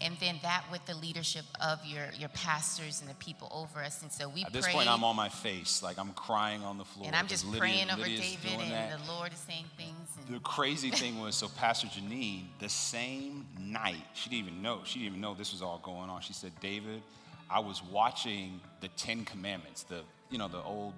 And 0.00 0.16
then 0.20 0.38
that 0.42 0.64
with 0.70 0.84
the 0.84 0.94
leadership 0.94 1.44
of 1.60 1.78
your, 1.86 2.04
your 2.18 2.28
pastors 2.30 3.00
and 3.00 3.08
the 3.08 3.14
people 3.14 3.48
over 3.50 3.82
us. 3.82 4.02
And 4.02 4.12
so 4.12 4.28
we 4.28 4.44
At 4.44 4.52
this 4.52 4.64
prayed, 4.66 4.74
point, 4.74 4.88
I'm 4.90 5.04
on 5.04 5.16
my 5.16 5.28
face, 5.30 5.82
like 5.82 5.98
I'm 5.98 6.12
crying 6.12 6.62
on 6.62 6.76
the 6.76 6.84
floor. 6.84 7.06
and 7.06 7.16
I'm 7.16 7.26
just 7.26 7.44
Lydia- 7.46 7.60
praying 7.60 7.90
over 7.90 8.02
Lydia's 8.02 8.36
David 8.36 8.60
and 8.60 8.72
that. 8.72 8.98
the 8.98 9.10
Lord 9.12 9.32
is 9.32 9.38
saying 9.38 9.64
things. 9.76 9.96
And 10.26 10.36
The 10.36 10.40
crazy 10.40 10.90
thing 10.90 11.18
was, 11.22 11.34
so 11.34 11.48
Pastor 11.48 11.86
Janine, 11.86 12.44
the 12.58 12.68
same 12.68 13.46
night, 13.58 14.04
she 14.14 14.28
didn't 14.28 14.46
even 14.48 14.62
know, 14.62 14.80
she 14.84 14.98
didn't 14.98 15.12
even 15.12 15.20
know 15.22 15.34
this 15.34 15.52
was 15.52 15.62
all 15.62 15.78
going 15.82 16.10
on. 16.10 16.20
She 16.20 16.32
said, 16.34 16.52
David, 16.60 17.02
I 17.48 17.60
was 17.60 17.82
watching 17.82 18.60
the 18.80 18.88
Ten 18.88 19.24
Commandments, 19.24 19.84
the, 19.84 20.00
you 20.30 20.36
know, 20.38 20.48
the 20.48 20.62
old, 20.62 20.92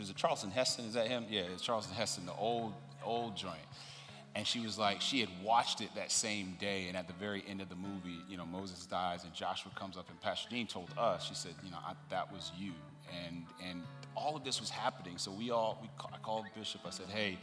is 0.00 0.08
it 0.08 0.16
Charleston 0.16 0.50
Heston? 0.50 0.86
Is 0.86 0.94
that 0.94 1.08
him? 1.08 1.26
Yeah, 1.28 1.42
it's 1.52 1.62
Charleston 1.62 1.94
Heston, 1.94 2.24
the 2.24 2.34
old, 2.34 2.72
old 3.04 3.36
joint. 3.36 3.58
And 4.38 4.46
she 4.46 4.60
was 4.60 4.78
like, 4.78 5.00
she 5.00 5.18
had 5.18 5.30
watched 5.42 5.80
it 5.80 5.92
that 5.96 6.12
same 6.12 6.56
day, 6.60 6.86
and 6.86 6.96
at 6.96 7.08
the 7.08 7.12
very 7.14 7.42
end 7.48 7.60
of 7.60 7.68
the 7.68 7.74
movie, 7.74 8.20
you 8.28 8.36
know, 8.36 8.46
Moses 8.46 8.86
dies, 8.86 9.24
and 9.24 9.34
Joshua 9.34 9.72
comes 9.74 9.96
up, 9.96 10.08
and 10.10 10.20
Pastor 10.20 10.48
Dean 10.48 10.68
told 10.68 10.90
us, 10.96 11.26
she 11.26 11.34
said, 11.34 11.54
you 11.64 11.72
know, 11.72 11.78
I, 11.84 11.94
that 12.10 12.32
was 12.32 12.52
you, 12.56 12.70
and 13.26 13.42
and 13.68 13.82
all 14.14 14.36
of 14.36 14.44
this 14.44 14.60
was 14.60 14.70
happening. 14.70 15.18
So 15.18 15.32
we 15.32 15.50
all, 15.50 15.76
we, 15.82 15.88
I 16.14 16.18
called 16.18 16.44
Bishop. 16.56 16.82
I 16.86 16.90
said, 16.90 17.06
hey, 17.08 17.36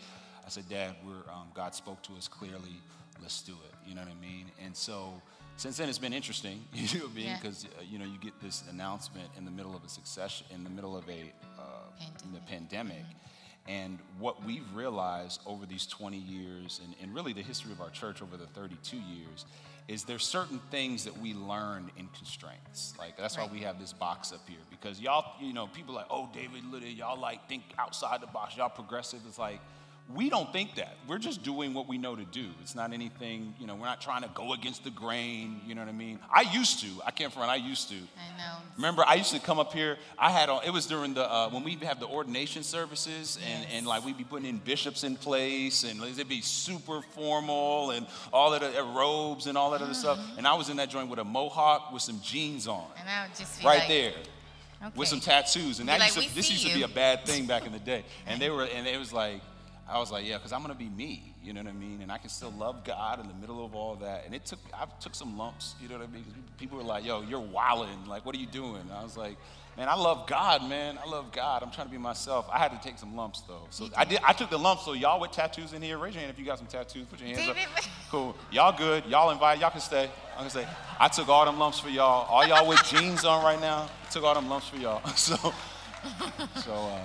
I 0.45 0.49
said, 0.49 0.69
Dad, 0.69 0.95
we're 1.05 1.29
um, 1.33 1.49
God 1.53 1.75
spoke 1.75 2.01
to 2.03 2.13
us 2.13 2.29
clearly. 2.29 2.79
Let's 3.21 3.41
do 3.41 3.51
it. 3.51 3.75
You 3.85 3.95
know 3.95 4.01
what 4.01 4.11
I 4.11 4.21
mean? 4.21 4.45
And 4.63 4.73
so 4.73 5.21
since 5.57 5.75
then, 5.75 5.89
it's 5.89 5.97
been 5.97 6.13
interesting, 6.13 6.63
you 6.73 6.99
know 6.99 7.07
what 7.07 7.11
I 7.11 7.15
mean? 7.15 7.25
Yeah. 7.25 7.39
Because 7.41 7.65
uh, 7.65 7.83
you 7.85 7.99
know, 7.99 8.05
you 8.05 8.17
get 8.21 8.39
this 8.41 8.63
announcement 8.69 9.27
in 9.37 9.43
the 9.43 9.51
middle 9.51 9.75
of 9.75 9.83
a 9.83 9.89
succession, 9.89 10.47
in 10.49 10.63
the 10.63 10.69
middle 10.69 10.95
of 10.95 11.03
a 11.09 11.33
uh, 11.59 12.23
in 12.23 12.31
the 12.31 12.39
pandemic. 12.39 13.03
And 13.67 13.97
what 14.19 14.43
we've 14.45 14.65
realized 14.75 15.41
over 15.47 15.65
these 15.65 15.87
20 15.87 16.17
years, 16.17 16.79
and, 16.83 16.95
and 17.01 17.15
really 17.15 17.33
the 17.33 17.41
history 17.41 17.71
of 17.71 17.81
our 17.81 17.89
church 17.89 18.21
over 18.21 18.37
the 18.37 18.45
32 18.47 18.97
years, 18.97 19.45
is 19.87 20.03
there's 20.03 20.23
certain 20.25 20.59
things 20.71 21.03
that 21.05 21.17
we 21.19 21.33
learn 21.33 21.89
in 21.97 22.07
constraints. 22.17 22.93
Like 22.97 23.17
that's 23.17 23.37
Right. 23.37 23.47
why 23.47 23.53
we 23.53 23.61
have 23.61 23.79
this 23.79 23.93
box 23.93 24.31
up 24.31 24.41
here 24.47 24.57
because 24.69 24.99
y'all, 24.99 25.33
you 25.39 25.53
know, 25.53 25.67
people 25.67 25.93
are 25.95 25.99
like, 25.99 26.07
oh, 26.09 26.29
David 26.33 26.63
Lydia, 26.71 26.89
y'all 26.89 27.19
like 27.19 27.47
think 27.47 27.63
outside 27.77 28.21
the 28.21 28.27
box, 28.27 28.55
y'all 28.57 28.69
progressive. 28.69 29.19
It's 29.27 29.37
like 29.39 29.59
we 30.13 30.29
don't 30.29 30.51
think 30.53 30.75
that. 30.75 30.97
We're 31.07 31.17
just 31.17 31.41
doing 31.41 31.73
what 31.73 31.87
we 31.87 31.97
know 31.97 32.15
to 32.15 32.23
do. 32.25 32.45
It's 32.61 32.75
not 32.75 32.93
anything, 32.93 33.55
you 33.59 33.65
know, 33.65 33.73
we're 33.73 33.87
not 33.87 34.01
trying 34.01 34.21
to 34.21 34.29
go 34.35 34.53
against 34.53 34.83
the 34.83 34.91
grain. 34.91 35.61
You 35.65 35.73
know 35.73 35.81
what 35.81 35.89
I 35.89 35.93
mean? 35.93 36.19
I 36.31 36.41
used 36.41 36.79
to. 36.81 36.87
I 37.03 37.09
can't 37.09 37.33
front. 37.33 37.49
I 37.49 37.55
used 37.55 37.89
to. 37.89 37.95
I 37.95 38.37
know. 38.37 38.57
Remember, 38.75 39.03
I 39.07 39.15
used 39.15 39.33
to 39.33 39.39
come 39.39 39.57
up 39.57 39.73
here. 39.73 39.97
I 40.17 40.29
had 40.29 40.49
on. 40.49 40.63
It 40.63 40.69
was 40.69 40.85
during 40.85 41.15
the 41.15 41.29
uh, 41.29 41.49
when 41.49 41.63
we 41.63 41.75
have 41.83 41.99
the 41.99 42.05
ordination 42.05 42.61
services, 42.61 43.39
and, 43.51 43.65
and 43.73 43.87
like 43.87 44.05
we'd 44.05 44.17
be 44.17 44.23
putting 44.23 44.47
in 44.47 44.59
bishops 44.59 45.03
in 45.03 45.15
place, 45.15 45.83
and 45.83 46.01
it'd 46.03 46.29
be 46.29 46.41
super 46.41 47.01
formal, 47.01 47.91
and 47.91 48.05
all 48.31 48.51
that 48.51 48.61
uh, 48.61 48.83
robes 48.95 49.47
and 49.47 49.57
all 49.57 49.71
that 49.71 49.81
other 49.81 49.95
stuff. 49.95 50.19
And 50.37 50.45
I 50.45 50.53
was 50.53 50.69
in 50.69 50.77
that 50.77 50.89
joint 50.89 51.09
with 51.09 51.19
a 51.19 51.23
mohawk 51.23 51.91
with 51.91 52.03
some 52.03 52.21
jeans 52.21 52.67
on, 52.67 52.85
And 52.99 53.09
I 53.09 53.25
would 53.25 53.35
just 53.35 53.59
be 53.59 53.65
right 53.65 53.79
like, 53.79 53.87
there, 53.87 54.13
with 54.95 55.07
some 55.07 55.19
tattoos. 55.19 55.79
And 55.79 55.89
that 55.89 55.99
like, 55.99 56.15
used 56.15 56.29
to, 56.29 56.35
this 56.35 56.51
used 56.51 56.67
to 56.67 56.73
be 56.73 56.83
a 56.83 56.87
bad 56.87 57.25
thing 57.25 57.47
back 57.47 57.65
in 57.65 57.71
the 57.71 57.79
day. 57.79 58.03
And 58.27 58.39
they 58.39 58.51
were, 58.51 58.65
and 58.65 58.85
it 58.87 58.99
was 58.99 59.11
like, 59.11 59.41
I 59.87 59.99
was 59.99 60.11
like, 60.11 60.25
yeah, 60.25 60.37
because 60.37 60.51
I'm 60.51 60.61
gonna 60.61 60.73
be 60.73 60.89
me. 60.89 61.35
You 61.43 61.53
know 61.53 61.61
what 61.61 61.69
I 61.69 61.73
mean? 61.73 62.01
And 62.01 62.11
I 62.11 62.17
can 62.17 62.29
still 62.29 62.51
love 62.51 62.83
God 62.83 63.19
in 63.19 63.27
the 63.27 63.33
middle 63.35 63.63
of 63.63 63.75
all 63.75 63.95
that. 63.97 64.25
And 64.25 64.33
it 64.33 64.45
took, 64.45 64.59
I 64.73 64.85
took 64.99 65.13
some 65.13 65.37
lumps. 65.37 65.75
You 65.79 65.87
know 65.87 65.99
what 65.99 66.07
I 66.07 66.11
mean? 66.11 66.25
people 66.57 66.77
were 66.77 66.83
like, 66.83 67.05
yo, 67.05 67.21
you're 67.21 67.39
wilding. 67.39 68.05
Like, 68.07 68.25
what 68.25 68.35
are 68.35 68.39
you 68.39 68.47
doing? 68.47 68.81
And 68.81 68.91
I 68.91 69.03
was 69.03 69.15
like, 69.15 69.37
man, 69.77 69.87
I 69.87 69.95
love 69.95 70.27
God, 70.27 70.67
man. 70.67 70.97
I 71.03 71.07
love 71.07 71.31
God. 71.31 71.61
I'm 71.61 71.69
trying 71.69 71.87
to 71.87 71.91
be 71.91 71.99
myself. 71.99 72.47
I 72.51 72.57
had 72.57 72.71
to 72.71 72.79
take 72.87 72.97
some 72.97 73.15
lumps 73.15 73.41
though. 73.41 73.67
So 73.69 73.89
I 73.95 74.05
did. 74.05 74.19
I 74.25 74.33
took 74.33 74.49
the 74.49 74.57
lumps. 74.57 74.85
So 74.85 74.93
y'all 74.93 75.19
with 75.19 75.31
tattoos 75.31 75.73
in 75.73 75.81
here, 75.81 75.97
raise 75.97 76.13
your 76.13 76.21
hand 76.21 76.31
if 76.31 76.39
you 76.39 76.45
got 76.45 76.57
some 76.57 76.67
tattoos. 76.67 77.05
Put 77.05 77.19
your 77.19 77.29
hands 77.29 77.39
David, 77.39 77.63
up. 77.77 77.83
Cool. 78.09 78.35
Y'all 78.51 78.75
good. 78.75 79.05
Y'all 79.05 79.31
invited. 79.31 79.61
Y'all 79.61 79.71
can 79.71 79.81
stay. 79.81 80.09
I'm 80.33 80.39
gonna 80.39 80.49
say, 80.49 80.67
I 80.99 81.07
took 81.09 81.27
all 81.27 81.45
them 81.45 81.59
lumps 81.59 81.79
for 81.79 81.89
y'all. 81.89 82.25
All 82.27 82.47
y'all 82.47 82.67
with 82.67 82.83
jeans 82.85 83.25
on 83.25 83.43
right 83.43 83.59
now, 83.59 83.89
I 84.03 84.09
took 84.09 84.23
all 84.23 84.33
them 84.33 84.49
lumps 84.49 84.69
for 84.69 84.77
y'all. 84.77 85.01
So, 85.15 85.35
so 86.61 86.71
uh, 86.71 86.99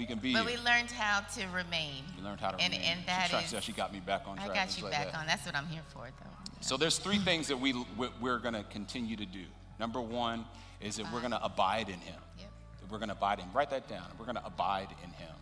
we 0.00 0.06
can 0.06 0.18
be. 0.18 0.32
But 0.32 0.46
we 0.46 0.56
learned 0.56 0.90
how 0.90 1.20
to 1.20 1.46
remain. 1.48 2.04
We 2.16 2.24
learned 2.24 2.40
how 2.40 2.52
to 2.52 2.58
and, 2.58 2.72
remain. 2.72 2.88
And 2.90 3.00
She 3.00 3.06
that 3.06 3.28
tried- 3.28 3.52
is- 3.52 3.64
she 3.64 3.72
got 3.72 3.92
me 3.92 4.00
back 4.00 4.22
on 4.26 4.36
track. 4.36 4.50
I 4.50 4.54
got 4.54 4.78
you 4.78 4.84
like 4.84 4.92
back 4.92 5.12
that. 5.12 5.18
on. 5.20 5.26
That's 5.26 5.44
what 5.44 5.54
I'm 5.54 5.66
here 5.66 5.82
for, 5.92 6.08
though. 6.08 6.52
So 6.62 6.78
there's 6.78 6.96
three 6.98 7.18
things 7.18 7.48
that 7.48 7.58
we 7.60 7.74
we- 7.98 8.08
we're 8.18 8.38
going 8.38 8.54
to 8.54 8.62
continue 8.64 9.16
to 9.16 9.26
do. 9.26 9.44
Number 9.78 10.00
one 10.00 10.46
is 10.80 10.96
that 10.96 11.12
we're 11.12 11.20
going 11.20 11.32
to 11.32 11.44
abide 11.44 11.90
in 11.90 12.00
Him. 12.00 12.18
Yep. 12.38 12.50
We're 12.90 12.98
going 12.98 13.10
to 13.10 13.14
abide 13.14 13.40
in. 13.40 13.44
Him. 13.44 13.52
Write 13.52 13.68
that 13.70 13.88
down. 13.88 14.06
We're 14.18 14.24
going 14.24 14.36
to 14.36 14.46
abide 14.46 14.88
in 15.04 15.10
Him. 15.10 15.34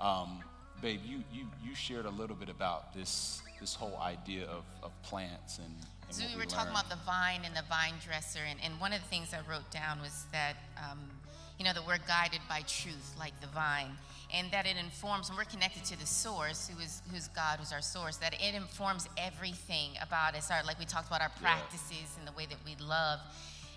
Um, 0.00 0.42
babe, 0.80 1.00
you 1.04 1.22
you 1.30 1.46
you 1.62 1.74
shared 1.74 2.06
a 2.06 2.10
little 2.10 2.36
bit 2.36 2.48
about 2.48 2.94
this 2.94 3.42
this 3.60 3.74
whole 3.74 3.98
idea 3.98 4.44
of, 4.46 4.64
of 4.82 4.90
plants 5.02 5.58
and. 5.58 5.66
and 6.06 6.14
So 6.16 6.24
what 6.24 6.32
we 6.32 6.38
were 6.40 6.46
talking 6.46 6.72
about 6.72 6.88
the 6.88 6.98
vine 7.04 7.42
and 7.44 7.54
the 7.54 7.62
vine 7.68 7.94
dresser, 8.02 8.40
and, 8.48 8.58
and 8.64 8.80
one 8.80 8.94
of 8.94 9.02
the 9.02 9.08
things 9.08 9.34
I 9.34 9.40
wrote 9.48 9.70
down 9.70 10.00
was 10.00 10.24
that, 10.32 10.56
um, 10.78 10.98
you 11.62 11.68
know, 11.68 11.72
that 11.74 11.86
we're 11.86 12.02
guided 12.08 12.40
by 12.48 12.60
truth, 12.62 13.14
like 13.16 13.32
the 13.40 13.46
vine, 13.46 13.92
and 14.34 14.50
that 14.50 14.66
it 14.66 14.76
informs, 14.76 15.28
when 15.28 15.38
we're 15.38 15.44
connected 15.44 15.84
to 15.84 15.96
the 15.96 16.04
source, 16.06 16.68
who 16.68 16.82
is 16.82 17.02
who's 17.12 17.28
God, 17.28 17.60
who's 17.60 17.72
our 17.72 17.80
source, 17.80 18.16
that 18.16 18.34
it 18.34 18.56
informs 18.56 19.08
everything 19.16 19.90
about 20.02 20.34
us, 20.34 20.50
our, 20.50 20.64
like 20.64 20.76
we 20.80 20.84
talked 20.86 21.06
about 21.06 21.20
our 21.20 21.30
Yeah. 21.40 21.54
practices 21.54 22.16
and 22.18 22.26
the 22.26 22.32
way 22.32 22.46
that 22.46 22.58
we 22.64 22.74
love. 22.84 23.20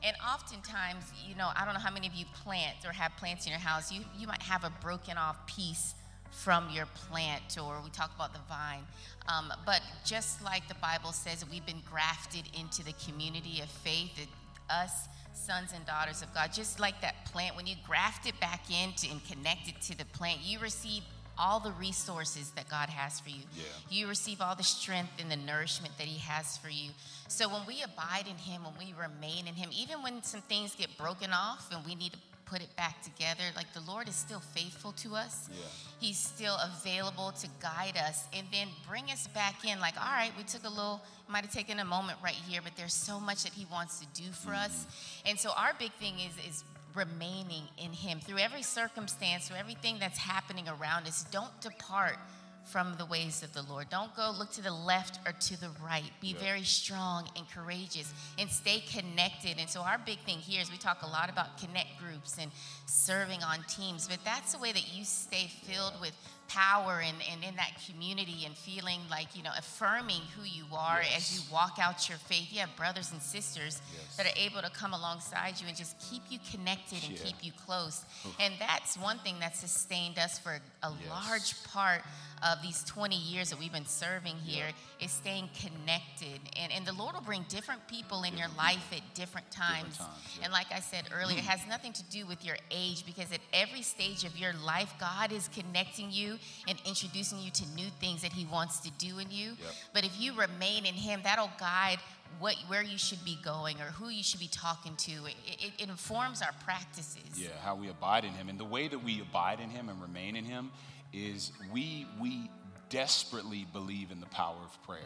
And 0.04 0.16
oftentimes, 0.34 1.04
you 1.28 1.36
know, 1.36 1.52
I 1.56 1.64
don't 1.64 1.76
know 1.76 1.80
how 1.80 1.92
many 1.92 2.08
of 2.08 2.16
you 2.16 2.26
plant 2.44 2.78
or 2.86 2.92
have 2.92 3.16
plants 3.18 3.46
in 3.46 3.52
your 3.52 3.62
house, 3.62 3.92
you, 3.92 4.02
you 4.18 4.26
might 4.26 4.42
have 4.42 4.64
a 4.64 4.72
broken 4.82 5.20
off 5.20 5.46
piece 5.46 5.94
from 6.32 6.72
your 6.72 6.88
plant, 6.88 7.56
or 7.64 7.80
we 7.84 7.92
talk 7.92 8.16
about 8.16 8.34
the 8.34 8.40
vine. 8.50 8.82
Um, 9.28 9.54
but 9.64 9.82
just 10.04 10.44
like 10.44 10.68
the 10.68 10.76
Bible 10.82 11.12
says, 11.12 11.46
we've 11.52 11.66
been 11.68 11.84
grafted 11.88 12.46
into 12.60 12.84
the 12.84 12.94
community 12.94 13.62
of 13.62 13.70
faith, 13.70 14.10
that 14.16 14.28
us 14.74 15.08
sons 15.34 15.74
and 15.76 15.86
daughters 15.86 16.22
of 16.22 16.34
God, 16.34 16.52
just 16.54 16.80
like 16.80 17.00
that 17.02 17.25
plant, 17.36 17.58
when 17.58 17.68
you 17.68 17.76
graft 17.86 18.26
it 18.26 18.40
back 18.40 18.62
into 18.72 19.12
and 19.12 19.20
connect 19.28 19.68
it 19.68 19.82
to 19.82 19.98
the 19.98 20.06
plant, 20.06 20.40
you 20.42 20.58
receive 20.60 21.04
all 21.38 21.60
the 21.60 21.72
resources 21.74 22.52
that 22.52 22.70
God 22.70 22.90
has 22.90 23.20
for 23.20 23.28
you. 23.28 23.42
Yeah. 23.54 23.64
You 23.90 24.08
receive 24.08 24.40
all 24.40 24.56
the 24.56 24.64
strength 24.64 25.12
and 25.20 25.30
the 25.30 25.36
nourishment 25.36 25.98
that 25.98 26.08
He 26.08 26.18
has 26.20 26.58
for 26.58 26.70
you. 26.70 26.92
So 27.28 27.50
when 27.50 27.64
we 27.68 27.84
abide 27.84 28.28
in 28.30 28.38
Him, 28.38 28.62
when 28.64 28.74
we 28.80 28.94
remain 28.98 29.48
in 29.48 29.54
Him, 29.54 29.70
even 29.78 30.02
when 30.02 30.24
some 30.24 30.40
things 30.44 30.76
get 30.76 30.98
broken 30.98 31.32
off 31.34 31.68
and 31.74 31.86
we 31.86 31.94
need 31.94 32.14
to 32.14 32.18
put 32.46 32.62
it 32.62 32.74
back 32.78 33.02
together, 33.02 33.44
like 33.54 33.74
the 33.74 33.82
Lord 33.82 34.08
is 34.08 34.16
still 34.16 34.40
faithful 34.40 34.94
to 34.94 35.16
us. 35.16 35.50
Yeah. 35.52 35.66
He's 36.00 36.18
still 36.18 36.56
available 36.64 37.34
to 37.42 37.48
guide 37.62 37.98
us 37.98 38.28
and 38.34 38.48
then 38.54 38.70
bring 38.88 39.12
us 39.12 39.28
back 39.28 39.66
in. 39.66 39.82
Like, 39.82 39.98
all 39.98 40.14
right, 40.14 40.32
we 40.38 40.44
took 40.44 40.64
a 40.64 40.70
little, 40.70 41.02
might 41.28 41.44
have 41.44 41.54
taken 41.54 41.80
a 41.80 41.86
moment 41.86 42.18
right 42.24 42.34
here, 42.48 42.62
but 42.64 42.78
there's 42.78 42.94
so 42.94 43.20
much 43.20 43.44
that 43.44 43.52
He 43.52 43.66
wants 43.70 44.00
to 44.00 44.06
do 44.14 44.32
for 44.32 44.54
us. 44.54 44.72
Mm-hmm. 44.72 45.30
And 45.32 45.40
so 45.40 45.52
our 45.58 45.74
big 45.78 45.92
thing 45.94 46.14
is 46.20 46.32
is 46.48 46.64
remaining 46.96 47.64
in 47.78 47.94
Him 47.94 48.20
through 48.20 48.40
every 48.40 48.62
circumstance, 48.64 49.48
through 49.48 49.58
everything 49.58 49.98
that's 50.00 50.18
happening 50.18 50.68
around 50.68 51.08
us. 51.08 51.26
Don't 51.32 51.60
depart 51.62 52.18
from 52.66 52.96
the 52.98 53.06
ways 53.06 53.44
of 53.44 53.54
the 53.54 53.62
Lord. 53.62 53.90
Don't 53.90 54.16
go 54.16 54.34
look 54.38 54.52
to 54.54 54.62
the 54.62 54.74
left 54.74 55.20
or 55.26 55.34
to 55.34 55.60
the 55.60 55.70
right. 55.84 56.12
Be 56.20 56.30
Yeah. 56.30 56.40
very 56.40 56.64
strong 56.64 57.30
and 57.36 57.48
courageous 57.50 58.12
and 58.40 58.52
stay 58.52 58.80
connected. 58.80 59.60
And 59.60 59.70
so, 59.70 59.82
our 59.82 60.00
big 60.00 60.20
thing 60.22 60.40
here 60.40 60.62
is 60.62 60.72
we 60.72 60.78
talk 60.78 61.04
a 61.04 61.08
lot 61.08 61.30
about 61.30 61.58
connect 61.60 62.00
groups 62.00 62.38
and 62.40 62.52
serving 62.88 63.44
on 63.44 63.64
teams, 63.66 64.08
but 64.08 64.24
that's 64.24 64.54
the 64.54 64.58
way 64.58 64.72
that 64.72 64.88
you 64.94 65.06
stay 65.06 65.48
filled 65.48 66.00
with 66.02 66.14
power 66.48 67.02
and, 67.06 67.18
and 67.32 67.44
in 67.44 67.56
that 67.56 67.72
community 67.90 68.44
and 68.46 68.56
feeling 68.56 69.00
like, 69.10 69.36
you 69.36 69.44
know, 69.44 69.52
affirming 69.58 70.22
who 70.38 70.44
you 70.46 70.66
are 70.74 71.02
Yes. 71.02 71.16
as 71.18 71.36
you 71.36 71.54
walk 71.54 71.78
out 71.82 72.08
your 72.08 72.18
faith. 72.18 72.48
You 72.52 72.60
have 72.62 72.76
brothers 72.76 73.12
and 73.12 73.22
sisters 73.22 73.82
Yes. 73.94 74.18
that 74.18 74.26
are 74.26 74.38
able 74.38 74.62
to 74.62 74.70
come 74.70 74.94
alongside 74.94 75.60
you 75.60 75.68
and 75.68 75.76
just 75.76 75.96
keep 76.10 76.22
you 76.30 76.40
connected 76.52 77.04
and 77.04 77.18
Yeah. 77.18 77.24
keep 77.26 77.44
you 77.44 77.52
close. 77.66 78.04
And 78.40 78.54
that's 78.60 78.98
one 78.98 79.20
thing 79.20 79.40
that 79.40 79.56
sustained 79.58 80.18
us 80.20 80.38
for 80.40 80.60
a 80.86 80.94
Yes. 81.02 81.10
large 81.10 81.64
part 81.66 82.02
of 82.44 82.62
these 82.62 82.84
20 82.84 83.16
years 83.16 83.50
that 83.50 83.58
we've 83.58 83.72
been 83.72 83.86
serving 83.88 84.36
here 84.38 84.68
is 85.00 85.10
staying 85.12 85.50
connected. 85.60 86.40
And, 86.60 86.72
and 86.72 86.86
the 86.86 86.94
Lord 86.94 87.16
will 87.16 87.22
bring 87.22 87.44
different 87.50 87.88
people 87.88 88.24
in 88.24 88.38
your 88.38 88.50
life 88.58 88.86
at 88.92 89.02
different 89.16 89.50
times. 89.52 89.98
times, 89.98 90.10
yeah. 90.38 90.44
And 90.46 90.54
like 90.54 90.68
I 90.72 90.80
said 90.80 91.06
earlier, 91.14 91.38
it 91.40 91.44
has 91.46 91.62
nothing 91.70 91.94
to 91.94 92.04
do 92.04 92.26
with 92.28 92.44
your 92.46 92.58
age 92.72 93.06
because 93.06 93.32
at 93.32 93.40
every 93.54 93.82
stage 93.82 94.24
of 94.26 94.38
your 94.38 94.54
life, 94.64 94.94
God 95.00 95.32
is 95.32 95.48
connecting 95.48 96.12
you 96.12 96.38
and 96.68 96.78
introducing 96.86 97.40
you 97.40 97.52
to 97.52 97.66
new 97.74 97.88
things 98.00 98.22
that 98.22 98.34
He 98.34 98.46
wants 98.46 98.80
to 98.82 98.92
do 98.98 99.18
in 99.20 99.32
you. 99.32 99.52
Yep. 99.52 99.58
But 99.94 100.06
if 100.06 100.20
you 100.20 100.34
remain 100.38 100.86
in 100.86 100.94
Him, 100.94 101.22
that'll 101.24 101.52
guide 101.58 101.98
what 102.40 102.56
where 102.68 102.84
you 102.84 102.98
should 102.98 103.24
be 103.24 103.38
going 103.44 103.78
or 103.78 103.86
who 103.86 104.10
you 104.10 104.24
should 104.24 104.40
be 104.40 104.50
talking 104.50 104.96
to. 104.98 105.12
It, 105.12 105.72
it, 105.80 105.90
informs 105.90 106.42
our 106.42 106.54
practices. 106.64 107.24
Yeah, 107.36 107.50
how 107.62 107.76
we 107.76 107.90
abide 107.90 108.26
in 108.26 108.32
him. 108.32 108.50
And 108.50 108.60
the 108.60 108.66
way 108.66 108.88
that 108.88 109.04
we 109.04 109.22
abide 109.22 109.60
in 109.60 109.70
him 109.70 109.90
and 109.90 110.02
remain 110.02 110.36
in 110.36 110.46
him 110.46 110.72
is 111.14 111.52
we 111.72 112.08
we 112.20 112.50
desperately 112.90 113.66
believe 113.74 114.12
in 114.12 114.20
the 114.20 114.28
power 114.28 114.58
of 114.64 114.84
prayer. 114.84 115.02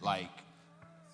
Like 0.00 0.30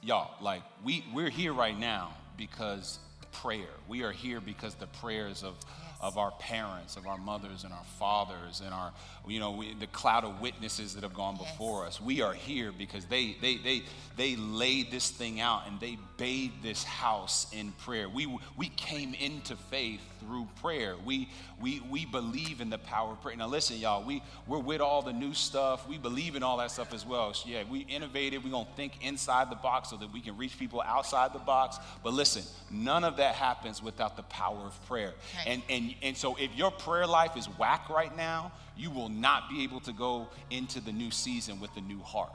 y'all, 0.03 0.33
like 0.41 0.63
we 0.85 1.05
we're 1.15 1.31
here 1.31 1.53
right 1.53 1.79
now 1.79 2.15
because 2.37 2.99
prayer. 3.33 3.69
We 3.89 4.03
are 4.03 4.13
here 4.13 4.41
because 4.41 4.75
the 4.75 4.87
prayers 4.87 5.43
of 5.43 5.55
of 6.01 6.17
our 6.19 6.31
parents, 6.33 6.97
of 6.97 7.07
our 7.07 7.19
mothers 7.19 7.65
and 7.65 7.73
our 7.73 7.85
fathers 7.99 8.63
and 8.65 8.73
our 8.73 8.93
you 9.29 9.39
know, 9.39 9.53
we, 9.53 9.75
the 9.75 9.87
cloud 9.89 10.25
of 10.25 10.41
witnesses 10.41 10.95
that 10.95 11.03
have 11.03 11.13
gone 11.15 11.37
Yes. 11.39 11.51
before 11.53 11.87
us. 11.87 12.01
We 12.01 12.23
are 12.23 12.33
here 12.33 12.73
because 12.73 13.05
they 13.07 13.37
they 13.41 13.59
they 13.59 13.83
they 14.17 14.37
laid 14.37 14.91
this 14.91 15.11
thing 15.11 15.41
out 15.41 15.67
and 15.69 15.79
they 15.79 15.99
bathed 16.17 16.63
this 16.63 16.83
house 16.85 17.47
in 17.53 17.73
prayer. 17.73 18.09
We 18.09 18.27
we 18.57 18.69
came 18.71 19.15
into 19.15 19.57
faith 19.57 20.01
through 20.21 20.49
prayer. 20.61 20.95
We 21.05 21.29
we 21.61 21.81
we 21.91 22.07
believe 22.07 22.61
in 22.61 22.71
the 22.71 22.79
power 22.79 23.13
of 23.13 23.21
prayer. 23.23 23.37
Now 23.37 23.47
listen, 23.49 23.77
y'all, 23.77 24.03
we 24.05 24.23
we're 24.47 24.59
with 24.59 24.81
all 24.81 25.03
the 25.03 25.13
new 25.13 25.35
stuff. 25.35 25.87
We 25.87 25.99
believe 25.99 26.35
in 26.35 26.43
all 26.43 26.57
that 26.59 26.71
stuff 26.71 26.93
as 26.95 27.07
well. 27.07 27.33
So, 27.35 27.49
yeah, 27.49 27.63
we 27.71 27.81
innovated. 27.81 28.43
We're 28.43 28.51
gonna 28.51 28.67
think 28.77 29.05
inside 29.05 29.51
the 29.51 29.57
box 29.57 29.91
so 29.91 29.97
that 29.99 30.13
we 30.13 30.21
can 30.21 30.37
reach 30.37 30.59
people 30.59 30.81
outside 30.81 31.33
the 31.35 31.39
box. 31.39 31.77
But 32.03 32.15
listen, 32.15 32.43
none 32.71 33.05
of 33.05 33.19
that 33.19 33.35
happens 33.35 33.83
without 33.83 34.17
the 34.17 34.23
power 34.25 34.65
of 34.67 34.87
prayer. 34.87 35.13
Right. 35.37 35.63
And 35.69 35.90
and 36.03 36.17
so 36.17 36.37
if 36.37 36.55
your 36.57 36.71
prayer 36.71 37.07
life 37.07 37.37
is 37.37 37.47
whack 37.59 37.89
right 37.89 38.15
now, 38.17 38.53
you 38.77 38.91
will 38.91 39.09
not 39.09 39.49
be 39.49 39.63
able 39.63 39.81
to 39.81 39.93
go 39.93 40.29
into 40.51 40.81
the 40.81 40.93
new 40.93 41.11
season 41.11 41.61
with 41.61 41.71
a 41.77 41.81
new 41.81 42.01
heart. 42.01 42.33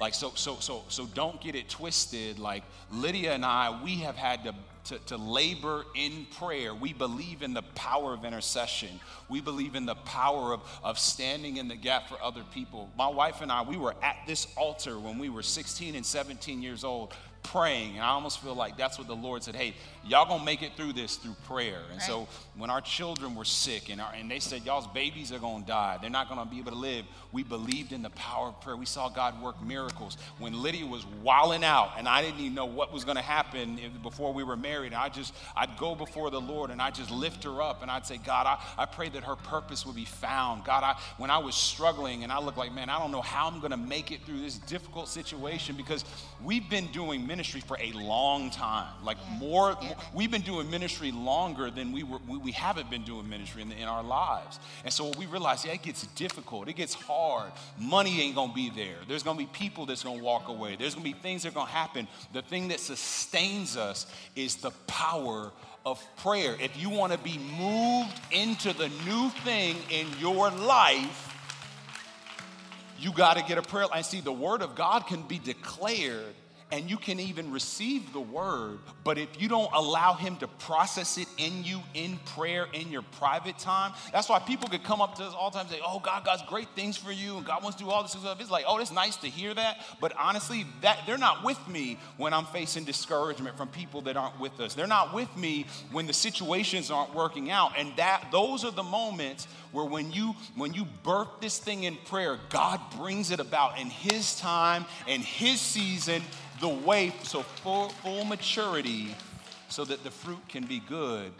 Like 0.00 0.14
so, 0.14 0.32
so, 0.34 0.56
so, 0.58 0.82
so 0.88 1.06
don't 1.06 1.40
get 1.40 1.54
it 1.54 1.68
twisted. 1.68 2.38
Like 2.38 2.64
Lydia 2.90 3.34
and 3.34 3.44
I, 3.44 3.80
we 3.84 3.96
have 3.96 4.16
had 4.16 4.42
to, 4.44 4.54
to, 4.84 4.98
to 5.06 5.16
labor 5.16 5.84
in 5.94 6.26
prayer. 6.38 6.74
We 6.74 6.92
believe 6.92 7.42
in 7.42 7.54
the 7.54 7.62
power 7.62 8.12
of 8.12 8.24
intercession. 8.24 9.00
We 9.28 9.40
believe 9.40 9.76
in 9.76 9.86
the 9.86 9.94
power 9.94 10.54
of, 10.54 10.62
of 10.82 10.98
standing 10.98 11.58
in 11.58 11.68
the 11.68 11.76
gap 11.76 12.08
for 12.08 12.20
other 12.20 12.42
people. 12.52 12.90
My 12.98 13.06
wife 13.06 13.42
and 13.42 13.52
I, 13.52 13.62
we 13.62 13.76
were 13.76 13.94
at 14.02 14.16
this 14.26 14.48
altar 14.56 14.98
when 14.98 15.18
we 15.18 15.28
were 15.28 15.42
16 15.42 15.94
and 15.94 16.04
17 16.04 16.62
years 16.62 16.82
old 16.84 17.14
praying. 17.42 17.94
And 17.94 18.00
I 18.00 18.08
almost 18.08 18.40
feel 18.42 18.54
like 18.54 18.76
that's 18.76 18.98
what 18.98 19.08
the 19.08 19.16
Lord 19.16 19.42
said, 19.42 19.54
hey, 19.54 19.74
y'all 20.04 20.26
gonna 20.26 20.44
make 20.44 20.62
it 20.62 20.72
through 20.76 20.92
this 20.92 21.16
through 21.16 21.36
prayer. 21.46 21.80
And 21.92 22.00
so 22.00 22.28
when 22.56 22.70
our 22.70 22.80
children 22.80 23.34
were 23.34 23.44
sick 23.44 23.90
and, 23.90 24.00
our, 24.00 24.12
and 24.14 24.30
they 24.30 24.38
said, 24.38 24.64
y'all's 24.64 24.86
babies 24.88 25.32
are 25.32 25.38
to 25.62 25.68
die, 25.68 25.98
they're 26.00 26.10
not 26.10 26.28
to 26.44 26.50
be 26.50 26.58
able 26.58 26.72
to 26.72 26.78
live, 26.78 27.04
we 27.32 27.42
believed 27.42 27.92
in 27.92 28.02
the 28.02 28.10
power 28.10 28.48
of 28.48 28.60
prayer. 28.60 28.76
We 28.76 28.86
saw 28.86 29.08
God 29.08 29.40
work 29.42 29.62
miracles. 29.62 30.16
When 30.38 30.62
Lydia 30.62 30.86
was 30.86 31.04
wilding 31.22 31.64
out 31.64 31.92
and 31.98 32.08
I 32.08 32.22
didn't 32.22 32.40
even 32.40 32.54
know 32.54 32.66
what 32.66 32.92
was 32.92 33.04
to 33.16 33.22
happen 33.22 33.78
if- 33.78 34.02
before 34.02 34.32
we 34.32 34.44
were 34.44 34.56
married, 34.56 34.92
I 34.94 35.08
just, 35.08 35.34
I'd 35.56 35.76
go 35.78 35.94
before 35.94 36.30
the 36.30 36.40
Lord 36.40 36.70
and 36.70 36.80
I'd 36.80 36.94
just 36.94 37.10
lift 37.10 37.44
her 37.44 37.62
up 37.62 37.82
and 37.82 37.90
I'd 37.90 38.06
say, 38.06 38.18
God, 38.18 38.46
I, 38.46 38.82
I 38.82 38.86
pray 38.86 39.08
that 39.10 39.24
her 39.24 39.36
purpose 39.36 39.86
would 39.86 39.96
be 39.96 40.04
found. 40.04 40.64
God, 40.64 40.82
I, 40.84 40.96
when 41.18 41.30
I 41.30 41.38
was 41.38 41.54
struggling 41.54 42.22
and 42.22 42.32
I 42.32 42.40
looked 42.40 42.58
like, 42.58 42.72
man, 42.72 42.88
I 42.88 42.98
don't 42.98 43.10
know 43.12 43.22
how 43.22 43.48
I'm 43.48 43.60
to 43.70 43.76
make 43.76 44.12
it 44.12 44.22
through 44.24 44.40
this 44.40 44.58
difficult 44.58 45.08
situation 45.08 45.76
because 45.76 46.04
we've 46.42 46.68
been 46.68 46.86
doing 46.88 47.26
ministry 47.32 47.62
for 47.62 47.78
a 47.80 47.92
long 47.92 48.50
time, 48.50 48.92
like 49.02 49.16
Yeah, 49.16 49.38
more, 49.38 49.76
yeah. 49.80 49.94
we've 50.12 50.30
been 50.30 50.42
doing 50.42 50.70
ministry 50.70 51.10
longer 51.10 51.70
than 51.70 51.90
we 51.90 52.02
were 52.02 52.20
we, 52.28 52.36
we 52.36 52.52
haven't 52.52 52.90
been 52.90 53.04
doing 53.04 53.26
ministry 53.26 53.62
in, 53.62 53.72
in 53.72 53.88
our 53.88 54.02
lives. 54.02 54.60
And 54.84 54.92
so 54.92 55.12
we 55.18 55.24
realize, 55.24 55.64
yeah 55.64 55.72
it 55.72 55.82
gets 55.82 56.06
difficult. 56.08 56.68
It 56.68 56.76
gets 56.76 56.92
hard. 56.92 57.50
Money 57.78 58.20
ain't 58.20 58.34
gonna 58.34 58.52
be 58.52 58.68
there. 58.68 58.98
There's 59.08 59.22
gonna 59.22 59.38
be 59.38 59.46
people 59.46 59.86
that's 59.86 60.04
gonna 60.04 60.22
walk 60.22 60.48
away. 60.48 60.76
There's 60.76 60.94
gonna 60.94 61.04
be 61.04 61.14
things 61.14 61.42
that 61.42 61.52
are 61.52 61.60
gonna 61.60 61.70
happen. 61.84 62.06
The 62.34 62.42
thing 62.42 62.68
that 62.68 62.80
sustains 62.80 63.78
us 63.78 64.06
is 64.36 64.56
the 64.56 64.72
power 64.86 65.52
of 65.86 66.04
prayer. 66.18 66.54
If 66.60 66.76
you 66.76 66.90
want 66.90 67.12
to 67.12 67.18
be 67.18 67.38
moved 67.58 68.20
into 68.30 68.74
the 68.74 68.90
new 69.06 69.30
thing 69.46 69.76
in 69.88 70.06
your 70.20 70.50
life 70.50 71.30
you 73.02 73.12
got 73.12 73.36
to 73.36 73.42
get 73.42 73.58
a 73.58 73.62
prayer 73.62 73.86
line. 73.88 74.04
See, 74.04 74.20
the 74.20 74.32
word 74.32 74.62
of 74.62 74.76
God 74.76 75.08
can 75.08 75.22
be 75.22 75.40
declared 75.40 76.36
and 76.72 76.90
you 76.90 76.96
can 76.96 77.20
even 77.20 77.52
receive 77.52 78.12
the 78.12 78.20
word, 78.20 78.78
but 79.04 79.18
if 79.18 79.28
you 79.40 79.48
don't 79.48 79.70
allow 79.74 80.14
him 80.14 80.36
to 80.36 80.48
process 80.48 81.18
it 81.18 81.28
in 81.36 81.62
you 81.62 81.80
in 81.94 82.18
prayer 82.34 82.66
in 82.72 82.90
your 82.90 83.02
private 83.02 83.58
time, 83.58 83.92
that's 84.10 84.28
why 84.28 84.38
people 84.40 84.68
could 84.68 84.82
come 84.82 85.00
up 85.00 85.14
to 85.16 85.22
us 85.22 85.34
all 85.34 85.50
the 85.50 85.58
time 85.58 85.66
and 85.66 85.76
say, 85.76 85.82
Oh, 85.86 86.00
God 86.00 86.24
God's 86.24 86.42
great 86.48 86.68
things 86.74 86.96
for 86.96 87.12
you, 87.12 87.36
and 87.36 87.46
God 87.46 87.62
wants 87.62 87.76
to 87.78 87.84
do 87.84 87.90
all 87.90 88.02
this 88.02 88.12
stuff. 88.12 88.40
It's 88.40 88.50
like, 88.50 88.64
oh, 88.66 88.78
it's 88.78 88.90
nice 88.90 89.16
to 89.16 89.28
hear 89.28 89.52
that, 89.52 89.80
but 90.00 90.12
honestly, 90.18 90.64
that 90.80 91.00
they're 91.06 91.18
not 91.18 91.44
with 91.44 91.58
me 91.68 91.98
when 92.16 92.32
I'm 92.32 92.46
facing 92.46 92.84
discouragement 92.84 93.56
from 93.56 93.68
people 93.68 94.00
that 94.02 94.16
aren't 94.16 94.40
with 94.40 94.58
us. 94.60 94.74
They're 94.74 94.86
not 94.86 95.14
with 95.14 95.34
me 95.36 95.66
when 95.90 96.06
the 96.06 96.12
situations 96.12 96.90
aren't 96.90 97.14
working 97.14 97.50
out. 97.50 97.72
And 97.76 97.94
that 97.96 98.28
those 98.32 98.64
are 98.64 98.70
the 98.70 98.82
moments 98.82 99.46
where 99.72 99.84
when 99.84 100.12
you 100.12 100.34
when 100.54 100.74
you 100.74 100.86
birth 101.02 101.28
this 101.40 101.58
thing 101.58 101.84
in 101.84 101.96
prayer, 101.96 102.38
God 102.50 102.80
brings 102.96 103.30
it 103.30 103.40
about 103.40 103.78
in 103.78 103.88
his 103.88 104.38
time 104.38 104.84
and 105.08 105.22
his 105.22 105.60
season, 105.60 106.22
the 106.62 106.68
way 106.68 107.12
so 107.24 107.42
full, 107.42 107.88
full 107.90 108.24
maturity 108.24 109.14
so 109.68 109.84
that 109.84 110.02
the 110.04 110.10
fruit 110.10 110.38
can 110.48 110.64
be 110.64 110.78
good. 110.88 111.32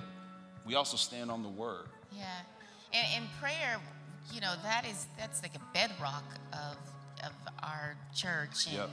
We 0.66 0.74
also 0.74 0.96
stand 0.96 1.30
on 1.30 1.42
the 1.44 1.48
word. 1.48 1.86
Yeah, 2.12 2.24
and, 2.92 3.06
and 3.16 3.24
prayer, 3.40 3.78
you 4.32 4.40
know, 4.40 4.52
that 4.64 4.84
is 4.84 5.06
that's 5.18 5.40
like 5.42 5.54
a 5.54 5.60
bedrock 5.72 6.24
of 6.52 6.76
of 7.24 7.32
our 7.62 7.94
church, 8.14 8.66
and 8.66 8.74
Yep. 8.74 8.90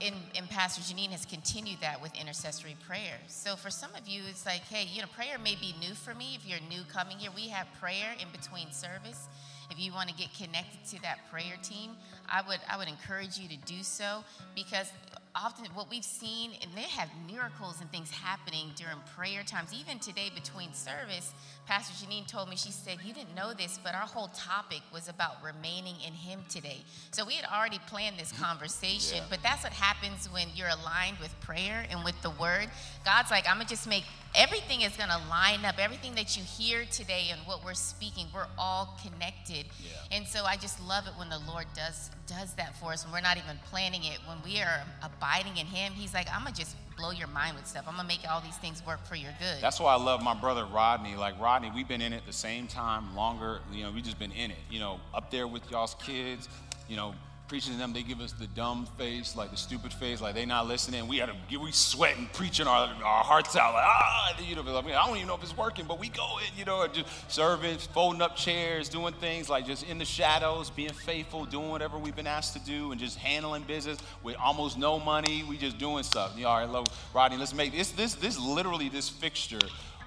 and, 0.00 0.14
and 0.36 0.50
Pastor 0.50 0.82
Janine 0.82 1.10
has 1.10 1.24
continued 1.24 1.78
that 1.80 2.02
with 2.02 2.12
intercessory 2.20 2.76
prayer. 2.88 3.18
So 3.28 3.54
for 3.54 3.70
some 3.70 3.90
of 3.94 4.08
you, 4.08 4.22
it's 4.28 4.44
like, 4.44 4.62
hey, 4.62 4.88
you 4.92 5.00
know, 5.00 5.08
prayer 5.14 5.38
may 5.38 5.54
be 5.54 5.76
new 5.80 5.94
for 5.94 6.12
me. 6.12 6.34
If 6.34 6.44
you're 6.44 6.58
new 6.68 6.82
coming 6.92 7.18
here, 7.18 7.30
we 7.34 7.48
have 7.48 7.68
prayer 7.80 8.16
in 8.20 8.26
between 8.32 8.72
service. 8.72 9.28
If 9.70 9.78
you 9.78 9.92
want 9.92 10.08
to 10.08 10.14
get 10.14 10.28
connected 10.34 10.84
to 10.90 11.02
that 11.02 11.18
prayer 11.30 11.54
team, 11.62 11.92
I 12.28 12.42
would 12.46 12.58
I 12.68 12.76
would 12.76 12.88
encourage 12.88 13.38
you 13.38 13.48
to 13.48 13.56
do 13.58 13.82
so 13.82 14.24
because 14.54 14.90
often 15.34 15.64
what 15.74 15.90
we've 15.90 16.04
seen 16.04 16.52
and 16.60 16.70
they 16.74 16.82
have 16.82 17.08
miracles 17.26 17.80
and 17.80 17.90
things 17.90 18.10
happening 18.10 18.70
during 18.76 18.98
prayer 19.16 19.42
times. 19.42 19.72
Even 19.72 19.98
today 19.98 20.30
between 20.34 20.72
service 20.74 21.32
pastor 21.66 21.94
janine 22.04 22.26
told 22.26 22.48
me 22.48 22.56
she 22.56 22.72
said 22.72 22.98
you 23.04 23.14
didn't 23.14 23.34
know 23.34 23.52
this 23.54 23.78
but 23.82 23.94
our 23.94 24.02
whole 24.06 24.28
topic 24.28 24.80
was 24.92 25.08
about 25.08 25.36
remaining 25.42 25.94
in 26.06 26.12
him 26.12 26.40
today. 26.48 26.78
So 27.12 27.24
we 27.24 27.34
had 27.34 27.46
already 27.46 27.78
planned 27.86 28.18
this 28.18 28.32
mm-hmm. 28.32 28.44
conversation 28.44 29.18
Yeah. 29.18 29.26
but 29.30 29.42
that's 29.42 29.62
what 29.64 29.72
happens 29.72 30.30
when 30.30 30.48
you're 30.54 30.68
aligned 30.68 31.18
with 31.18 31.38
prayer 31.40 31.86
and 31.90 32.04
with 32.04 32.20
the 32.22 32.30
word. 32.30 32.68
God's 33.04 33.30
like 33.30 33.48
i'm 33.48 33.56
gonna 33.56 33.68
just 33.68 33.88
make 33.88 34.04
everything 34.34 34.80
is 34.82 34.96
gonna 34.96 35.20
line 35.28 35.64
up 35.64 35.78
everything 35.78 36.14
that 36.14 36.36
you 36.36 36.42
hear 36.42 36.84
today 36.90 37.26
and 37.30 37.40
what 37.46 37.64
we're 37.64 37.74
speaking 37.74 38.26
we're 38.34 38.46
all 38.58 38.98
connected 39.02 39.66
Yeah. 39.84 40.16
and 40.16 40.26
so 40.26 40.44
I 40.44 40.56
just 40.56 40.80
love 40.86 41.06
it 41.06 41.12
when 41.18 41.28
the 41.28 41.38
Lord 41.46 41.66
does 41.74 42.10
does 42.26 42.54
that 42.54 42.74
for 42.78 42.92
us 42.92 43.04
when 43.04 43.12
we're 43.12 43.20
not 43.20 43.36
even 43.36 43.58
planning 43.70 44.04
it. 44.04 44.18
When 44.26 44.38
we 44.44 44.60
are 44.60 44.82
abiding 45.02 45.56
in 45.56 45.66
Him, 45.66 45.92
He's 45.92 46.14
like, 46.14 46.28
I'm 46.32 46.44
gonna 46.44 46.54
just 46.54 46.76
blow 46.96 47.10
your 47.10 47.28
mind 47.28 47.56
with 47.56 47.66
stuff. 47.66 47.84
I'm 47.86 47.96
gonna 47.96 48.08
make 48.08 48.20
all 48.30 48.40
these 48.40 48.56
things 48.56 48.82
work 48.86 49.04
for 49.04 49.16
your 49.16 49.32
good. 49.38 49.60
That's 49.60 49.80
why 49.80 49.92
I 49.92 49.96
love 49.96 50.22
my 50.22 50.34
brother 50.34 50.64
Rodney. 50.64 51.14
Like 51.16 51.38
Rodney, 51.40 51.70
we've 51.74 51.88
been 51.88 52.00
in 52.00 52.12
it 52.12 52.22
the 52.26 52.32
same 52.32 52.66
time, 52.66 53.14
longer. 53.16 53.60
You 53.72 53.84
know, 53.84 53.90
we've 53.90 54.04
just 54.04 54.18
been 54.18 54.32
in 54.32 54.50
it. 54.50 54.56
You 54.70 54.80
know, 54.80 55.00
up 55.12 55.30
there 55.30 55.46
with 55.46 55.68
y'all's 55.70 55.94
kids. 55.96 56.48
You 56.88 56.96
know, 56.96 57.14
preaching 57.52 57.74
to 57.74 57.78
them, 57.78 57.92
they 57.92 58.02
give 58.02 58.22
us 58.22 58.32
the 58.32 58.46
dumb 58.46 58.88
face, 58.96 59.36
like 59.36 59.50
the 59.50 59.58
stupid 59.58 59.92
face, 59.92 60.22
like 60.22 60.34
they 60.34 60.46
not 60.46 60.66
listening. 60.66 61.06
We 61.06 61.18
to, 61.18 61.34
we 61.60 61.70
sweating, 61.70 62.30
preaching 62.32 62.66
our, 62.66 62.86
our 63.04 63.22
hearts 63.22 63.56
out, 63.56 63.74
like 63.74 63.84
ah, 63.84 64.34
you 64.42 64.54
know. 64.54 64.62
I 64.62 64.80
mean, 64.80 64.94
I 64.94 65.06
don't 65.06 65.16
even 65.16 65.28
know 65.28 65.34
if 65.34 65.42
it's 65.42 65.54
working, 65.54 65.84
but 65.86 66.00
we 66.00 66.08
go 66.08 66.38
in, 66.38 66.58
you 66.58 66.64
know, 66.64 66.86
just 66.86 67.06
serving, 67.30 67.76
folding 67.76 68.22
up 68.22 68.36
chairs, 68.36 68.88
doing 68.88 69.12
things 69.12 69.50
like 69.50 69.66
just 69.66 69.86
in 69.86 69.98
the 69.98 70.04
shadows, 70.06 70.70
being 70.70 70.94
faithful, 70.94 71.44
doing 71.44 71.68
whatever 71.68 71.98
we've 71.98 72.16
been 72.16 72.26
asked 72.26 72.54
to 72.54 72.60
do, 72.60 72.90
and 72.90 72.98
just 72.98 73.18
handling 73.18 73.64
business 73.64 73.98
with 74.22 74.34
almost 74.42 74.78
no 74.78 74.98
money. 74.98 75.44
We 75.46 75.58
just 75.58 75.76
doing 75.76 76.04
stuff. 76.04 76.32
You 76.34 76.44
know, 76.44 76.48
all 76.48 76.58
right, 76.58 76.70
love 76.70 76.86
Rodney. 77.12 77.36
Let's 77.36 77.52
make 77.52 77.72
this, 77.72 77.90
this, 77.90 78.14
this 78.14 78.38
literally 78.38 78.88
this 78.88 79.10
fixture. 79.10 79.60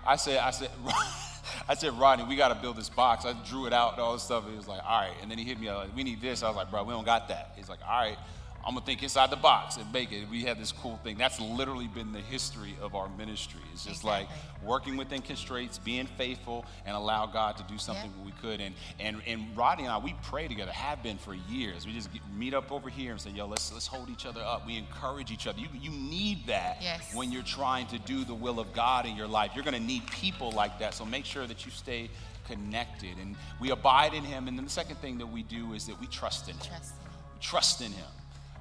I 0.04 0.16
said, 0.16 0.40
I 0.40 0.50
said. 0.50 0.72
I 1.68 1.76
said, 1.76 1.94
Rodney, 1.94 2.26
we 2.26 2.36
got 2.36 2.50
to 2.50 2.56
build 2.56 2.78
this 2.78 2.90
box. 2.90 3.26
I 3.26 3.34
drew 3.48 3.66
it 3.66 3.74
out 3.74 3.94
and 3.94 4.02
all 4.02 4.14
this 4.14 4.24
stuff. 4.24 4.50
He 4.50 4.56
was 4.56 4.68
like, 4.68 4.82
all 4.86 5.02
right. 5.02 5.14
And 5.22 5.30
then 5.30 5.38
he 5.38 5.44
hit 5.44 5.60
me 5.60 5.72
like, 5.72 5.96
we 5.96 6.04
need 6.04 6.22
this. 6.22 6.44
I 6.44 6.48
was 6.48 6.56
like, 6.56 6.70
bro, 6.72 6.84
we 6.84 6.92
don't 6.92 7.06
got 7.06 7.28
that. 7.30 7.54
He's 7.56 7.70
like, 7.70 7.80
all 7.88 8.02
right. 8.02 8.18
I'm 8.66 8.74
gonna 8.74 8.86
think 8.86 9.04
inside 9.04 9.30
the 9.30 9.36
box 9.36 9.78
and 9.78 9.92
make 9.94 10.12
it. 10.12 10.28
We 10.28 10.44
have 10.46 10.58
this 10.58 10.72
cool 10.72 10.98
thing. 11.04 11.18
That's 11.18 11.40
literally 11.40 11.88
been 11.88 12.12
the 12.12 12.20
history 12.20 12.76
of 12.82 12.96
our 12.96 13.08
ministry. 13.10 13.62
It's 13.72 13.86
just 13.86 14.02
exactly. 14.02 14.28
like 14.28 14.64
working 14.64 14.98
within 14.98 15.22
constraints, 15.22 15.78
being 15.78 16.08
faithful, 16.08 16.66
and 16.84 16.96
allow 16.96 17.28
God 17.28 17.58
to 17.58 17.64
do 17.64 17.78
something 17.78 18.12
yeah. 18.18 18.26
we 18.26 18.32
could. 18.42 18.62
And 18.62 18.74
and 19.00 19.22
and 19.28 19.56
Rodney 19.56 19.84
and 19.84 19.94
I, 19.94 20.00
we 20.00 20.16
pray 20.24 20.48
together, 20.48 20.72
have 20.72 21.04
been 21.04 21.20
for 21.20 21.36
years. 21.36 21.86
We 21.86 21.94
just 21.94 22.12
get, 22.12 22.24
meet 22.36 22.56
up 22.56 22.72
over 22.72 22.90
here 22.90 23.12
and 23.12 23.22
say, 23.22 23.30
yo, 23.30 23.46
let's 23.46 23.72
let's 23.72 23.86
hold 23.86 24.10
each 24.10 24.26
other 24.26 24.42
up. 24.42 24.66
We 24.66 24.78
encourage 24.78 25.30
each 25.32 25.46
other. 25.46 25.60
You 25.60 25.68
you 25.80 25.92
need 25.92 26.48
that 26.48 26.80
yes. 26.82 27.14
when 27.14 27.32
you're 27.32 27.44
trying 27.44 27.86
to 27.88 28.00
do 28.00 28.26
the 28.26 28.34
will 28.34 28.60
of 28.60 28.74
God 28.74 29.06
in 29.06 29.16
your 29.16 29.28
life. 29.28 29.52
You're 29.54 29.64
gonna 29.64 29.80
need 29.80 30.08
people 30.08 30.52
like 30.54 30.80
that. 30.80 30.96
So 30.96 31.06
make 31.06 31.26
sure 31.26 31.46
that 31.46 31.68
you 31.68 31.72
stay 31.72 32.10
connected 32.48 33.18
and 33.22 33.36
we 33.62 33.70
abide 33.70 34.16
in 34.16 34.24
Him. 34.24 34.48
And 34.48 34.58
then 34.58 34.66
the 34.66 34.72
second 34.72 34.96
thing 34.98 35.20
that 35.20 35.28
we 35.28 35.44
do 35.44 35.74
is 35.74 35.86
that 35.86 36.00
we 36.02 36.08
trust 36.08 36.50
in 36.50 36.56
Him. 36.56 36.66
Trust 36.66 36.94
in 36.96 37.06
Him. 37.06 37.42
Trust 37.42 37.82
in 37.82 37.92
him 37.92 38.06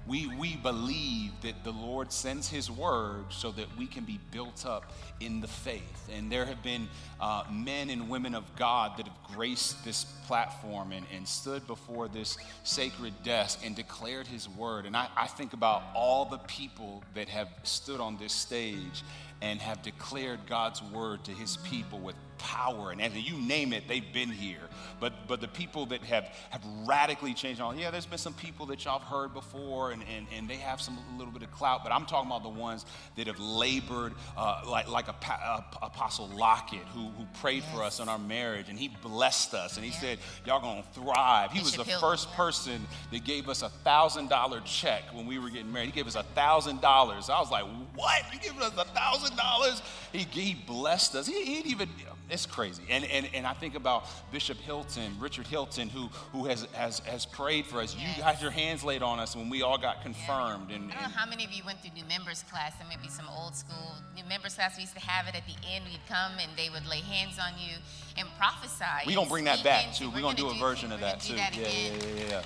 we, 0.06 0.26
we 0.38 0.56
believe 0.56 1.32
that 1.42 1.64
the 1.64 1.70
Lord 1.70 2.12
sends 2.12 2.48
His 2.48 2.70
word 2.70 3.24
so 3.30 3.50
that 3.52 3.66
we 3.78 3.86
can 3.86 4.04
be 4.04 4.20
built 4.30 4.66
up 4.66 4.92
in 5.20 5.40
the 5.40 5.48
faith. 5.48 6.08
And 6.12 6.30
there 6.30 6.44
have 6.44 6.62
been 6.62 6.88
uh, 7.20 7.44
men 7.50 7.88
and 7.88 8.10
women 8.10 8.34
of 8.34 8.44
God 8.56 8.98
that 8.98 9.06
have 9.06 9.34
graced 9.34 9.82
this 9.84 10.04
platform 10.26 10.92
and, 10.92 11.06
and 11.14 11.26
stood 11.26 11.66
before 11.66 12.08
this 12.08 12.36
sacred 12.64 13.14
desk 13.22 13.60
and 13.64 13.74
declared 13.74 14.26
His 14.26 14.48
word. 14.48 14.84
And 14.84 14.96
I, 14.96 15.08
I 15.16 15.26
think 15.26 15.54
about 15.54 15.82
all 15.94 16.26
the 16.26 16.38
people 16.38 17.02
that 17.14 17.28
have 17.28 17.48
stood 17.62 18.00
on 18.00 18.18
this 18.18 18.32
stage 18.32 19.02
and 19.44 19.60
have 19.60 19.82
declared 19.82 20.40
God's 20.46 20.82
word 20.82 21.22
to 21.24 21.30
His 21.30 21.58
people 21.58 21.98
with 21.98 22.16
power 22.38 22.90
and 22.90 23.00
as 23.00 23.14
you 23.16 23.36
name 23.38 23.72
it, 23.72 23.88
they've 23.88 24.12
been 24.12 24.30
here. 24.30 24.68
But 25.00 25.26
but 25.26 25.40
the 25.40 25.48
people 25.48 25.86
that 25.86 26.02
have 26.02 26.24
have 26.50 26.62
radically 26.86 27.34
changed 27.34 27.60
on, 27.60 27.78
yeah, 27.78 27.90
there's 27.90 28.06
been 28.06 28.18
some 28.18 28.34
people 28.34 28.66
that 28.66 28.84
y'all 28.84 28.98
have 28.98 29.08
heard 29.08 29.34
before 29.34 29.92
and, 29.92 30.02
and, 30.14 30.26
and 30.36 30.48
they 30.48 30.56
have 30.56 30.80
some 30.80 30.98
a 31.14 31.18
little 31.18 31.32
bit 31.32 31.42
of 31.42 31.50
clout, 31.52 31.82
but 31.82 31.92
I'm 31.92 32.06
talking 32.06 32.30
about 32.30 32.42
the 32.42 32.48
ones 32.48 32.84
that 33.16 33.26
have 33.26 33.38
labored 33.38 34.14
uh, 34.36 34.62
like 34.66 34.88
like 34.88 35.08
a, 35.08 35.16
a, 35.30 35.64
Apostle 35.82 36.28
Lockett 36.28 36.86
who, 36.94 37.08
who 37.08 37.24
prayed 37.40 37.62
yes. 37.62 37.74
for 37.74 37.82
us 37.82 38.00
in 38.00 38.08
our 38.08 38.18
marriage 38.18 38.68
and 38.68 38.78
he 38.78 38.88
blessed 39.02 39.54
us 39.54 39.76
and 39.76 39.84
he 39.84 39.92
yeah. 39.92 40.00
said, 40.00 40.18
Y'all 40.46 40.60
gonna 40.60 40.84
thrive. 40.92 41.50
He 41.52 41.60
was 41.60 41.74
the 41.74 41.84
first 41.84 42.30
person 42.32 42.86
that 43.10 43.24
gave 43.24 43.48
us 43.48 43.62
a 43.62 43.68
thousand 43.68 44.28
dollar 44.28 44.60
check 44.64 45.02
when 45.12 45.26
we 45.26 45.38
were 45.38 45.50
getting 45.50 45.72
married. 45.72 45.86
He 45.86 45.92
gave 45.92 46.06
us 46.06 46.16
a 46.16 46.22
thousand 46.22 46.80
dollars. 46.80 47.30
I 47.30 47.40
was 47.40 47.50
like, 47.50 47.64
What? 47.94 48.22
You 48.32 48.38
giving 48.40 48.62
us 48.62 48.72
a 48.76 48.84
thousand 48.84 49.33
dollars? 49.36 49.82
He 50.12 50.54
blessed 50.66 51.14
us. 51.16 51.26
He, 51.26 51.44
he 51.44 51.70
even 51.70 51.88
it's 52.30 52.46
crazy. 52.46 52.82
And, 52.88 53.04
and, 53.04 53.28
and 53.34 53.46
I 53.46 53.52
think 53.52 53.74
about 53.74 54.06
Bishop 54.32 54.56
Hilton, 54.58 55.14
Richard 55.20 55.46
Hilton, 55.46 55.90
who, 55.90 56.06
who 56.32 56.46
has, 56.46 56.66
has, 56.72 57.00
has 57.00 57.26
prayed 57.26 57.66
for 57.66 57.80
us. 57.80 57.94
Yes. 57.98 58.16
You 58.16 58.22
got 58.22 58.40
your 58.40 58.50
hands 58.50 58.82
laid 58.82 59.02
on 59.02 59.18
us 59.18 59.36
when 59.36 59.50
we 59.50 59.62
all 59.62 59.76
got 59.76 60.02
confirmed. 60.02 60.70
Yeah. 60.70 60.76
And, 60.76 60.90
I 60.90 60.94
don't 60.94 61.02
know 61.02 61.08
how 61.16 61.28
many 61.28 61.44
of 61.44 61.52
you 61.52 61.62
went 61.66 61.80
through 61.80 61.92
new 61.94 62.04
members 62.06 62.42
class. 62.50 62.72
There 62.78 62.88
may 62.88 62.96
be 63.02 63.08
some 63.08 63.26
old 63.28 63.54
school 63.54 63.92
new 64.16 64.24
members 64.24 64.54
class. 64.54 64.76
We 64.76 64.82
used 64.82 64.94
to 64.94 65.00
have 65.00 65.28
it 65.28 65.34
at 65.34 65.46
the 65.46 65.56
end. 65.68 65.84
We'd 65.84 66.00
come 66.08 66.32
and 66.40 66.50
they 66.56 66.70
would 66.70 66.86
lay 66.86 67.00
hands 67.00 67.38
on 67.38 67.52
you 67.58 67.76
and 68.16 68.26
prophesy. 68.38 68.84
We're 69.06 69.16
going 69.16 69.26
to 69.26 69.32
bring 69.32 69.44
that 69.44 69.62
back 69.62 69.94
too. 69.94 70.08
We're, 70.08 70.16
we're 70.16 70.22
going 70.22 70.36
to 70.36 70.42
do 70.42 70.50
a 70.50 70.54
version 70.54 70.92
of 70.92 71.00
that 71.00 71.20
too. 71.20 71.36
That 71.36 71.54
yeah, 71.54 71.68
yeah, 71.68 71.92
yeah, 71.92 72.24
yeah 72.30 72.42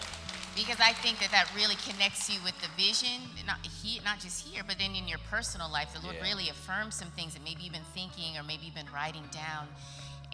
because 0.54 0.78
I 0.80 0.92
think 0.92 1.18
that 1.20 1.30
that 1.30 1.50
really 1.54 1.76
connects 1.88 2.28
you 2.28 2.40
with 2.44 2.54
the 2.60 2.68
vision, 2.76 3.22
not 3.46 3.58
he, 3.64 4.00
not 4.04 4.20
just 4.20 4.46
here, 4.46 4.62
but 4.66 4.78
then 4.78 4.94
in 4.94 5.08
your 5.08 5.18
personal 5.30 5.70
life. 5.70 5.92
The 5.94 6.00
Lord 6.00 6.16
yeah. 6.16 6.28
really 6.28 6.48
affirms 6.48 6.94
some 6.94 7.08
things 7.08 7.34
that 7.34 7.44
maybe 7.44 7.62
you've 7.62 7.72
been 7.72 7.90
thinking 7.94 8.36
or 8.36 8.42
maybe 8.42 8.64
you've 8.64 8.74
been 8.74 8.92
writing 8.92 9.24
down. 9.30 9.68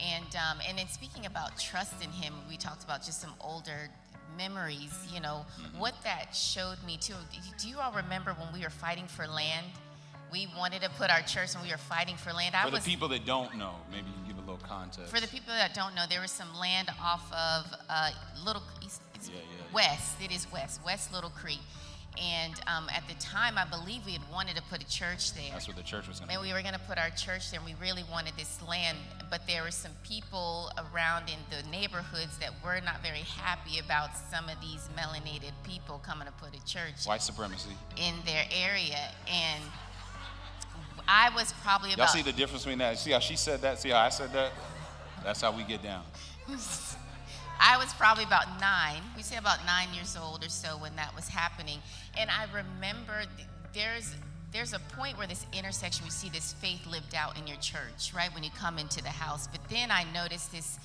And 0.02 0.36
um, 0.36 0.58
and 0.68 0.76
then 0.78 0.88
speaking 0.88 1.26
about 1.26 1.58
trust 1.58 2.02
in 2.02 2.10
Him, 2.10 2.34
we 2.48 2.56
talked 2.56 2.84
about 2.84 3.04
just 3.04 3.20
some 3.20 3.32
older 3.40 3.90
memories. 4.36 4.92
You 5.12 5.20
know 5.20 5.46
mm-hmm. 5.60 5.78
what 5.78 5.94
that 6.02 6.34
showed 6.34 6.78
me 6.84 6.96
too. 6.96 7.14
Do 7.58 7.68
you 7.68 7.78
all 7.78 7.92
remember 7.92 8.32
when 8.32 8.52
we 8.52 8.60
were 8.64 8.70
fighting 8.70 9.06
for 9.06 9.26
land? 9.26 9.66
We 10.32 10.48
wanted 10.58 10.82
to 10.82 10.90
put 10.90 11.10
our 11.10 11.20
church, 11.22 11.54
and 11.54 11.62
we 11.62 11.70
were 11.70 11.76
fighting 11.76 12.16
for 12.16 12.32
land. 12.32 12.54
For 12.54 12.66
I 12.66 12.70
the 12.70 12.76
was, 12.76 12.84
people 12.84 13.06
that 13.08 13.24
don't 13.24 13.56
know, 13.56 13.74
maybe 13.88 14.08
you 14.08 14.14
can 14.14 14.26
give 14.26 14.38
a 14.38 14.40
little 14.40 14.66
context. 14.66 15.14
For 15.14 15.20
the 15.20 15.28
people 15.28 15.54
that 15.54 15.74
don't 15.74 15.94
know, 15.94 16.06
there 16.10 16.20
was 16.20 16.32
some 16.32 16.52
land 16.58 16.90
off 17.00 17.30
of 17.32 17.72
uh, 17.88 18.10
Little 18.44 18.62
East, 18.84 19.00
yeah, 19.32 19.40
yeah, 19.40 19.74
West. 19.74 20.20
It 20.22 20.32
is 20.32 20.46
West, 20.52 20.80
West 20.84 21.12
Little 21.12 21.30
Creek 21.30 21.60
and 22.20 22.54
um, 22.68 22.88
at 22.94 23.06
the 23.08 23.14
time, 23.14 23.58
I 23.58 23.64
believe 23.64 24.06
we 24.06 24.12
had 24.12 24.22
wanted 24.30 24.54
to 24.56 24.62
put 24.62 24.82
a 24.82 24.88
church 24.88 25.34
there. 25.34 25.50
That's 25.50 25.66
where 25.66 25.76
the 25.76 25.82
church 25.82 26.06
was 26.06 26.20
going 26.20 26.28
to 26.28 26.34
And 26.34 26.42
we 26.42 26.52
were 26.52 26.62
going 26.62 26.74
to 26.74 26.80
put 26.80 26.96
our 26.96 27.10
church 27.10 27.50
there, 27.50 27.58
and 27.58 27.66
we 27.66 27.74
really 27.80 28.04
wanted 28.10 28.34
this 28.36 28.60
land. 28.68 28.98
But 29.30 29.46
there 29.48 29.64
were 29.64 29.72
some 29.72 29.90
people 30.04 30.70
around 30.78 31.28
in 31.28 31.38
the 31.50 31.68
neighborhoods 31.70 32.38
that 32.38 32.52
were 32.64 32.80
not 32.84 33.02
very 33.02 33.26
happy 33.36 33.80
about 33.80 34.10
some 34.30 34.48
of 34.48 34.60
these 34.60 34.88
melanated 34.96 35.52
people 35.64 36.00
coming 36.04 36.26
to 36.26 36.32
put 36.34 36.54
a 36.54 36.64
church. 36.64 37.04
White 37.04 37.22
supremacy. 37.22 37.70
In 37.96 38.14
their 38.24 38.44
area. 38.52 39.10
And 39.28 39.62
I 41.08 41.34
was 41.34 41.52
probably 41.64 41.90
Y'all 41.90 41.96
about. 41.96 42.10
see 42.10 42.22
the 42.22 42.32
difference 42.32 42.62
between 42.62 42.78
that? 42.78 42.96
See 42.98 43.10
how 43.10 43.18
she 43.18 43.34
said 43.34 43.60
that? 43.62 43.80
See 43.80 43.90
how 43.90 43.98
I 43.98 44.08
said 44.10 44.32
that? 44.34 44.52
That's 45.24 45.40
how 45.40 45.50
we 45.50 45.64
get 45.64 45.82
down. 45.82 46.04
I 47.60 47.76
was 47.78 47.92
probably 47.94 48.24
about 48.24 48.60
nine. 48.60 49.02
We 49.16 49.22
say 49.22 49.36
about 49.36 49.64
nine 49.64 49.88
years 49.94 50.16
old 50.20 50.44
or 50.44 50.48
so 50.48 50.76
when 50.78 50.96
that 50.96 51.14
was 51.14 51.28
happening. 51.28 51.80
And 52.18 52.30
I 52.30 52.46
remember 52.52 53.22
there's 53.72 54.14
there's 54.52 54.72
a 54.72 54.78
point 54.78 55.18
where 55.18 55.26
this 55.26 55.46
intersection 55.52 56.04
we 56.04 56.10
see 56.10 56.28
this 56.28 56.52
faith 56.52 56.86
lived 56.86 57.14
out 57.14 57.36
in 57.36 57.46
your 57.46 57.56
church, 57.56 58.12
right? 58.14 58.32
When 58.32 58.44
you 58.44 58.50
come 58.56 58.78
into 58.78 59.02
the 59.02 59.10
house. 59.10 59.48
But 59.48 59.60
then 59.68 59.90
I 59.90 60.04
noticed 60.12 60.52
this 60.52 60.78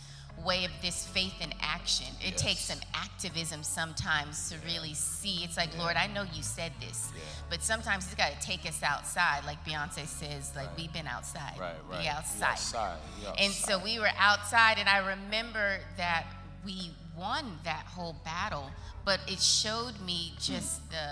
way 0.45 0.65
of 0.65 0.71
this 0.81 1.05
faith 1.07 1.33
in 1.41 1.53
action. 1.61 2.07
It 2.19 2.31
yes. 2.31 2.41
takes 2.41 2.59
some 2.61 2.79
activism 2.93 3.63
sometimes 3.63 4.49
to 4.49 4.57
really 4.65 4.93
see. 4.93 5.43
It's 5.43 5.57
like, 5.57 5.73
yeah. 5.73 5.83
Lord, 5.83 5.95
I 5.97 6.07
know 6.07 6.23
you 6.33 6.41
said 6.41 6.71
this, 6.79 7.11
yeah. 7.13 7.21
but 7.49 7.61
sometimes 7.61 8.05
it's 8.05 8.15
got 8.15 8.31
to 8.31 8.45
take 8.45 8.65
us 8.65 8.81
outside. 8.83 9.45
Like 9.45 9.63
Beyonce 9.65 10.07
says, 10.07 10.51
like 10.55 10.67
right. 10.67 10.77
we've 10.77 10.93
been 10.93 11.07
outside. 11.07 11.59
Right, 11.59 11.75
right. 11.89 12.01
We 12.01 12.07
outside. 12.07 12.51
outside. 12.51 12.97
outside. 13.27 13.39
And 13.39 13.53
so 13.53 13.79
we 13.83 13.99
were 13.99 14.11
outside, 14.17 14.77
and 14.79 14.87
I 14.87 14.99
remember 14.99 15.79
that 15.97 16.25
we 16.65 16.91
won 17.17 17.45
that 17.63 17.85
whole 17.85 18.15
battle, 18.23 18.69
but 19.05 19.19
it 19.27 19.41
showed 19.41 19.93
me 20.05 20.33
just 20.39 20.81
mm. 20.81 20.91
the 20.91 21.07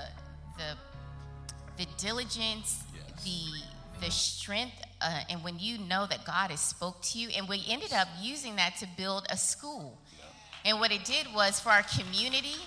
the 0.57 1.83
the 1.83 1.89
diligence, 1.97 2.83
yes. 2.93 3.23
the 3.23 4.05
the 4.05 4.11
strength, 4.11 4.75
uh, 5.01 5.21
and 5.29 5.43
when 5.43 5.59
you 5.59 5.77
know 5.77 6.05
that 6.07 6.25
God 6.25 6.51
has 6.51 6.59
spoke 6.59 7.01
to 7.03 7.19
you, 7.19 7.29
and 7.35 7.47
we 7.47 7.63
ended 7.67 7.93
up 7.93 8.07
using 8.21 8.55
that 8.57 8.77
to 8.77 8.87
build 8.97 9.25
a 9.29 9.37
school. 9.37 9.97
Yeah. 10.17 10.25
And 10.71 10.79
what 10.79 10.91
it 10.91 11.03
did 11.03 11.27
was 11.33 11.59
for 11.59 11.69
our 11.69 11.83
community 11.83 12.57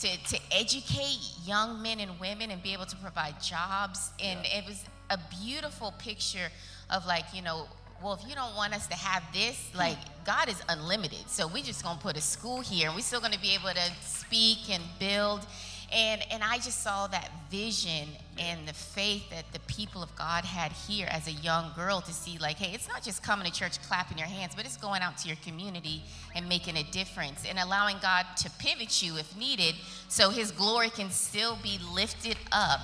to, 0.00 0.08
to 0.08 0.38
educate 0.50 1.18
young 1.44 1.82
men 1.82 2.00
and 2.00 2.18
women 2.20 2.50
and 2.50 2.62
be 2.62 2.72
able 2.72 2.86
to 2.86 2.96
provide 2.96 3.40
jobs. 3.40 4.10
And 4.22 4.40
yeah. 4.44 4.58
it 4.58 4.66
was 4.66 4.84
a 5.10 5.18
beautiful 5.42 5.94
picture 5.98 6.48
of 6.90 7.06
like, 7.06 7.24
you 7.32 7.42
know, 7.42 7.66
well, 8.02 8.14
if 8.14 8.28
you 8.28 8.34
don't 8.34 8.54
want 8.54 8.74
us 8.74 8.86
to 8.88 8.94
have 8.94 9.22
this, 9.32 9.70
like 9.74 9.96
God 10.24 10.48
is 10.48 10.62
unlimited. 10.68 11.28
So 11.28 11.46
we're 11.46 11.62
just 11.62 11.82
gonna 11.82 11.98
put 12.00 12.16
a 12.16 12.20
school 12.20 12.60
here 12.60 12.88
and 12.88 12.96
we're 12.96 13.02
still 13.02 13.20
gonna 13.20 13.38
be 13.38 13.54
able 13.54 13.70
to 13.70 13.92
speak 14.02 14.70
and 14.70 14.82
build. 14.98 15.46
And 15.92 16.20
and 16.30 16.42
I 16.42 16.56
just 16.56 16.82
saw 16.82 17.06
that 17.08 17.30
vision 17.50 18.08
and 18.38 18.66
the 18.66 18.74
faith 18.74 19.30
that 19.30 19.44
the 19.52 19.60
people 19.60 20.02
of 20.02 20.14
God 20.16 20.44
had 20.44 20.72
here 20.72 21.06
as 21.10 21.26
a 21.26 21.32
young 21.32 21.72
girl 21.74 22.00
to 22.00 22.12
see 22.12 22.38
like, 22.38 22.56
hey, 22.56 22.74
it's 22.74 22.88
not 22.88 23.02
just 23.02 23.22
coming 23.22 23.50
to 23.50 23.52
church 23.52 23.80
clapping 23.82 24.18
your 24.18 24.26
hands, 24.26 24.54
but 24.54 24.64
it's 24.64 24.76
going 24.76 25.00
out 25.00 25.16
to 25.18 25.28
your 25.28 25.38
community 25.38 26.02
and 26.34 26.48
making 26.48 26.76
a 26.76 26.82
difference 26.84 27.44
and 27.48 27.58
allowing 27.58 27.96
God 28.02 28.26
to 28.38 28.50
pivot 28.58 29.02
you 29.02 29.16
if 29.16 29.36
needed 29.36 29.74
so 30.08 30.30
his 30.30 30.50
glory 30.50 30.90
can 30.90 31.10
still 31.10 31.56
be 31.62 31.78
lifted 31.94 32.36
up 32.52 32.80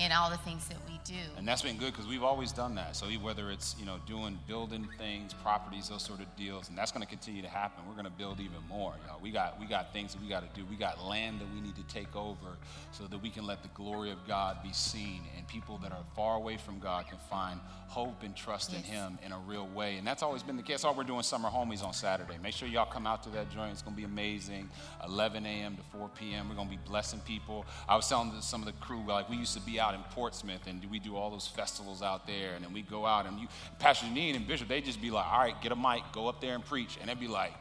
in 0.00 0.10
all 0.12 0.30
the 0.30 0.38
things 0.38 0.66
that 0.68 0.78
do. 1.04 1.14
And 1.36 1.46
that's 1.46 1.62
been 1.62 1.76
good 1.76 1.92
because 1.92 2.06
we've 2.06 2.22
always 2.22 2.52
done 2.52 2.74
that. 2.76 2.96
So 2.96 3.06
whether 3.06 3.50
it's 3.50 3.76
you 3.78 3.86
know 3.86 3.96
doing 4.06 4.38
building 4.46 4.88
things, 4.98 5.32
properties, 5.34 5.88
those 5.88 6.02
sort 6.02 6.20
of 6.20 6.36
deals, 6.36 6.68
and 6.68 6.76
that's 6.76 6.90
going 6.90 7.02
to 7.02 7.08
continue 7.08 7.42
to 7.42 7.48
happen. 7.48 7.84
We're 7.86 7.94
going 7.94 8.06
to 8.06 8.10
build 8.10 8.40
even 8.40 8.58
more, 8.68 8.94
y'all. 9.06 9.18
We 9.20 9.30
got 9.30 9.60
we 9.60 9.66
got 9.66 9.92
things 9.92 10.14
that 10.14 10.22
we 10.22 10.28
got 10.28 10.42
to 10.42 10.60
do. 10.60 10.66
We 10.68 10.76
got 10.76 11.04
land 11.04 11.40
that 11.40 11.46
we 11.54 11.60
need 11.60 11.76
to 11.76 11.82
take 11.94 12.14
over 12.16 12.56
so 12.92 13.04
that 13.04 13.22
we 13.22 13.30
can 13.30 13.46
let 13.46 13.62
the 13.62 13.68
glory 13.74 14.10
of 14.10 14.18
God 14.26 14.62
be 14.62 14.72
seen, 14.72 15.22
and 15.36 15.46
people 15.46 15.78
that 15.78 15.92
are 15.92 16.04
far 16.16 16.36
away 16.36 16.56
from 16.56 16.78
God 16.78 17.06
can 17.08 17.18
find 17.30 17.60
hope 17.88 18.22
and 18.24 18.34
trust 18.34 18.72
yes. 18.72 18.80
in 18.80 18.92
Him 18.92 19.18
in 19.24 19.32
a 19.32 19.38
real 19.38 19.68
way. 19.68 19.96
And 19.98 20.06
that's 20.06 20.22
always 20.22 20.42
been 20.42 20.56
the 20.56 20.62
case. 20.62 20.74
That's 20.74 20.84
all 20.84 20.94
we're 20.94 21.04
doing 21.04 21.22
summer 21.22 21.48
homies 21.48 21.84
on 21.84 21.92
Saturday. 21.92 22.36
Make 22.42 22.54
sure 22.54 22.66
y'all 22.66 22.90
come 22.90 23.06
out 23.06 23.22
to 23.22 23.30
that 23.30 23.50
joint. 23.50 23.70
It's 23.70 23.82
going 23.82 23.94
to 23.94 24.00
be 24.00 24.04
amazing. 24.04 24.68
11 25.06 25.46
a.m. 25.46 25.76
to 25.76 25.82
4 25.96 26.10
p.m. 26.18 26.48
We're 26.48 26.56
going 26.56 26.68
to 26.68 26.76
be 26.76 26.80
blessing 26.84 27.20
people. 27.20 27.64
I 27.88 27.94
was 27.94 28.08
telling 28.08 28.32
some 28.40 28.60
of 28.62 28.66
the 28.66 28.72
crew 28.72 29.04
like 29.06 29.30
we 29.30 29.36
used 29.36 29.54
to 29.54 29.60
be 29.60 29.78
out 29.78 29.94
in 29.94 30.00
Portsmouth 30.10 30.66
and 30.66 30.84
we 30.90 30.93
do 30.98 31.16
all 31.16 31.30
those 31.30 31.46
festivals 31.46 32.02
out 32.02 32.26
there, 32.26 32.54
and 32.54 32.64
then 32.64 32.72
we 32.72 32.82
go 32.82 33.06
out 33.06 33.26
and 33.26 33.38
you, 33.40 33.48
Pastor 33.78 34.06
Janine 34.06 34.36
and 34.36 34.46
Bishop, 34.46 34.68
they 34.68 34.80
just 34.80 35.00
be 35.00 35.10
like, 35.10 35.26
all 35.26 35.40
right, 35.40 35.60
get 35.62 35.72
a 35.72 35.76
mic, 35.76 36.02
go 36.12 36.28
up 36.28 36.40
there 36.40 36.54
and 36.54 36.64
preach, 36.64 36.98
and 37.00 37.08
they'd 37.08 37.20
be 37.20 37.28
like, 37.28 37.52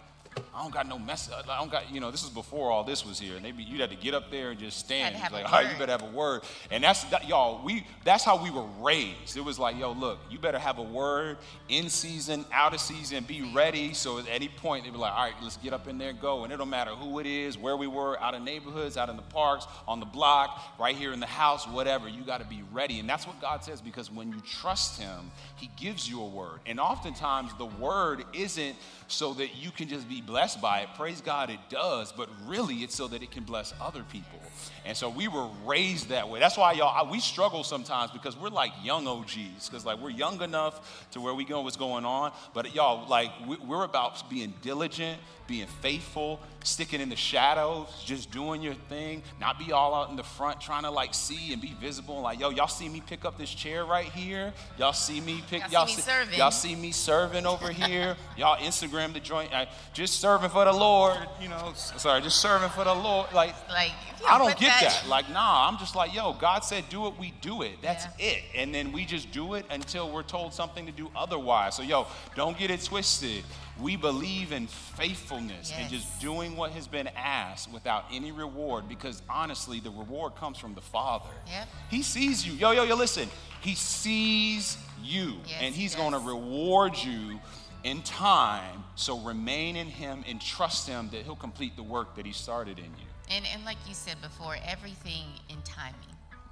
I 0.56 0.62
don't 0.62 0.74
got 0.74 0.88
no 0.88 1.00
mess. 1.00 1.30
I 1.32 1.58
don't 1.60 1.72
got, 1.72 1.92
you 1.92 2.00
know, 2.00 2.12
this 2.12 2.24
is 2.24 2.30
before 2.30 2.72
all 2.72 2.84
this 2.84 3.06
was 3.06 3.20
here. 3.20 3.36
And 3.36 3.44
they 3.44 3.52
be, 3.52 3.64
you'd 3.64 3.82
have 3.82 3.90
to 3.90 3.96
get 3.96 4.14
up 4.14 4.30
there 4.30 4.52
and 4.52 4.60
just 4.60 4.78
stand. 4.78 5.16
like, 5.32 5.46
all 5.46 5.52
right, 5.52 5.72
you 5.72 5.78
better 5.80 5.92
have 5.92 6.04
a 6.04 6.12
word. 6.16 6.44
And 6.70 6.84
that's, 6.84 7.04
that, 7.06 7.28
y'all, 7.28 7.64
we, 7.64 7.86
that's 8.04 8.24
how 8.24 8.42
we 8.42 8.52
were 8.52 8.68
raised. 8.80 9.36
It 9.36 9.44
was 9.44 9.58
like, 9.58 9.78
yo, 9.78 9.92
look, 9.94 10.20
you 10.30 10.38
better 10.38 10.60
have 10.60 10.78
a 10.78 10.84
word 10.84 11.38
in 11.70 11.90
season, 11.90 12.46
out 12.52 12.74
of 12.74 12.80
season, 12.80 13.24
be 13.24 13.52
ready. 13.54 13.94
So 13.94 14.20
at 14.20 14.26
any 14.30 14.48
point, 14.48 14.86
they'd 14.86 14.92
be 14.92 14.98
like, 14.98 15.14
all 15.14 15.26
right, 15.26 15.34
let's 15.42 15.58
get 15.58 15.74
up 15.74 15.88
in 15.88 15.98
there 15.98 16.10
and 16.10 16.22
go. 16.22 16.44
And 16.44 16.54
it 16.54 16.58
don't 16.58 16.70
matter 16.70 16.92
who 16.92 17.20
it 17.20 17.26
is, 17.26 17.58
where 17.58 17.76
we 17.76 17.88
were, 17.88 18.20
out 18.22 18.36
of 18.36 18.44
neighborhoods, 18.44 18.96
out 18.96 19.10
in 19.10 19.16
the 19.16 19.24
parks, 19.24 19.66
on 19.88 20.00
the 20.00 20.06
block, 20.06 20.62
right 20.80 20.96
here 20.96 21.14
in 21.14 21.20
the 21.20 21.26
house, 21.26 21.68
whatever. 21.68 22.08
You 22.08 22.24
got 22.24 22.42
to 22.42 22.48
be 22.48 22.64
ready. 22.72 23.00
And 23.00 23.10
that's 23.10 23.26
what 23.26 23.42
God 23.42 23.64
says 23.64 23.82
because 23.82 24.12
when 24.12 24.32
you 24.32 24.42
trust 24.42 25.02
Him, 25.02 25.32
He 25.56 25.70
gives 25.78 26.10
you 26.10 26.22
a 26.22 26.28
word. 26.28 26.60
And 26.66 26.80
oftentimes, 26.80 27.52
the 27.58 27.66
word 27.66 28.24
isn't 28.34 28.76
so 29.08 29.34
that 29.34 29.56
you 29.56 29.72
can 29.72 29.88
just 29.88 30.08
be 30.08 30.22
blessed 30.26 30.62
by 30.62 30.80
it. 30.80 30.90
Praise 30.96 31.22
God, 31.22 31.50
it 31.50 31.60
does. 31.70 32.12
But 32.12 32.30
really, 32.46 32.78
it's 32.78 32.96
so 32.96 33.08
that 33.08 33.22
it 33.24 33.32
can 33.32 33.44
bless 33.44 33.74
other 33.80 34.04
people. 34.04 34.40
And 34.86 34.96
so 34.98 35.10
we 35.10 35.28
were 35.28 35.48
raised 35.66 36.10
that 36.10 36.30
way. 36.30 36.40
That's 36.40 36.58
why, 36.58 36.74
y'all, 36.74 37.08
I- 37.08 37.10
we 37.10 37.20
struggle 37.20 37.64
sometimes 37.64 38.12
because 38.12 38.38
we're 38.38 38.50
like 38.50 38.72
young 38.84 39.08
OGs. 39.08 39.70
Because, 39.70 39.86
like, 39.86 40.00
we're 40.00 40.10
young 40.10 40.42
enough 40.42 41.08
to 41.12 41.22
where 41.22 41.34
we 41.34 41.46
know 41.46 41.62
what's 41.62 41.78
going 41.78 42.06
on. 42.06 42.32
But, 42.54 42.74
y'all, 42.76 43.08
like, 43.08 43.32
we- 43.46 43.58
we're 43.58 43.84
about 43.84 44.30
being 44.30 44.54
diligent, 44.62 45.20
being 45.48 45.68
faithful, 45.82 46.40
sticking 46.64 47.02
in 47.02 47.10
the 47.10 47.16
shadows, 47.16 47.88
just 48.06 48.32
doing 48.32 48.62
your 48.62 48.74
thing, 48.90 49.22
not 49.40 49.60
be 49.60 49.72
all 49.72 49.94
out 49.94 50.10
in 50.10 50.16
the 50.16 50.24
front 50.24 50.60
trying 50.62 50.84
to, 50.84 50.92
like, 50.92 51.14
see 51.14 51.54
and 51.54 51.62
be 51.62 51.74
visible. 51.80 52.22
Like, 52.22 52.40
yo, 52.40 52.50
y'all 52.50 52.68
see 52.68 52.90
me 52.90 53.02
pick 53.06 53.26
up 53.26 53.38
this 53.38 53.54
chair 53.54 53.86
right 53.86 54.06
here? 54.06 54.54
Y'all 54.78 54.94
see 54.94 55.22
me 55.22 55.44
pick, 55.50 55.70
Y'all 55.72 55.86
see 55.88 55.96
me 55.98 56.02
serving. 56.02 56.38
Y'all 56.40 56.52
see 56.52 56.76
me 56.76 56.92
serving 56.92 57.46
over 57.46 57.70
here? 57.72 58.16
y'all 58.38 58.58
Instagram 58.58 59.14
the 59.14 59.20
joint, 59.20 59.54
uh, 59.54 59.66
just 59.94 60.20
serving 60.20 60.50
for 60.50 60.66
the 60.66 60.74
Lord, 60.74 61.18
you 61.42 61.50
know, 61.50 61.74
sorry, 61.76 62.22
just 62.22 62.42
serving 62.42 62.70
for 62.70 62.84
the 62.84 62.94
Lord. 62.94 63.32
Like, 63.34 63.56
Like, 63.70 63.92
I 64.28 64.38
don't 64.38 64.58
get 64.58 64.72
that. 64.82 65.04
Like, 65.08 65.30
nah, 65.30 65.68
I'm 65.68 65.78
just 65.78 65.96
like, 65.96 66.14
yo, 66.14 66.34
God 66.34 66.64
said 66.64 66.86
do 66.90 67.08
it, 67.08 67.14
we 67.20 67.34
do 67.42 67.62
it. 67.62 67.82
That's 67.82 68.06
Yeah. 68.18 68.28
it. 68.28 68.44
And 68.56 68.74
then 68.74 68.92
we 68.92 69.06
just 69.06 69.32
do 69.32 69.56
it 69.56 69.66
until 69.70 70.10
we're 70.10 70.24
told 70.24 70.54
something 70.54 70.86
to 70.86 70.92
do 70.92 71.12
otherwise. 71.16 71.76
So, 71.76 71.84
yo, 71.84 72.08
don't 72.36 72.58
get 72.58 72.72
it 72.72 72.84
twisted. 72.84 73.44
We 73.82 73.96
believe 73.96 74.52
in 74.52 74.68
faithfulness 74.68 75.74
and 75.76 75.90
just 75.90 76.22
doing 76.22 76.56
what 76.56 76.72
has 76.72 76.88
been 76.88 77.10
asked 77.16 77.72
without 77.72 78.06
any 78.12 78.32
reward 78.32 78.88
because 78.88 79.22
honestly, 79.28 79.80
the 79.80 79.90
reward 79.90 80.36
comes 80.36 80.58
from 80.58 80.76
the 80.76 80.82
Father. 80.82 81.30
Yep. 81.48 81.68
He 81.90 82.04
sees 82.04 82.46
you. 82.46 82.54
Yo, 82.54 82.72
yo, 82.72 82.84
yo, 82.84 82.96
listen. 82.96 83.28
He 83.62 83.76
sees 83.76 84.78
you 85.02 85.38
Yes, 85.46 85.58
and 85.62 85.76
he's 85.76 85.96
he 85.96 86.02
going 86.02 86.14
to 86.14 86.20
reward 86.20 86.98
you 86.98 87.40
in 87.84 88.02
time. 88.04 88.84
So 88.96 89.20
remain 89.20 89.76
in 89.76 89.88
him 89.88 90.24
and 90.28 90.40
trust 90.40 90.88
him 90.88 91.10
that 91.12 91.24
he'll 91.24 91.36
complete 91.36 91.76
the 91.76 91.84
work 91.84 92.16
that 92.16 92.26
he 92.26 92.32
started 92.32 92.78
in 92.78 92.86
you. 92.86 93.08
And, 93.30 93.46
and 93.54 93.66
like 93.66 93.78
you 93.88 93.94
said 93.94 94.22
before, 94.22 94.56
everything 94.66 95.26
in 95.50 95.62
timing. 95.64 95.96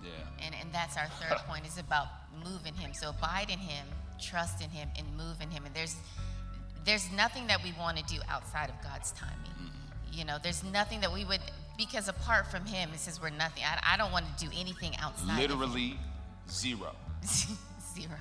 Yeah. 0.04 0.10
And, 0.46 0.56
and 0.60 0.74
that's 0.74 0.98
our 0.98 1.08
third 1.20 1.38
point 1.48 1.66
is 1.68 1.78
about 1.78 2.08
moving 2.44 2.74
him. 2.74 2.94
So 2.94 3.10
abide 3.10 3.50
in 3.50 3.60
him, 3.60 3.86
trust 4.20 4.64
in 4.64 4.70
him, 4.70 4.90
and 4.98 5.06
move 5.16 5.42
in 5.42 5.50
him. 5.52 5.66
And 5.66 5.76
there's 5.76 5.96
there's 6.86 7.12
nothing 7.12 7.48
that 7.48 7.64
we 7.64 7.74
want 7.80 7.98
to 7.98 8.04
do 8.04 8.20
outside 8.30 8.70
of 8.70 8.76
God's 8.84 9.12
timing. 9.12 9.36
Mm-hmm. 9.38 10.14
You 10.14 10.26
know, 10.26 10.38
there's 10.42 10.64
nothing 10.64 11.02
that 11.02 11.14
we 11.14 11.26
would 11.26 11.40
because 11.78 12.08
apart 12.08 12.48
from 12.48 12.66
him, 12.66 12.90
it 12.94 13.00
says 13.00 13.22
we're 13.22 13.30
nothing. 13.30 13.64
I, 13.64 13.94
I 13.94 13.98
don't 13.98 14.12
want 14.12 14.26
to 14.38 14.46
do 14.46 14.52
anything 14.56 14.96
outside. 14.98 15.40
Literally 15.40 15.98
zero. 16.50 16.96
zero. 17.24 18.18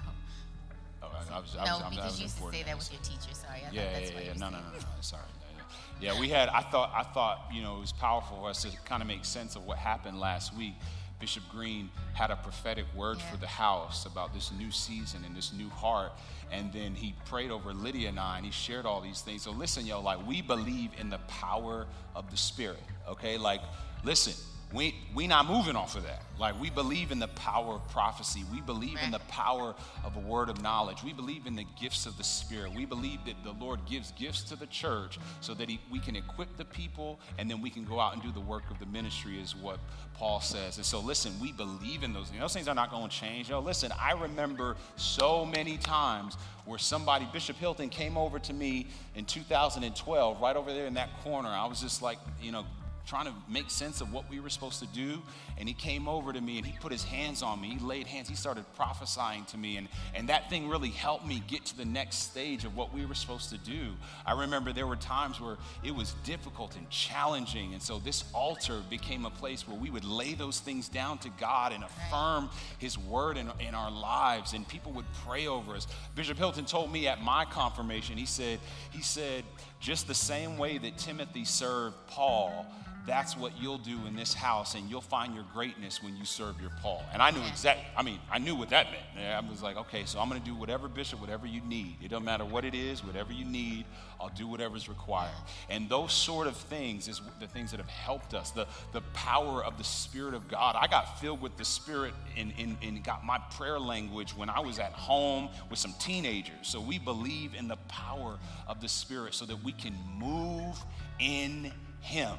Oh, 1.03 1.09
I, 1.09 1.37
I 1.37 1.41
was, 1.41 1.57
I 1.59 1.65
No, 1.65 1.73
was, 1.73 1.83
I 1.83 1.89
was, 1.89 1.97
because 1.97 2.05
was 2.05 2.19
you 2.19 2.25
used 2.25 2.37
to 2.39 2.51
say 2.53 2.63
that 2.63 2.79
with 2.79 2.93
your 2.93 3.03
teacher. 3.03 3.35
Sorry, 3.35 3.61
I 3.69 3.73
Yeah, 3.73 3.99
yeah, 3.99 4.21
yeah. 4.25 4.33
were 4.33 4.39
No, 4.39 4.51
no, 4.51 4.59
no, 4.59 4.65
no, 4.65 4.79
no. 4.79 4.87
Sorry. 5.01 5.23
Yeah, 5.41 5.63
yeah. 6.01 6.15
Yeah, 6.15 6.21
we 6.21 6.29
had. 6.29 6.49
I 6.49 6.63
thought. 6.63 6.93
I 6.95 7.03
thought. 7.03 7.47
You 7.53 7.63
know, 7.63 7.77
it 7.77 7.81
was 7.81 7.93
powerful 7.93 8.39
for 8.39 8.51
us 8.51 8.63
to 8.63 8.71
kind 8.85 9.03
of 9.03 9.09
make 9.09 9.25
sense 9.25 9.57
of 9.57 9.65
what 9.65 9.79
happened 9.79 10.21
last 10.21 10.57
week. 10.57 10.75
Bishop 11.21 11.43
Green 11.51 11.91
had 12.15 12.31
a 12.31 12.37
prophetic 12.37 12.87
word 12.95 13.19
Yeah. 13.19 13.31
for 13.31 13.37
the 13.37 13.47
house 13.47 14.07
about 14.07 14.33
this 14.33 14.51
new 14.53 14.71
season 14.73 15.25
and 15.25 15.37
this 15.37 15.53
new 15.53 15.69
heart. 15.69 16.13
And 16.51 16.73
then 16.73 16.95
he 16.95 17.15
prayed 17.27 17.51
over 17.51 17.73
Lydia 17.73 18.09
and 18.09 18.19
I, 18.19 18.39
and 18.39 18.47
he 18.47 18.51
shared 18.51 18.87
all 18.87 19.01
these 19.01 19.21
things. 19.21 19.43
So 19.43 19.53
listen, 19.53 19.87
yo, 19.87 20.01
like 20.01 20.27
we 20.27 20.43
believe 20.43 20.91
in 20.99 21.11
the 21.11 21.19
power 21.29 21.87
of 22.17 22.31
the 22.31 22.37
Spirit. 22.37 22.83
Okay, 23.07 23.39
like 23.39 23.61
listen, 24.03 24.33
we 24.73 24.95
we 25.15 25.27
not 25.27 25.47
moving 25.47 25.75
off 25.75 25.97
of 25.97 26.05
that. 26.05 26.23
Like 26.39 26.59
we 26.61 26.71
believe 26.71 27.11
in 27.11 27.19
the 27.19 27.29
power 27.29 27.75
of 27.75 27.89
prophecy. 27.91 28.45
We 28.53 28.61
believe 28.61 28.99
in 29.05 29.11
the 29.11 29.19
power 29.21 29.75
of 30.05 30.17
a 30.17 30.21
word 30.21 30.49
of 30.49 30.63
knowledge. 30.63 31.03
We 31.05 31.13
believe 31.13 31.47
in 31.47 31.57
the 31.57 31.67
gifts 31.81 32.07
of 32.07 32.17
the 32.17 32.25
Spirit. 32.25 32.73
We 32.75 32.87
believe 32.87 33.19
that 33.27 33.35
the 33.45 33.53
Lord 33.53 33.81
gives 33.85 34.13
gifts 34.13 34.43
to 34.45 34.57
the 34.57 34.67
church 34.67 35.19
so 35.41 35.55
that 35.55 35.69
he, 35.69 35.81
we 35.91 35.99
can 35.99 36.17
equip 36.17 36.57
the 36.57 36.65
people 36.65 37.19
and 37.39 37.51
then 37.51 37.61
we 37.61 37.69
can 37.69 37.85
go 37.85 37.99
out 38.01 38.15
and 38.15 38.23
do 38.23 38.31
the 38.33 38.41
work 38.41 38.71
of 38.71 38.79
the 38.79 38.87
ministry, 38.87 39.41
is 39.41 39.57
what 39.57 39.81
Paul 40.15 40.41
says. 40.41 40.77
And 40.77 40.87
so, 40.87 41.01
listen, 41.01 41.33
we 41.41 41.53
believe 41.53 42.03
in 42.03 42.13
those 42.13 42.29
things. 42.29 42.41
Those 42.41 42.55
things 42.55 42.69
are 42.69 42.75
not 42.75 42.91
going 42.91 43.09
to 43.09 43.15
change. 43.15 43.51
Yo, 43.51 43.61
listen, 43.61 43.93
I 44.01 44.13
remember 44.13 44.77
so 44.97 45.45
many 45.45 45.79
times 45.79 46.37
where 46.65 46.79
somebody, 46.79 47.27
Bishop 47.33 47.57
Hilton, 47.57 47.89
came 47.89 48.17
over 48.17 48.39
to 48.39 48.53
me 48.53 48.87
in 49.15 49.25
2012, 49.25 50.41
right 50.41 50.57
over 50.57 50.73
there 50.73 50.87
in 50.87 50.95
that 50.95 51.09
corner. 51.23 51.49
I 51.49 51.67
was 51.67 51.81
just 51.81 52.03
like, 52.03 52.19
you 52.41 52.53
know, 52.53 52.65
trying 53.11 53.27
to 53.27 53.35
make 53.49 53.69
sense 53.69 54.01
of 54.01 54.13
what 54.13 54.31
we 54.31 54.39
were 54.39 54.49
supposed 54.49 54.79
to 54.79 54.87
do. 54.87 55.21
And 55.59 55.69
he 55.69 55.75
came 55.75 56.07
over 56.07 56.33
to 56.33 56.41
me 56.41 56.59
and 56.59 56.67
he 56.67 56.79
put 56.79 56.93
his 56.93 57.03
hands 57.03 57.43
on 57.43 57.61
me. 57.61 57.71
He 57.71 57.85
laid 57.85 58.07
hands. 58.07 58.29
He 58.29 58.37
started 58.37 58.65
prophesying 58.77 59.45
to 59.47 59.59
me. 59.59 59.79
And, 59.79 59.89
and 60.15 60.29
that 60.29 60.49
thing 60.49 60.69
really 60.69 60.91
helped 60.91 61.27
me 61.27 61.43
get 61.49 61.65
to 61.67 61.77
the 61.77 61.85
next 61.85 62.19
stage 62.19 62.65
of 62.65 62.77
what 62.77 62.95
we 62.95 63.05
were 63.05 63.17
supposed 63.17 63.51
to 63.51 63.59
do. 63.59 63.97
I 64.25 64.41
remember 64.41 64.73
there 64.73 64.87
were 64.87 64.95
times 64.95 65.41
where 65.41 65.57
it 65.83 65.93
was 65.93 66.15
difficult 66.23 66.77
and 66.77 66.89
challenging. 66.89 67.73
And 67.73 67.83
so 67.83 67.99
this 67.99 68.23
altar 68.33 68.81
became 68.89 69.27
a 69.27 69.31
place 69.31 69.67
where 69.67 69.77
we 69.77 69.91
would 69.91 70.05
lay 70.05 70.35
those 70.35 70.61
things 70.61 70.89
down 70.89 71.19
to 71.19 71.31
God 71.31 71.73
and 71.73 71.83
affirm 71.83 72.49
his 72.79 72.97
word 72.97 73.37
in, 73.37 73.51
in 73.59 73.75
our 73.75 73.91
lives. 73.91 74.53
And 74.53 74.67
people 74.69 74.93
would 74.93 75.13
pray 75.27 75.49
over 75.49 75.75
us. 75.75 75.89
Bishop 76.15 76.39
Hilton 76.39 76.65
told 76.65 76.93
me 76.93 77.09
at 77.09 77.21
my 77.21 77.45
confirmation, 77.45 78.17
he 78.17 78.27
said, 78.27 78.61
he 78.93 79.03
said, 79.03 79.43
just 79.81 80.07
the 80.07 80.15
same 80.15 80.59
way 80.59 80.79
that 80.79 80.97
Timothy 80.97 81.45
served 81.45 81.97
Paul, 82.07 82.67
that's 83.07 83.37
what 83.37 83.53
you'll 83.61 83.79
do 83.79 83.99
in 84.07 84.15
this 84.15 84.35
house, 84.35 84.75
and 84.75 84.89
you'll 84.91 85.01
find 85.01 85.35
your 85.35 85.45
greatness 85.53 86.03
when 86.03 86.17
you 86.17 86.25
serve 86.25 86.61
your 86.61 86.71
Paul. 86.83 87.03
And 87.13 87.23
I 87.23 87.31
knew 87.31 87.43
exactly, 87.49 87.85
I 87.97 88.03
mean, 88.03 88.19
I 88.31 88.39
knew 88.39 88.55
what 88.55 88.71
that 88.71 88.89
meant. 88.91 89.47
I 89.47 89.49
was 89.49 89.63
like, 89.63 89.77
okay, 89.77 90.05
so 90.05 90.21
I'm 90.21 90.29
going 90.29 90.41
to 90.41 90.47
do 90.47 90.55
whatever, 90.55 90.89
Bishop, 90.89 91.21
whatever 91.21 91.47
you 91.47 91.61
need. 91.63 91.97
It 92.03 92.09
don't 92.09 92.25
matter 92.25 92.45
what 92.45 92.65
it 92.65 92.75
is, 92.75 93.05
whatever 93.05 93.33
you 93.33 93.45
need, 93.45 93.87
I'll 94.21 94.29
do 94.29 94.47
whatever's 94.47 94.89
required. 94.89 95.31
And 95.71 95.89
those 95.89 96.13
sort 96.13 96.47
of 96.47 96.57
things 96.57 97.09
is 97.09 97.23
the 97.41 97.47
things 97.47 97.71
that 97.71 97.79
have 97.79 97.89
helped 97.89 98.35
us. 98.35 98.51
The, 98.51 98.67
the 98.93 99.01
power 99.15 99.65
of 99.65 99.79
the 99.79 99.85
Spirit 99.85 100.35
of 100.35 100.47
God. 100.49 100.77
I 100.79 100.87
got 100.87 101.19
filled 101.21 101.41
with 101.41 101.57
the 101.57 101.65
Spirit 101.65 102.13
and, 102.37 102.53
and, 102.59 102.77
and 102.83 103.03
got 103.03 103.25
my 103.25 103.39
prayer 103.57 103.81
language 103.81 104.37
when 104.37 104.51
I 104.51 104.61
was 104.61 104.79
at 104.79 104.93
home 104.93 105.49
with 105.71 105.79
some 105.79 105.95
teenagers. 105.99 106.55
So 106.63 106.81
we 106.81 106.99
believe 106.99 107.55
in 107.55 107.67
the 107.67 107.79
power 107.89 108.39
of 108.67 108.81
the 108.81 108.89
Spirit 108.89 109.35
so 109.35 109.47
that 109.47 109.65
we 109.65 109.73
can 109.73 109.95
move 110.19 110.77
in 111.19 111.73
Him. 112.01 112.37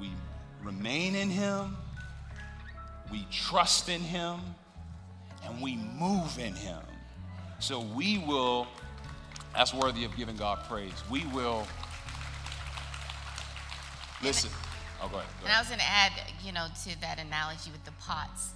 We 0.00 0.10
remain 0.62 1.14
in 1.14 1.30
Him, 1.30 1.76
we 3.12 3.26
trust 3.30 3.88
in 3.88 4.00
Him, 4.00 4.40
and 5.44 5.60
we 5.60 5.76
move 5.76 6.38
in 6.38 6.54
Him. 6.54 6.80
So 7.58 7.80
we 7.80 8.18
will, 8.18 8.66
that's 9.54 9.74
worthy 9.74 10.04
of 10.04 10.16
giving 10.16 10.36
God 10.36 10.64
praise. 10.68 10.94
We 11.10 11.26
will, 11.26 11.66
listen. 14.22 14.50
Oh, 15.02 15.08
go 15.08 15.16
ahead. 15.18 15.28
Go 15.40 15.46
And 15.46 15.54
I 15.54 15.60
was 15.60 15.68
going 15.68 15.80
to 15.80 15.86
add, 15.86 16.12
you 16.44 16.52
know, 16.52 16.66
to 16.84 17.00
that 17.00 17.18
analogy 17.18 17.70
with 17.70 17.84
the 17.84 17.92
pots. 17.92 18.50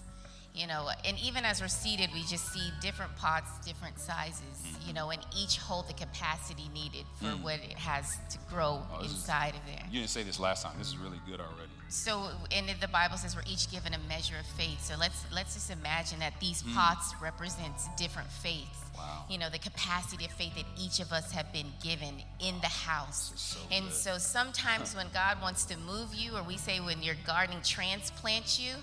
You 0.54 0.68
know, 0.68 0.88
and 1.04 1.18
even 1.18 1.44
as 1.44 1.60
we're 1.60 1.66
seated, 1.66 2.10
we 2.14 2.20
just 2.22 2.52
see 2.52 2.70
different 2.80 3.16
pots, 3.16 3.50
different 3.66 3.98
sizes, 3.98 4.40
Mm-hmm. 4.44 4.88
you 4.88 4.94
know, 4.94 5.10
and 5.10 5.20
each 5.36 5.56
hold 5.58 5.88
the 5.88 5.94
capacity 5.94 6.68
needed 6.72 7.04
for 7.20 7.26
what 7.42 7.54
it 7.56 7.76
has 7.76 8.16
to 8.30 8.38
grow. 8.48 8.82
Oh, 8.92 9.02
this 9.02 9.10
is- 9.10 9.16
inside 9.18 9.54
of 9.54 9.60
there. 9.66 9.84
You 9.90 9.98
didn't 10.00 10.10
say 10.10 10.22
this 10.22 10.38
last 10.38 10.62
time. 10.62 10.74
This 10.78 10.88
is 10.88 10.96
really 10.96 11.18
good 11.26 11.40
already. 11.40 11.70
So, 11.88 12.28
and 12.52 12.68
the 12.80 12.88
Bible 12.88 13.16
says 13.16 13.34
we're 13.34 13.42
each 13.50 13.68
given 13.70 13.94
a 13.94 13.98
measure 14.08 14.36
of 14.38 14.46
faith. 14.46 14.82
So 14.84 14.94
let's 14.98 15.24
let's 15.32 15.54
just 15.54 15.70
imagine 15.70 16.20
that 16.20 16.34
these 16.40 16.62
Mm. 16.62 16.74
pots 16.74 17.14
represents 17.20 17.88
different 17.96 18.30
faiths. 18.30 18.78
Wow. 18.96 19.24
You 19.28 19.38
know, 19.38 19.50
the 19.50 19.58
capacity 19.58 20.24
of 20.24 20.32
faith 20.32 20.54
that 20.54 20.66
each 20.78 21.00
of 21.00 21.12
us 21.12 21.32
have 21.32 21.52
been 21.52 21.72
given 21.82 22.22
in 22.38 22.60
the 22.60 22.68
house. 22.68 23.32
So 23.36 23.58
and 23.72 23.86
good. 23.86 23.94
so 23.94 24.18
sometimes 24.18 24.94
when 24.98 25.08
God 25.12 25.40
wants 25.42 25.64
to 25.66 25.76
move 25.78 26.14
you, 26.14 26.36
or 26.36 26.42
we 26.44 26.56
say 26.56 26.78
when 26.80 27.02
your 27.02 27.16
gardening 27.26 27.62
transplants 27.62 28.58
you, 28.60 28.74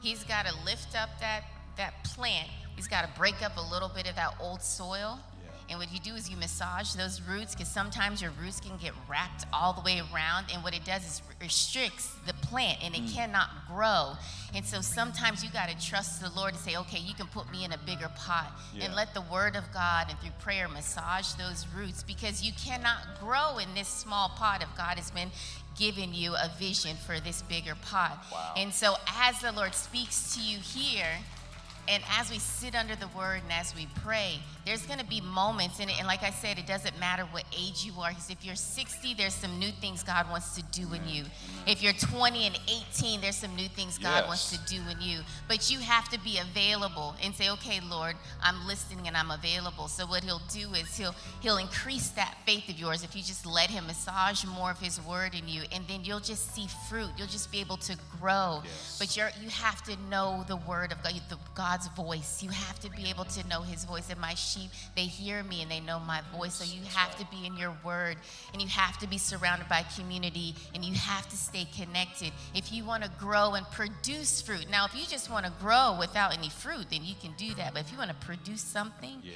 He's 0.00 0.24
got 0.24 0.46
to 0.46 0.54
lift 0.64 0.96
up 0.96 1.10
that 1.20 1.44
that 1.76 2.04
plant. 2.04 2.48
He's 2.76 2.88
got 2.88 3.02
to 3.02 3.18
break 3.18 3.42
up 3.42 3.56
a 3.56 3.72
little 3.72 3.88
bit 3.88 4.08
of 4.08 4.16
that 4.16 4.34
old 4.40 4.62
soil. 4.62 5.18
And 5.70 5.78
what 5.78 5.92
you 5.92 5.98
do 6.00 6.14
is 6.14 6.30
you 6.30 6.36
massage 6.38 6.94
those 6.94 7.20
roots 7.20 7.54
because 7.54 7.68
sometimes 7.68 8.22
your 8.22 8.30
roots 8.42 8.58
can 8.58 8.78
get 8.78 8.92
wrapped 9.08 9.44
all 9.52 9.74
the 9.74 9.82
way 9.82 10.00
around. 10.12 10.46
And 10.52 10.62
what 10.64 10.74
it 10.74 10.84
does 10.84 11.04
is 11.04 11.22
restricts 11.42 12.10
the 12.26 12.32
plant 12.34 12.78
and 12.82 12.94
it 12.94 13.02
Mm. 13.04 13.14
cannot 13.14 13.50
grow. 13.68 14.16
And 14.54 14.64
so 14.64 14.80
sometimes 14.80 15.44
you 15.44 15.50
got 15.50 15.68
to 15.68 15.86
trust 15.86 16.22
the 16.22 16.30
Lord 16.30 16.54
and 16.54 16.62
say, 16.62 16.76
okay, 16.76 16.98
you 16.98 17.12
can 17.14 17.26
put 17.26 17.50
me 17.50 17.64
in 17.64 17.72
a 17.72 17.78
bigger 17.78 18.08
pot 18.16 18.50
Yeah. 18.72 18.86
and 18.86 18.94
let 18.94 19.12
the 19.12 19.20
word 19.20 19.56
of 19.56 19.70
God 19.72 20.06
and 20.08 20.18
through 20.20 20.30
prayer 20.40 20.68
massage 20.68 21.32
those 21.34 21.66
roots 21.68 22.02
because 22.02 22.42
you 22.42 22.52
cannot 22.54 23.20
grow 23.20 23.58
in 23.58 23.74
this 23.74 23.88
small 23.88 24.30
pot 24.30 24.62
if 24.62 24.74
God 24.74 24.96
has 24.96 25.10
been 25.10 25.30
giving 25.76 26.14
you 26.14 26.34
a 26.34 26.50
vision 26.58 26.96
for 26.96 27.20
this 27.20 27.42
bigger 27.42 27.74
pot. 27.74 28.24
Wow. 28.32 28.54
And 28.56 28.72
so 28.74 28.96
as 29.06 29.40
the 29.42 29.52
Lord 29.52 29.74
speaks 29.74 30.34
to 30.34 30.40
you 30.40 30.58
here, 30.58 31.18
and 31.88 32.02
as 32.18 32.30
we 32.30 32.38
sit 32.38 32.74
under 32.74 32.94
the 32.94 33.08
word 33.08 33.40
and 33.42 33.52
as 33.52 33.74
we 33.74 33.86
pray, 34.04 34.40
there's 34.66 34.84
going 34.84 34.98
to 34.98 35.06
be 35.06 35.22
moments 35.22 35.80
in 35.80 35.88
it. 35.88 35.98
And 35.98 36.06
like 36.06 36.22
I 36.22 36.30
said, 36.30 36.58
it 36.58 36.66
doesn't 36.66 36.98
matter 37.00 37.22
what 37.30 37.44
age 37.58 37.84
you 37.84 37.92
are. 38.00 38.10
Because 38.10 38.28
if 38.28 38.44
you're 38.44 38.54
60, 38.54 39.14
there's 39.14 39.32
some 39.32 39.58
new 39.58 39.70
things 39.80 40.02
God 40.02 40.28
wants 40.28 40.54
to 40.56 40.62
do 40.64 40.92
in 40.92 41.08
you. 41.08 41.24
If 41.66 41.82
you're 41.82 41.94
20 41.94 42.46
and 42.46 42.58
18, 42.92 43.22
there's 43.22 43.36
some 43.36 43.56
new 43.56 43.68
things 43.68 43.96
God 43.96 44.26
wants 44.26 44.50
to 44.50 44.58
do 44.66 44.82
in 44.90 45.00
you. 45.00 45.20
But 45.48 45.70
you 45.70 45.78
have 45.78 46.10
to 46.10 46.20
be 46.20 46.38
available 46.38 47.14
and 47.22 47.34
say, 47.34 47.48
okay, 47.50 47.80
Lord, 47.80 48.16
I'm 48.42 48.66
listening 48.66 49.08
and 49.08 49.16
I'm 49.16 49.30
available. 49.30 49.88
So 49.88 50.04
what 50.06 50.22
he'll 50.22 50.42
do 50.50 50.68
is 50.74 50.94
he'll 50.96 51.14
he'll 51.40 51.56
increase 51.56 52.10
that 52.10 52.36
faith 52.44 52.68
of 52.68 52.78
yours 52.78 53.02
if 53.02 53.16
you 53.16 53.22
just 53.22 53.46
let 53.46 53.70
him 53.70 53.86
massage 53.86 54.44
more 54.44 54.70
of 54.70 54.78
his 54.78 55.00
word 55.06 55.34
in 55.34 55.48
you. 55.48 55.62
And 55.72 55.84
then 55.88 56.04
you'll 56.04 56.20
just 56.20 56.54
see 56.54 56.66
fruit. 56.90 57.08
You'll 57.16 57.26
just 57.26 57.50
be 57.50 57.60
able 57.60 57.78
to 57.78 57.96
grow. 58.20 58.60
Yes. 58.64 58.96
But 58.98 59.16
you're 59.16 59.30
you 59.40 59.48
have 59.48 59.82
to 59.84 59.96
know 60.10 60.44
the 60.46 60.56
word 60.56 60.92
of 60.92 61.02
God, 61.02 61.14
the 61.30 61.38
God's 61.78 61.88
voice. 61.88 62.42
You 62.42 62.50
have 62.50 62.78
to 62.80 62.90
be 62.90 63.08
able 63.08 63.24
to 63.24 63.46
know 63.48 63.62
his 63.62 63.84
voice. 63.84 64.10
And 64.10 64.20
my 64.20 64.34
sheep, 64.34 64.70
they 64.96 65.02
hear 65.02 65.42
me 65.44 65.62
and 65.62 65.70
they 65.70 65.80
know 65.80 66.00
my 66.00 66.20
voice. 66.36 66.54
So 66.54 66.64
you 66.64 66.82
have 66.94 67.16
to 67.18 67.26
be 67.26 67.46
in 67.46 67.56
your 67.56 67.76
word 67.84 68.16
and 68.52 68.60
you 68.60 68.68
have 68.68 68.98
to 68.98 69.06
be 69.08 69.18
surrounded 69.18 69.68
by 69.68 69.84
community 69.96 70.54
and 70.74 70.84
you 70.84 70.94
have 70.94 71.28
to 71.28 71.36
stay 71.36 71.66
connected. 71.76 72.32
If 72.54 72.72
you 72.72 72.84
want 72.84 73.04
to 73.04 73.10
grow 73.18 73.54
and 73.54 73.64
produce 73.70 74.42
fruit. 74.42 74.66
Now, 74.70 74.86
if 74.86 74.94
you 74.94 75.04
just 75.06 75.30
want 75.30 75.46
to 75.46 75.52
grow 75.60 75.96
without 75.98 76.36
any 76.36 76.48
fruit, 76.48 76.86
then 76.90 77.04
you 77.04 77.14
can 77.20 77.32
do 77.36 77.54
that. 77.54 77.74
But 77.74 77.82
if 77.82 77.92
you 77.92 77.98
want 77.98 78.10
to 78.10 78.26
produce 78.26 78.62
something, 78.62 79.20
Yeah. 79.22 79.34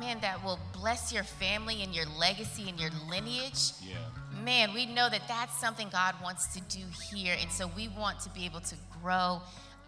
man, 0.00 0.20
that 0.20 0.42
will 0.44 0.58
bless 0.72 1.12
your 1.12 1.24
family 1.24 1.82
and 1.82 1.94
your 1.94 2.06
legacy 2.06 2.68
and 2.68 2.80
your 2.80 2.90
lineage, 3.08 3.72
Yeah. 3.80 3.96
man, 4.42 4.74
we 4.74 4.86
know 4.86 5.08
that 5.08 5.28
that's 5.28 5.56
something 5.60 5.88
God 5.90 6.16
wants 6.20 6.48
to 6.54 6.60
do 6.62 6.84
here. 7.12 7.36
And 7.40 7.50
so 7.52 7.68
we 7.68 7.88
want 7.88 8.20
to 8.20 8.28
be 8.30 8.44
able 8.44 8.60
to 8.62 8.74
grow 9.00 9.40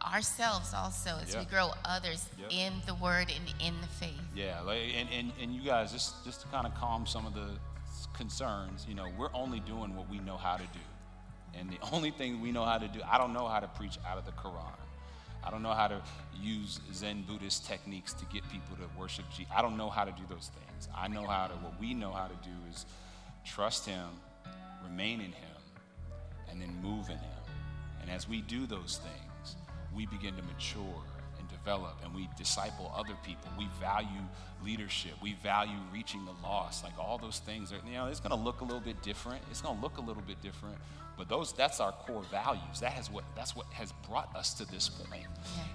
ourselves 0.03 0.73
also 0.75 1.19
as 1.23 1.37
we 1.37 1.45
grow 1.45 1.71
others 1.85 2.27
Yep. 2.39 2.49
in 2.53 2.73
the 2.87 2.95
word 2.95 3.33
and 3.35 3.55
in 3.61 3.81
the 3.81 3.87
faith. 3.87 4.21
Yeah, 4.35 4.61
like, 4.61 4.81
and, 4.97 5.09
and, 5.11 5.33
and 5.41 5.53
you 5.55 5.63
guys, 5.63 5.93
just, 5.93 6.25
just 6.25 6.41
to 6.43 6.47
kind 6.49 6.67
of 6.67 6.75
calm 6.75 7.07
some 7.07 7.27
of 7.27 7.35
the 7.35 7.49
concerns, 8.15 8.87
you 8.89 8.95
know, 8.95 9.07
we're 9.19 9.33
only 9.35 9.61
doing 9.61 9.95
what 9.97 10.09
we 10.09 10.19
know 10.19 10.37
how 10.37 10.57
to 10.57 10.63
do. 10.65 11.59
And 11.59 11.71
the 11.71 11.79
only 11.93 12.11
thing 12.11 12.41
we 12.41 12.53
know 12.53 12.65
how 12.65 12.79
to 12.79 12.89
do, 12.89 13.01
I 13.11 13.19
don't 13.19 13.33
know 13.33 13.49
how 13.49 13.61
to 13.61 13.69
preach 13.69 13.99
out 14.07 14.19
of 14.19 14.25
the 14.25 14.33
Quran. 14.33 14.75
I 15.45 15.51
don't 15.51 15.63
know 15.63 15.73
how 15.73 15.89
to 15.89 16.03
use 16.41 16.81
Zen 16.93 17.23
Buddhist 17.27 17.67
techniques 17.67 18.13
to 18.15 18.25
get 18.27 18.43
people 18.51 18.77
to 18.77 18.99
worship 18.99 19.25
Jesus. 19.31 19.53
I 19.55 19.63
don't 19.63 19.77
know 19.77 19.89
how 19.89 20.05
to 20.05 20.11
do 20.13 20.23
those 20.29 20.51
things. 20.55 20.89
I 20.97 21.09
know 21.09 21.27
how 21.27 21.47
to, 21.47 21.55
what 21.55 21.79
we 21.81 21.95
know 21.95 22.13
how 22.13 22.27
to 22.27 22.35
do 22.43 22.51
is 22.71 22.87
trust 23.45 23.87
Him, 23.87 24.07
remain 24.85 25.21
in 25.21 25.33
Him, 25.33 25.57
and 26.51 26.61
then 26.61 26.77
move 26.83 27.09
in 27.09 27.17
Him. 27.19 27.43
And 28.03 28.11
as 28.11 28.29
we 28.29 28.41
do 28.43 28.67
those 28.67 29.01
things, 29.03 29.28
we 29.95 30.07
begin 30.07 30.35
to 30.37 30.43
mature 30.43 31.03
and 31.39 31.49
develop 31.49 31.99
and 32.05 32.15
we 32.15 32.29
disciple 32.37 32.93
other 32.97 33.15
people. 33.25 33.51
We 33.59 33.69
value 33.81 34.09
leadership. 34.65 35.13
We 35.23 35.35
value 35.43 35.79
reaching 35.93 36.25
the 36.25 36.35
lost. 36.43 36.85
Like 36.85 36.99
all 36.99 37.19
those 37.19 37.39
things 37.39 37.73
are, 37.73 37.81
you 37.87 37.95
know, 37.95 38.07
it's 38.07 38.21
going 38.21 38.37
to 38.37 38.43
look 38.43 38.61
a 38.61 38.65
little 38.65 38.81
bit 38.81 39.03
different. 39.03 39.43
It's 39.51 39.61
going 39.61 39.77
to 39.77 39.83
look 39.83 39.99
a 39.99 40.01
little 40.01 40.23
bit 40.23 40.43
different, 40.43 40.77
but 41.17 41.29
those 41.29 41.53
that's 41.53 41.81
our 41.81 41.93
core 41.93 42.23
values. 42.31 42.81
That 42.81 42.93
has 42.93 43.11
what 43.11 43.25
that's 43.37 43.57
what 43.57 43.67
has 43.73 43.93
brought 44.09 44.35
us 44.37 44.55
to 44.55 44.65
this 44.65 44.89
point. 44.89 45.27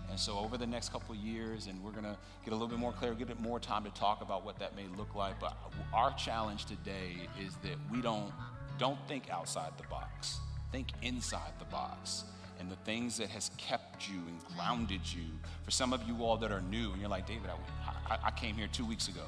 And 0.09 0.19
so 0.19 0.37
over 0.37 0.57
the 0.57 0.67
next 0.67 0.89
couple 0.91 1.15
of 1.15 1.21
years 1.21 1.67
and 1.67 1.81
we're 1.83 1.91
going 1.91 2.03
to 2.03 2.17
get 2.43 2.51
a 2.51 2.55
little 2.55 2.67
bit 2.67 2.79
more 2.79 2.93
clear, 2.93 3.13
get 3.13 3.39
more 3.39 3.59
time 3.59 3.83
to 3.83 3.91
talk 3.91 4.21
about 4.21 4.45
what 4.45 4.59
that 4.59 4.75
may 4.75 4.85
look 4.97 5.15
like, 5.15 5.39
but 5.39 5.57
our 5.93 6.13
challenge 6.13 6.65
today 6.65 7.27
is 7.43 7.55
that 7.63 7.77
we 7.91 8.01
don't 8.01 8.31
don't 8.79 8.99
think 9.07 9.29
outside 9.29 9.71
the 9.77 9.87
box. 9.87 10.39
Think 10.71 10.87
inside 11.03 11.53
the 11.59 11.65
box 11.65 12.23
and 12.63 12.71
the 12.71 12.77
things 12.77 13.17
that 13.17 13.27
has 13.29 13.51
kept 13.57 14.07
you 14.09 14.15
and 14.15 14.39
grounded 14.55 15.01
you. 15.13 15.25
For 15.65 15.71
some 15.71 15.91
of 15.91 16.01
you 16.07 16.23
all 16.23 16.37
that 16.37 16.49
are 16.51 16.61
new, 16.61 16.91
and 16.93 17.01
you're 17.01 17.09
like, 17.09 17.27
David, 17.27 17.49
I, 17.49 18.13
I, 18.15 18.17
I 18.27 18.31
came 18.31 18.55
here 18.55 18.69
two 18.71 18.85
weeks 18.85 19.09
ago. 19.09 19.23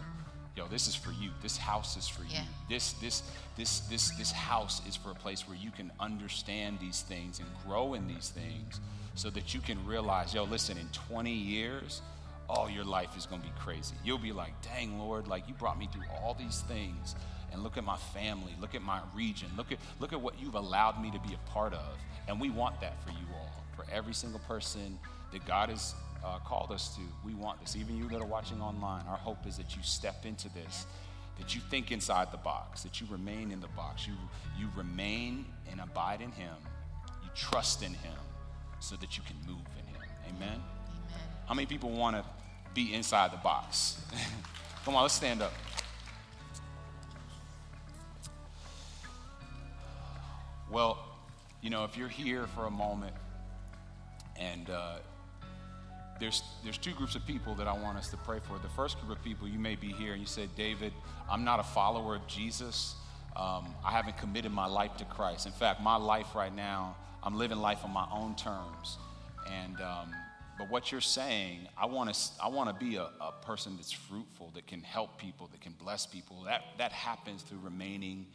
Yo, 0.56 0.68
this 0.70 0.88
is 0.88 0.96
for 0.96 1.12
you. 1.12 1.32
This 1.44 1.58
house 1.58 1.98
is 1.98 2.08
for 2.08 2.24
Yeah. 2.24 2.44
you. 2.44 2.48
This, 2.70 2.94
this, 2.94 3.24
this, 3.58 3.82
this, 3.82 4.12
this 4.12 4.32
house 4.32 4.82
is 4.88 4.96
for 4.96 5.12
a 5.12 5.16
place 5.16 5.46
where 5.50 5.58
you 5.58 5.70
can 5.70 5.92
understand 6.00 6.80
these 6.80 7.02
things 7.02 7.40
and 7.40 7.48
grow 7.68 7.94
in 7.94 8.08
these 8.08 8.30
things, 8.30 8.80
so 9.16 9.30
that 9.32 9.54
you 9.54 9.60
can 9.60 9.86
realize, 9.86 10.34
yo, 10.34 10.46
listen, 10.46 10.78
in 10.78 10.88
20 10.94 11.30
years, 11.30 12.02
oh, 12.50 12.68
your 12.70 12.86
life 12.86 13.18
is 13.18 13.26
gonna 13.26 13.44
be 13.44 13.52
crazy. 13.60 13.96
You'll 14.06 14.18
be 14.18 14.32
like, 14.32 14.54
dang, 14.62 14.98
Lord, 14.98 15.28
like 15.28 15.46
you 15.50 15.56
brought 15.56 15.78
me 15.78 15.90
through 15.92 16.04
all 16.22 16.36
these 16.40 16.62
things 16.70 17.16
and 17.56 17.64
look 17.64 17.78
at 17.78 17.86
my 17.86 17.98
family, 17.98 18.54
look 18.60 18.76
at 18.76 18.82
my 18.82 19.00
region, 19.16 19.48
look 19.58 19.72
at 19.72 19.80
look 20.00 20.14
at 20.14 20.22
what 20.22 20.40
you've 20.40 20.56
allowed 20.56 21.02
me 21.02 21.10
to 21.10 21.20
be 21.20 21.34
a 21.34 21.50
part 21.50 21.74
of. 21.74 21.98
And 22.28 22.40
we 22.40 22.50
want 22.50 22.80
that 22.82 23.02
for 23.04 23.12
you 23.12 23.26
all, 23.34 23.64
for 23.76 23.86
every 23.92 24.14
single 24.14 24.42
person 24.42 25.00
that 25.32 25.46
God 25.46 25.70
has 25.70 25.96
uh, 26.24 26.40
called 26.40 26.72
us 26.72 26.96
to. 26.96 27.02
We 27.26 27.34
want 27.34 27.62
this. 27.62 27.76
Even 27.76 27.98
you 27.98 28.10
that 28.10 28.22
are 28.22 28.26
watching 28.26 28.62
online, 28.62 29.04
our 29.08 29.18
hope 29.18 29.48
is 29.48 29.58
that 29.58 29.76
you 29.76 29.82
step 29.84 30.26
into 30.26 30.50
this, 30.50 30.86
that 31.38 31.56
you 31.56 31.62
think 31.70 31.92
inside 31.92 32.32
the 32.32 32.38
box, 32.38 32.84
that 32.84 33.00
you 33.00 33.08
remain 33.10 33.52
in 33.52 33.62
the 33.62 33.70
box, 33.70 34.06
you 34.06 34.14
you 34.60 34.68
remain 34.76 35.46
and 35.72 35.80
abide 35.80 36.22
in 36.22 36.32
Him, 36.32 36.56
you 37.24 37.30
trust 37.36 37.84
in 37.84 37.94
Him, 37.94 38.18
so 38.80 38.96
that 38.98 39.18
you 39.18 39.24
can 39.24 39.38
move 39.48 39.66
in 39.80 39.86
Him. 39.94 40.02
Amen. 40.28 40.50
Amen. 40.50 40.62
How 41.48 41.54
many 41.54 41.68
people 41.68 41.90
want 41.92 42.18
to 42.18 42.26
be 42.74 42.94
inside 42.94 43.32
the 43.32 43.38
box? 43.38 44.02
Come 44.84 44.96
on, 44.96 45.04
let's 45.04 45.14
stand 45.14 45.42
up. 45.42 45.54
Well, 50.70 50.98
you 51.62 51.70
know, 51.70 51.84
if 51.84 51.96
you're 51.98 52.08
here 52.08 52.48
for 52.48 52.66
a 52.66 52.72
moment 52.72 53.16
and 54.40 54.70
uh, 54.70 54.96
there's, 56.20 56.42
there's 56.64 56.78
two 56.78 56.94
groups 56.94 57.16
of 57.16 57.26
people 57.26 57.54
that 57.56 57.68
I 57.68 57.74
want 57.74 57.98
us 57.98 58.10
to 58.10 58.18
pray 58.18 58.40
for. 58.40 58.58
The 58.58 58.70
first 58.70 59.00
group 59.00 59.16
of 59.18 59.24
people, 59.24 59.48
you 59.48 59.60
may 59.60 59.76
be 59.76 59.92
here 59.92 60.14
and 60.14 60.22
you 60.22 60.28
say, 60.28 60.48
David, 60.56 60.92
I'm 61.30 61.44
not 61.44 61.60
a 61.60 61.64
follower 61.64 62.16
of 62.16 62.26
Jesus. 62.28 62.96
Um, 63.36 63.76
I 63.86 63.92
haven't 63.92 64.18
committed 64.18 64.52
my 64.52 64.66
life 64.66 64.98
to 64.98 65.06
Christ. 65.06 65.46
In 65.46 65.52
fact, 65.52 65.82
my 65.82 65.98
life 65.98 66.34
right 66.36 66.54
now, 66.54 66.96
I'm 67.22 67.38
living 67.38 67.60
life 67.60 67.84
on 67.84 67.92
my 67.92 68.08
own 68.12 68.36
terms. 68.36 68.98
And, 69.52 69.80
um, 69.82 70.14
but 70.58 70.70
what 70.70 70.92
you're 70.92 71.02
saying, 71.02 71.68
I 71.78 71.86
want 71.86 72.14
to, 72.14 72.20
I 72.42 72.48
want 72.48 72.70
to 72.70 72.86
be 72.86 72.96
a, 72.96 73.10
a 73.22 73.34
person 73.44 73.76
that's 73.76 73.92
fruitful, 73.92 74.52
that 74.56 74.66
can 74.68 74.82
help 74.82 75.20
people, 75.20 75.48
that 75.52 75.62
can 75.62 75.74
bless 75.74 76.06
people. 76.06 76.44
That, 76.46 76.62
that 76.78 76.92
happens 76.92 77.44
through 77.44 77.60
remaining 77.60 78.26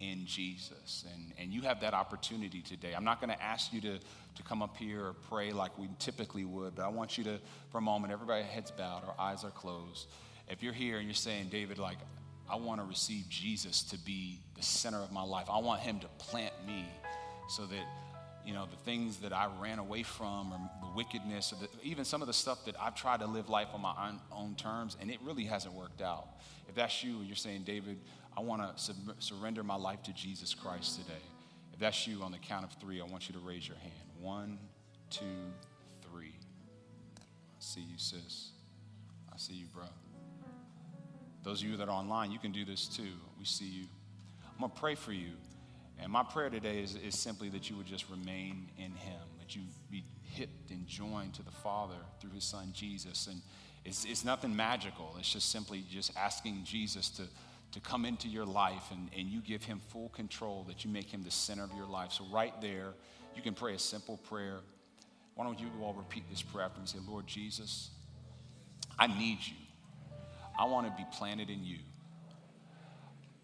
in 0.00 0.24
Jesus. 0.26 1.04
And, 1.14 1.32
and 1.38 1.52
you 1.52 1.62
have 1.62 1.80
that 1.82 1.94
opportunity 1.94 2.62
today. 2.62 2.94
I'm 2.96 3.04
not 3.04 3.20
going 3.20 3.30
to 3.30 3.42
ask 3.42 3.72
you 3.72 3.80
to, 3.82 3.98
to 3.98 4.42
come 4.42 4.62
up 4.62 4.76
here 4.76 5.04
or 5.04 5.14
pray 5.28 5.52
like 5.52 5.78
we 5.78 5.88
typically 5.98 6.44
would, 6.44 6.74
but 6.74 6.84
I 6.84 6.88
want 6.88 7.18
you 7.18 7.24
to, 7.24 7.38
for 7.70 7.78
a 7.78 7.82
moment, 7.82 8.12
everybody 8.12 8.42
heads 8.42 8.70
bowed, 8.70 9.02
our 9.06 9.14
eyes 9.18 9.44
are 9.44 9.50
closed. 9.50 10.08
If 10.48 10.62
you're 10.62 10.72
here 10.72 10.98
and 10.98 11.06
you're 11.06 11.14
saying, 11.14 11.48
David, 11.50 11.78
like, 11.78 11.98
I 12.50 12.56
want 12.56 12.80
to 12.80 12.86
receive 12.86 13.28
Jesus 13.28 13.82
to 13.84 13.98
be 13.98 14.40
the 14.56 14.62
center 14.62 14.98
of 14.98 15.12
my 15.12 15.22
life, 15.22 15.46
I 15.50 15.58
want 15.58 15.82
him 15.82 16.00
to 16.00 16.08
plant 16.18 16.54
me 16.66 16.86
so 17.48 17.66
that 17.66 17.84
you 18.44 18.54
know, 18.54 18.66
the 18.70 18.76
things 18.76 19.18
that 19.18 19.32
I 19.32 19.48
ran 19.60 19.78
away 19.78 20.02
from 20.02 20.52
or 20.52 20.58
the 20.80 20.96
wickedness 20.96 21.52
or 21.52 21.56
the, 21.56 21.68
even 21.82 22.04
some 22.04 22.22
of 22.22 22.26
the 22.26 22.32
stuff 22.32 22.64
that 22.64 22.74
I've 22.80 22.94
tried 22.94 23.20
to 23.20 23.26
live 23.26 23.48
life 23.48 23.68
on 23.74 23.82
my 23.82 23.94
own, 24.08 24.20
own 24.32 24.54
terms 24.54 24.96
and 25.00 25.10
it 25.10 25.18
really 25.22 25.44
hasn't 25.44 25.74
worked 25.74 26.00
out. 26.00 26.26
If 26.68 26.74
that's 26.74 27.04
you 27.04 27.18
and 27.18 27.26
you're 27.26 27.36
saying, 27.36 27.64
David, 27.64 27.98
I 28.36 28.40
want 28.40 28.62
to 28.62 28.82
sub- 28.82 29.14
surrender 29.18 29.62
my 29.62 29.76
life 29.76 30.02
to 30.04 30.12
Jesus 30.12 30.54
Christ 30.54 31.00
today. 31.00 31.22
If 31.72 31.78
that's 31.80 32.06
you 32.06 32.22
on 32.22 32.32
the 32.32 32.38
count 32.38 32.64
of 32.64 32.72
three, 32.80 33.00
I 33.00 33.04
want 33.04 33.28
you 33.28 33.34
to 33.34 33.40
raise 33.40 33.66
your 33.66 33.78
hand. 33.78 33.92
One, 34.20 34.58
two, 35.10 35.24
three. 36.02 36.34
I 37.18 37.22
see 37.58 37.80
you, 37.80 37.98
sis. 37.98 38.50
I 39.32 39.36
see 39.36 39.54
you, 39.54 39.66
bro. 39.74 39.84
Those 41.42 41.62
of 41.62 41.68
you 41.68 41.76
that 41.78 41.88
are 41.88 41.94
online, 41.94 42.30
you 42.30 42.38
can 42.38 42.52
do 42.52 42.64
this 42.64 42.86
too. 42.86 43.12
We 43.38 43.44
see 43.44 43.66
you. 43.66 43.84
I'm 44.44 44.60
going 44.60 44.70
to 44.72 44.80
pray 44.80 44.94
for 44.94 45.12
you. 45.12 45.32
And 45.98 46.10
my 46.10 46.22
prayer 46.22 46.50
today 46.50 46.82
is, 46.82 46.96
is 46.96 47.18
simply 47.18 47.48
that 47.50 47.68
you 47.68 47.76
would 47.76 47.86
just 47.86 48.08
remain 48.08 48.68
in 48.78 48.92
Him, 48.92 49.20
that 49.38 49.54
you 49.54 49.62
be 49.90 50.04
hipped 50.22 50.70
and 50.70 50.86
joined 50.86 51.34
to 51.34 51.42
the 51.42 51.50
Father 51.50 51.96
through 52.20 52.30
His 52.30 52.44
Son 52.44 52.70
Jesus. 52.74 53.26
And 53.26 53.40
it's, 53.84 54.04
it's 54.04 54.24
nothing 54.24 54.54
magical, 54.54 55.14
it's 55.18 55.32
just 55.32 55.50
simply 55.50 55.84
just 55.90 56.16
asking 56.16 56.64
Jesus 56.64 57.08
to, 57.10 57.22
to 57.72 57.80
come 57.80 58.04
into 58.04 58.28
your 58.28 58.44
life 58.44 58.90
and, 58.90 59.08
and 59.16 59.28
you 59.28 59.40
give 59.40 59.62
Him 59.62 59.80
full 59.88 60.08
control, 60.10 60.64
that 60.68 60.84
you 60.84 60.90
make 60.90 61.10
Him 61.10 61.22
the 61.22 61.30
center 61.30 61.64
of 61.64 61.72
your 61.74 61.86
life. 61.86 62.12
So, 62.12 62.24
right 62.32 62.58
there, 62.60 62.94
you 63.34 63.42
can 63.42 63.54
pray 63.54 63.74
a 63.74 63.78
simple 63.78 64.16
prayer. 64.16 64.58
Why 65.34 65.44
don't 65.44 65.58
you 65.58 65.68
all 65.82 65.94
repeat 65.94 66.24
this 66.28 66.42
prayer 66.42 66.66
after 66.66 66.80
me? 66.80 66.86
Say, 66.86 66.98
Lord 67.06 67.26
Jesus, 67.26 67.90
I 68.98 69.06
need 69.06 69.38
you. 69.46 69.56
I 70.58 70.64
want 70.64 70.86
to 70.86 70.92
be 70.92 71.06
planted 71.12 71.48
in 71.48 71.64
you. 71.64 71.78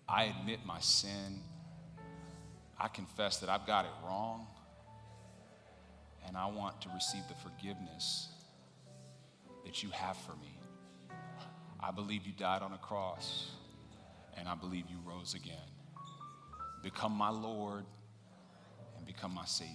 I 0.09 0.24
admit 0.24 0.61
my 0.66 0.81
sin. 0.81 1.41
I 2.79 2.89
confess 2.89 3.39
that 3.39 3.49
I've 3.49 3.66
got 3.66 3.87
it 3.87 3.91
wrong. 4.05 4.47
And 6.27 6.37
I 6.37 6.47
want 6.47 6.81
to 6.83 6.89
receive 6.95 7.22
the 7.29 7.35
forgiveness 7.35 8.29
that 9.64 9.83
you 9.83 9.91
have 9.91 10.16
for 10.16 10.33
me. 10.37 10.59
I 11.81 11.91
believe 11.91 12.27
you 12.27 12.33
died 12.37 12.62
on 12.62 12.72
a 12.72 12.79
cross, 12.79 13.51
and 14.37 14.49
I 14.49 14.55
believe 14.55 14.84
you 14.89 14.99
rose 15.05 15.34
again. 15.34 15.57
Become 16.82 17.12
my 17.12 17.30
Lord 17.30 17.84
and 18.97 19.07
become 19.07 19.34
my 19.34 19.45
Savior. 19.45 19.74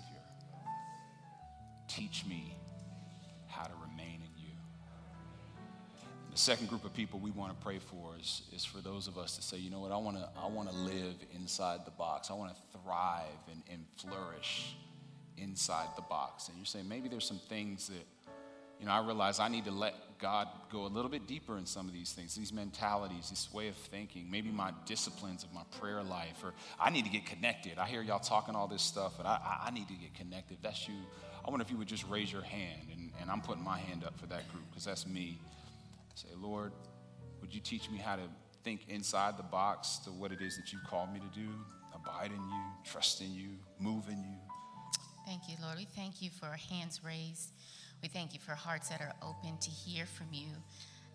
Teach 1.87 2.25
me 2.25 2.55
how 3.47 3.63
to 3.63 3.73
remain 3.81 4.21
in 4.21 4.41
you. 4.41 4.53
And 6.25 6.33
the 6.33 6.37
second 6.37 6.69
group 6.69 6.85
of 6.85 6.93
people 6.93 7.19
we 7.19 7.31
want 7.31 7.57
to 7.57 7.63
pray 7.63 7.79
for 7.79 8.15
is, 8.19 8.43
is 8.55 8.63
for 8.63 8.79
those 8.79 9.07
of 9.07 9.17
us 9.17 9.35
to 9.35 9.41
say, 9.41 9.57
you 9.57 9.69
know 9.69 9.79
what, 9.79 9.91
I 9.91 9.97
want 9.97 10.17
to 10.17 10.29
I 10.41 10.47
want 10.47 10.69
to 10.69 10.75
live 10.75 11.15
inside 11.35 11.81
the 11.85 11.91
box. 11.91 12.31
I 12.31 12.33
want 12.33 12.55
to 12.55 12.79
thrive 12.79 13.25
and, 13.51 13.61
and 13.69 13.85
flourish 13.97 14.75
inside 15.37 15.87
the 15.95 16.03
box. 16.03 16.47
And 16.47 16.57
you're 16.57 16.65
saying 16.65 16.87
maybe 16.87 17.09
there's 17.09 17.25
some 17.25 17.41
things 17.49 17.89
that 17.89 18.05
you 18.81 18.87
know, 18.87 18.93
I 18.93 19.05
realize 19.05 19.39
I 19.39 19.47
need 19.47 19.65
to 19.65 19.71
let 19.71 19.93
God 20.21 20.47
go 20.71 20.85
a 20.85 20.87
little 20.87 21.09
bit 21.09 21.27
deeper 21.27 21.57
in 21.57 21.65
some 21.65 21.87
of 21.87 21.93
these 21.93 22.13
things, 22.13 22.35
these 22.35 22.53
mentalities, 22.53 23.29
this 23.31 23.51
way 23.51 23.67
of 23.67 23.75
thinking, 23.75 24.29
maybe 24.29 24.51
my 24.51 24.71
disciplines 24.85 25.43
of 25.43 25.51
my 25.51 25.63
prayer 25.79 26.03
life, 26.03 26.43
or 26.43 26.53
I 26.79 26.91
need 26.91 27.05
to 27.05 27.11
get 27.11 27.25
connected. 27.25 27.79
I 27.79 27.87
hear 27.87 28.03
y'all 28.03 28.19
talking 28.19 28.55
all 28.55 28.67
this 28.67 28.83
stuff, 28.83 29.13
but 29.17 29.25
I, 29.25 29.63
I 29.67 29.71
need 29.71 29.87
to 29.87 29.95
get 29.95 30.13
connected. 30.13 30.59
That's 30.61 30.87
you. 30.87 30.93
I 31.45 31.49
wonder 31.49 31.63
if 31.63 31.71
you 31.71 31.77
would 31.77 31.87
just 31.87 32.07
raise 32.07 32.31
your 32.31 32.43
hand, 32.43 32.81
and, 32.91 33.11
and 33.19 33.31
I'm 33.31 33.41
putting 33.41 33.63
my 33.63 33.79
hand 33.79 34.03
up 34.03 34.19
for 34.19 34.27
that 34.27 34.49
group 34.51 34.63
because 34.69 34.85
that's 34.85 35.07
me. 35.07 35.39
Say, 36.13 36.29
Lord, 36.39 36.71
would 37.41 37.53
you 37.53 37.59
teach 37.59 37.89
me 37.89 37.97
how 37.97 38.15
to 38.15 38.23
think 38.63 38.81
inside 38.89 39.37
the 39.37 39.43
box 39.43 39.97
to 40.05 40.11
what 40.11 40.31
it 40.31 40.41
is 40.41 40.55
that 40.57 40.71
you've 40.71 40.83
called 40.83 41.11
me 41.11 41.19
to 41.19 41.39
do? 41.39 41.47
Abide 41.95 42.31
in 42.31 42.37
you, 42.37 42.63
trust 42.85 43.21
in 43.21 43.33
you, 43.33 43.49
move 43.79 44.07
in 44.07 44.17
you. 44.17 44.37
Thank 45.25 45.49
you, 45.49 45.55
Lord. 45.61 45.77
We 45.77 45.85
thank 45.95 46.21
you 46.21 46.29
for 46.29 46.57
hands 46.69 47.01
raised. 47.03 47.49
We 48.01 48.07
thank 48.07 48.33
you 48.33 48.39
for 48.39 48.53
hearts 48.53 48.89
that 48.89 49.01
are 49.01 49.13
open 49.21 49.57
to 49.59 49.69
hear 49.69 50.05
from 50.05 50.27
you, 50.31 50.47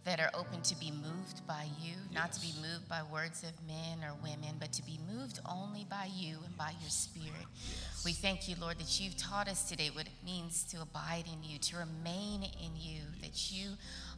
that 0.05 0.21
are 0.21 0.31
open 0.35 0.63
to 0.63 0.79
be 0.79 0.93
moved 0.93 1.45
by 1.49 1.67
you, 1.83 1.95
yes. 2.11 2.15
not 2.15 2.33
to 2.33 2.41
be 2.41 2.53
moved 2.63 2.89
by 2.89 3.01
words 3.13 3.43
of 3.43 3.51
men 3.67 4.09
or 4.09 4.15
women, 4.23 4.55
but 4.61 4.73
to 4.75 4.83
be 4.85 5.01
moved 5.13 5.41
only 5.51 5.85
by 5.91 6.09
you 6.15 6.39
and 6.45 6.57
by 6.57 6.73
your 6.81 6.91
spirit. 6.91 7.47
Yes. 7.55 8.05
We 8.05 8.13
thank 8.13 8.49
you, 8.49 8.55
Lord, 8.61 8.79
that 8.79 9.01
you've 9.01 9.17
taught 9.17 9.49
us 9.49 9.69
today 9.69 9.91
what 9.93 10.07
it 10.07 10.25
means 10.25 10.63
to 10.71 10.81
abide 10.81 11.25
in 11.27 11.43
you, 11.43 11.59
to 11.59 11.79
remain 11.79 12.45
in 12.45 12.71
you, 12.77 13.01
that 13.21 13.51
you 13.51 13.71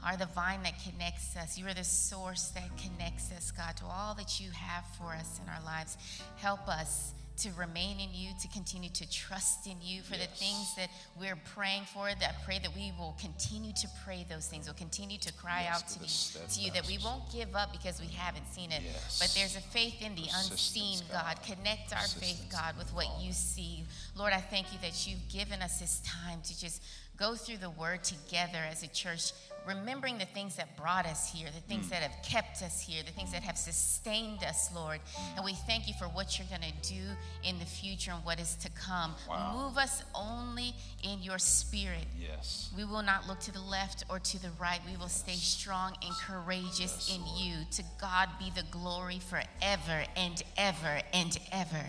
are 0.05 0.19
the 0.19 0.27
vine 0.27 0.63
that 0.65 0.75
connects 0.85 1.35
us. 1.37 1.57
You 1.57 1.67
are 1.69 1.75
the 1.75 1.85
source 1.85 2.49
that 2.49 2.69
connects 2.77 3.33
us, 3.33 3.51
God, 3.51 3.79
to 3.79 3.87
all 3.87 4.15
that 4.17 4.39
you 4.41 4.51
have 4.51 4.85
for 4.99 5.15
us 5.15 5.41
in 5.43 5.49
our 5.49 5.65
lives. 5.65 5.97
Help 6.37 6.69
us 6.69 7.15
to 7.39 7.51
remain 7.53 8.01
in 8.01 8.09
you, 8.13 8.31
to 8.41 8.49
continue 8.49 8.91
to 8.91 9.11
trust 9.11 9.67
in 9.67 9.77
you 9.83 10.03
for 10.03 10.15
yes. 10.15 10.27
the 10.27 10.37
things 10.37 10.75
that 10.77 10.89
we're 11.19 11.39
praying 11.55 11.85
for. 11.93 12.09
That 12.09 12.37
I 12.41 12.45
pray 12.45 12.59
that 12.59 12.75
we 12.75 12.93
will 12.99 13.17
continue 13.21 13.73
to 13.73 13.89
pray 14.05 14.27
those 14.29 14.47
things. 14.47 14.67
We'll 14.67 14.75
continue 14.75 15.19
to 15.19 15.33
cry 15.35 15.63
yes, 15.63 15.83
out 15.83 15.89
to, 15.89 16.01
be, 16.01 16.09
to 16.55 16.61
you, 16.61 16.73
that 16.73 16.87
we 16.87 16.99
won't 17.05 17.31
give 17.33 17.55
up 17.55 17.73
because 17.73 18.01
we 18.01 18.09
haven't 18.09 18.47
seen 18.53 18.73
it. 18.73 18.83
Yes. 18.83 19.19
But 19.19 19.33
there's 19.35 19.57
a 19.57 19.61
faith 19.61 20.03
in 20.03 20.15
the 20.15 20.29
unseen, 20.35 21.01
God. 21.13 21.37
God. 21.37 21.43
Connect 21.43 21.93
our 21.93 22.07
faith, 22.07 22.45
God, 22.51 22.77
with 22.77 22.93
what 22.95 23.07
you 23.21 23.33
see. 23.33 23.85
Lord, 24.17 24.33
I 24.33 24.41
thank 24.41 24.73
you 24.73 24.79
that 24.83 25.07
you've 25.07 25.29
given 25.29 25.63
us 25.63 25.79
this 25.81 26.01
time 26.01 26.41
to 26.45 26.59
just 26.59 26.83
go 27.17 27.35
through 27.35 27.57
the 27.57 27.71
word 27.71 28.05
together 28.05 28.59
as 28.71 28.83
a 28.83 28.89
church 28.89 29.33
remembering 29.69 30.17
the 30.17 30.25
things 30.25 30.57
that 30.57 30.77
brought 30.77 31.07
us 31.07 31.31
here, 31.31 31.49
the 31.55 31.61
things 31.61 31.87
mm. 31.87 31.91
that 31.91 32.03
have 32.03 32.23
kept 32.23 32.63
us 32.63 32.81
here, 32.81 33.03
the 33.05 33.13
things 33.13 33.33
that 33.33 33.43
have 33.43 33.59
sustained 33.59 34.43
us, 34.43 34.71
Lord. 34.75 35.01
And 35.37 35.45
we 35.45 35.53
thank 35.53 35.87
you 35.87 35.95
for 35.99 36.07
what 36.07 36.39
you're 36.39 36.49
going 36.49 36.73
to 36.73 36.89
do 36.89 37.03
in 37.45 37.59
the 37.59 37.67
future 37.67 38.13
and 38.13 38.25
what 38.25 38.41
is 38.41 38.55
to 38.57 38.71
come. 38.71 39.15
Wow. 39.29 39.67
Move 39.67 39.77
us 39.77 40.03
only 40.15 40.75
in 41.05 41.23
your 41.23 41.39
spirit. 41.39 42.07
Yes. 42.19 42.71
We 42.75 42.85
will 42.85 43.03
not 43.03 43.29
look 43.29 43.41
to 43.41 43.53
the 43.53 43.61
left 43.61 44.05
or 44.09 44.19
to 44.19 44.43
the 44.43 44.51
right. 44.59 44.81
We 44.91 44.97
will 44.97 45.09
stay 45.09 45.33
strong 45.33 45.95
and 46.03 46.15
courageous 46.17 47.09
yes, 47.09 47.15
in 47.15 47.23
Lord. 47.23 47.41
you. 47.41 47.55
To 47.73 47.83
God 48.01 48.31
be 48.39 48.51
the 48.55 48.65
glory 48.71 49.21
forever 49.21 50.05
and 50.17 50.43
ever 50.57 51.01
and 51.13 51.39
ever. 51.53 51.85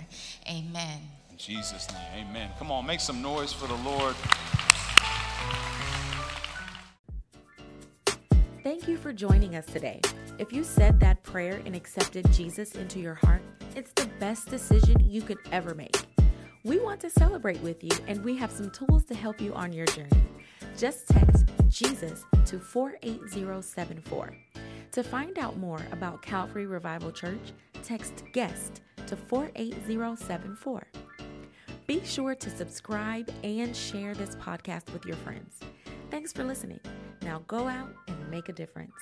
Amen. 0.48 1.00
In 1.32 1.38
Jesus' 1.38 1.88
name, 1.92 2.28
amen. 2.28 2.52
Come 2.60 2.72
on, 2.72 2.86
make 2.86 3.00
some 3.00 3.22
noise 3.22 3.54
for 3.54 3.68
the 3.68 3.76
Lord. 3.76 4.16
Thank 8.62 8.90
you 8.90 8.98
for 8.98 9.14
joining 9.14 9.56
us 9.56 9.66
today. 9.66 10.02
If 10.38 10.52
you 10.52 10.66
said 10.66 11.00
that 11.00 11.24
prayer 11.24 11.62
and 11.66 11.74
accepted 11.74 12.30
Jesus 12.34 12.76
into 12.76 13.00
your 13.00 13.14
heart, 13.14 13.42
it's 13.74 13.94
the 13.94 14.10
best 14.20 14.50
decision 14.50 15.00
you 15.00 15.22
could 15.22 15.38
ever 15.54 15.74
make. 15.74 15.96
We 16.66 16.78
want 16.78 17.00
to 17.02 17.10
celebrate 17.10 17.62
with 17.62 17.82
you, 17.82 17.92
and 18.08 18.22
we 18.22 18.36
have 18.36 18.52
some 18.52 18.70
tools 18.70 19.06
to 19.06 19.16
help 19.16 19.40
you 19.40 19.54
on 19.54 19.72
your 19.72 19.86
journey. 19.86 20.22
Just 20.78 21.08
text 21.08 21.46
Jesus 21.70 22.26
to 22.48 22.60
48074. 22.60 24.36
To 24.92 25.04
find 25.04 25.40
out 25.40 25.58
more 25.58 25.82
about 25.94 26.22
Calvary 26.22 26.66
Revival 26.66 27.14
Church, 27.14 27.54
text 27.82 28.26
GUEST 28.34 28.82
to 29.08 29.16
48074. 29.16 30.86
Be 31.88 32.04
sure 32.04 32.36
to 32.36 32.50
subscribe 32.50 33.32
and 33.42 33.74
share 33.74 34.14
this 34.14 34.36
podcast 34.36 34.92
with 34.92 35.06
your 35.06 35.16
friends. 35.16 35.62
Thanks 36.10 36.34
for 36.34 36.44
listening. 36.44 36.80
Now 37.22 37.44
go 37.48 37.68
out 37.68 37.94
and 38.08 38.32
make 38.32 38.50
a 38.50 38.54
difference. 38.54 38.94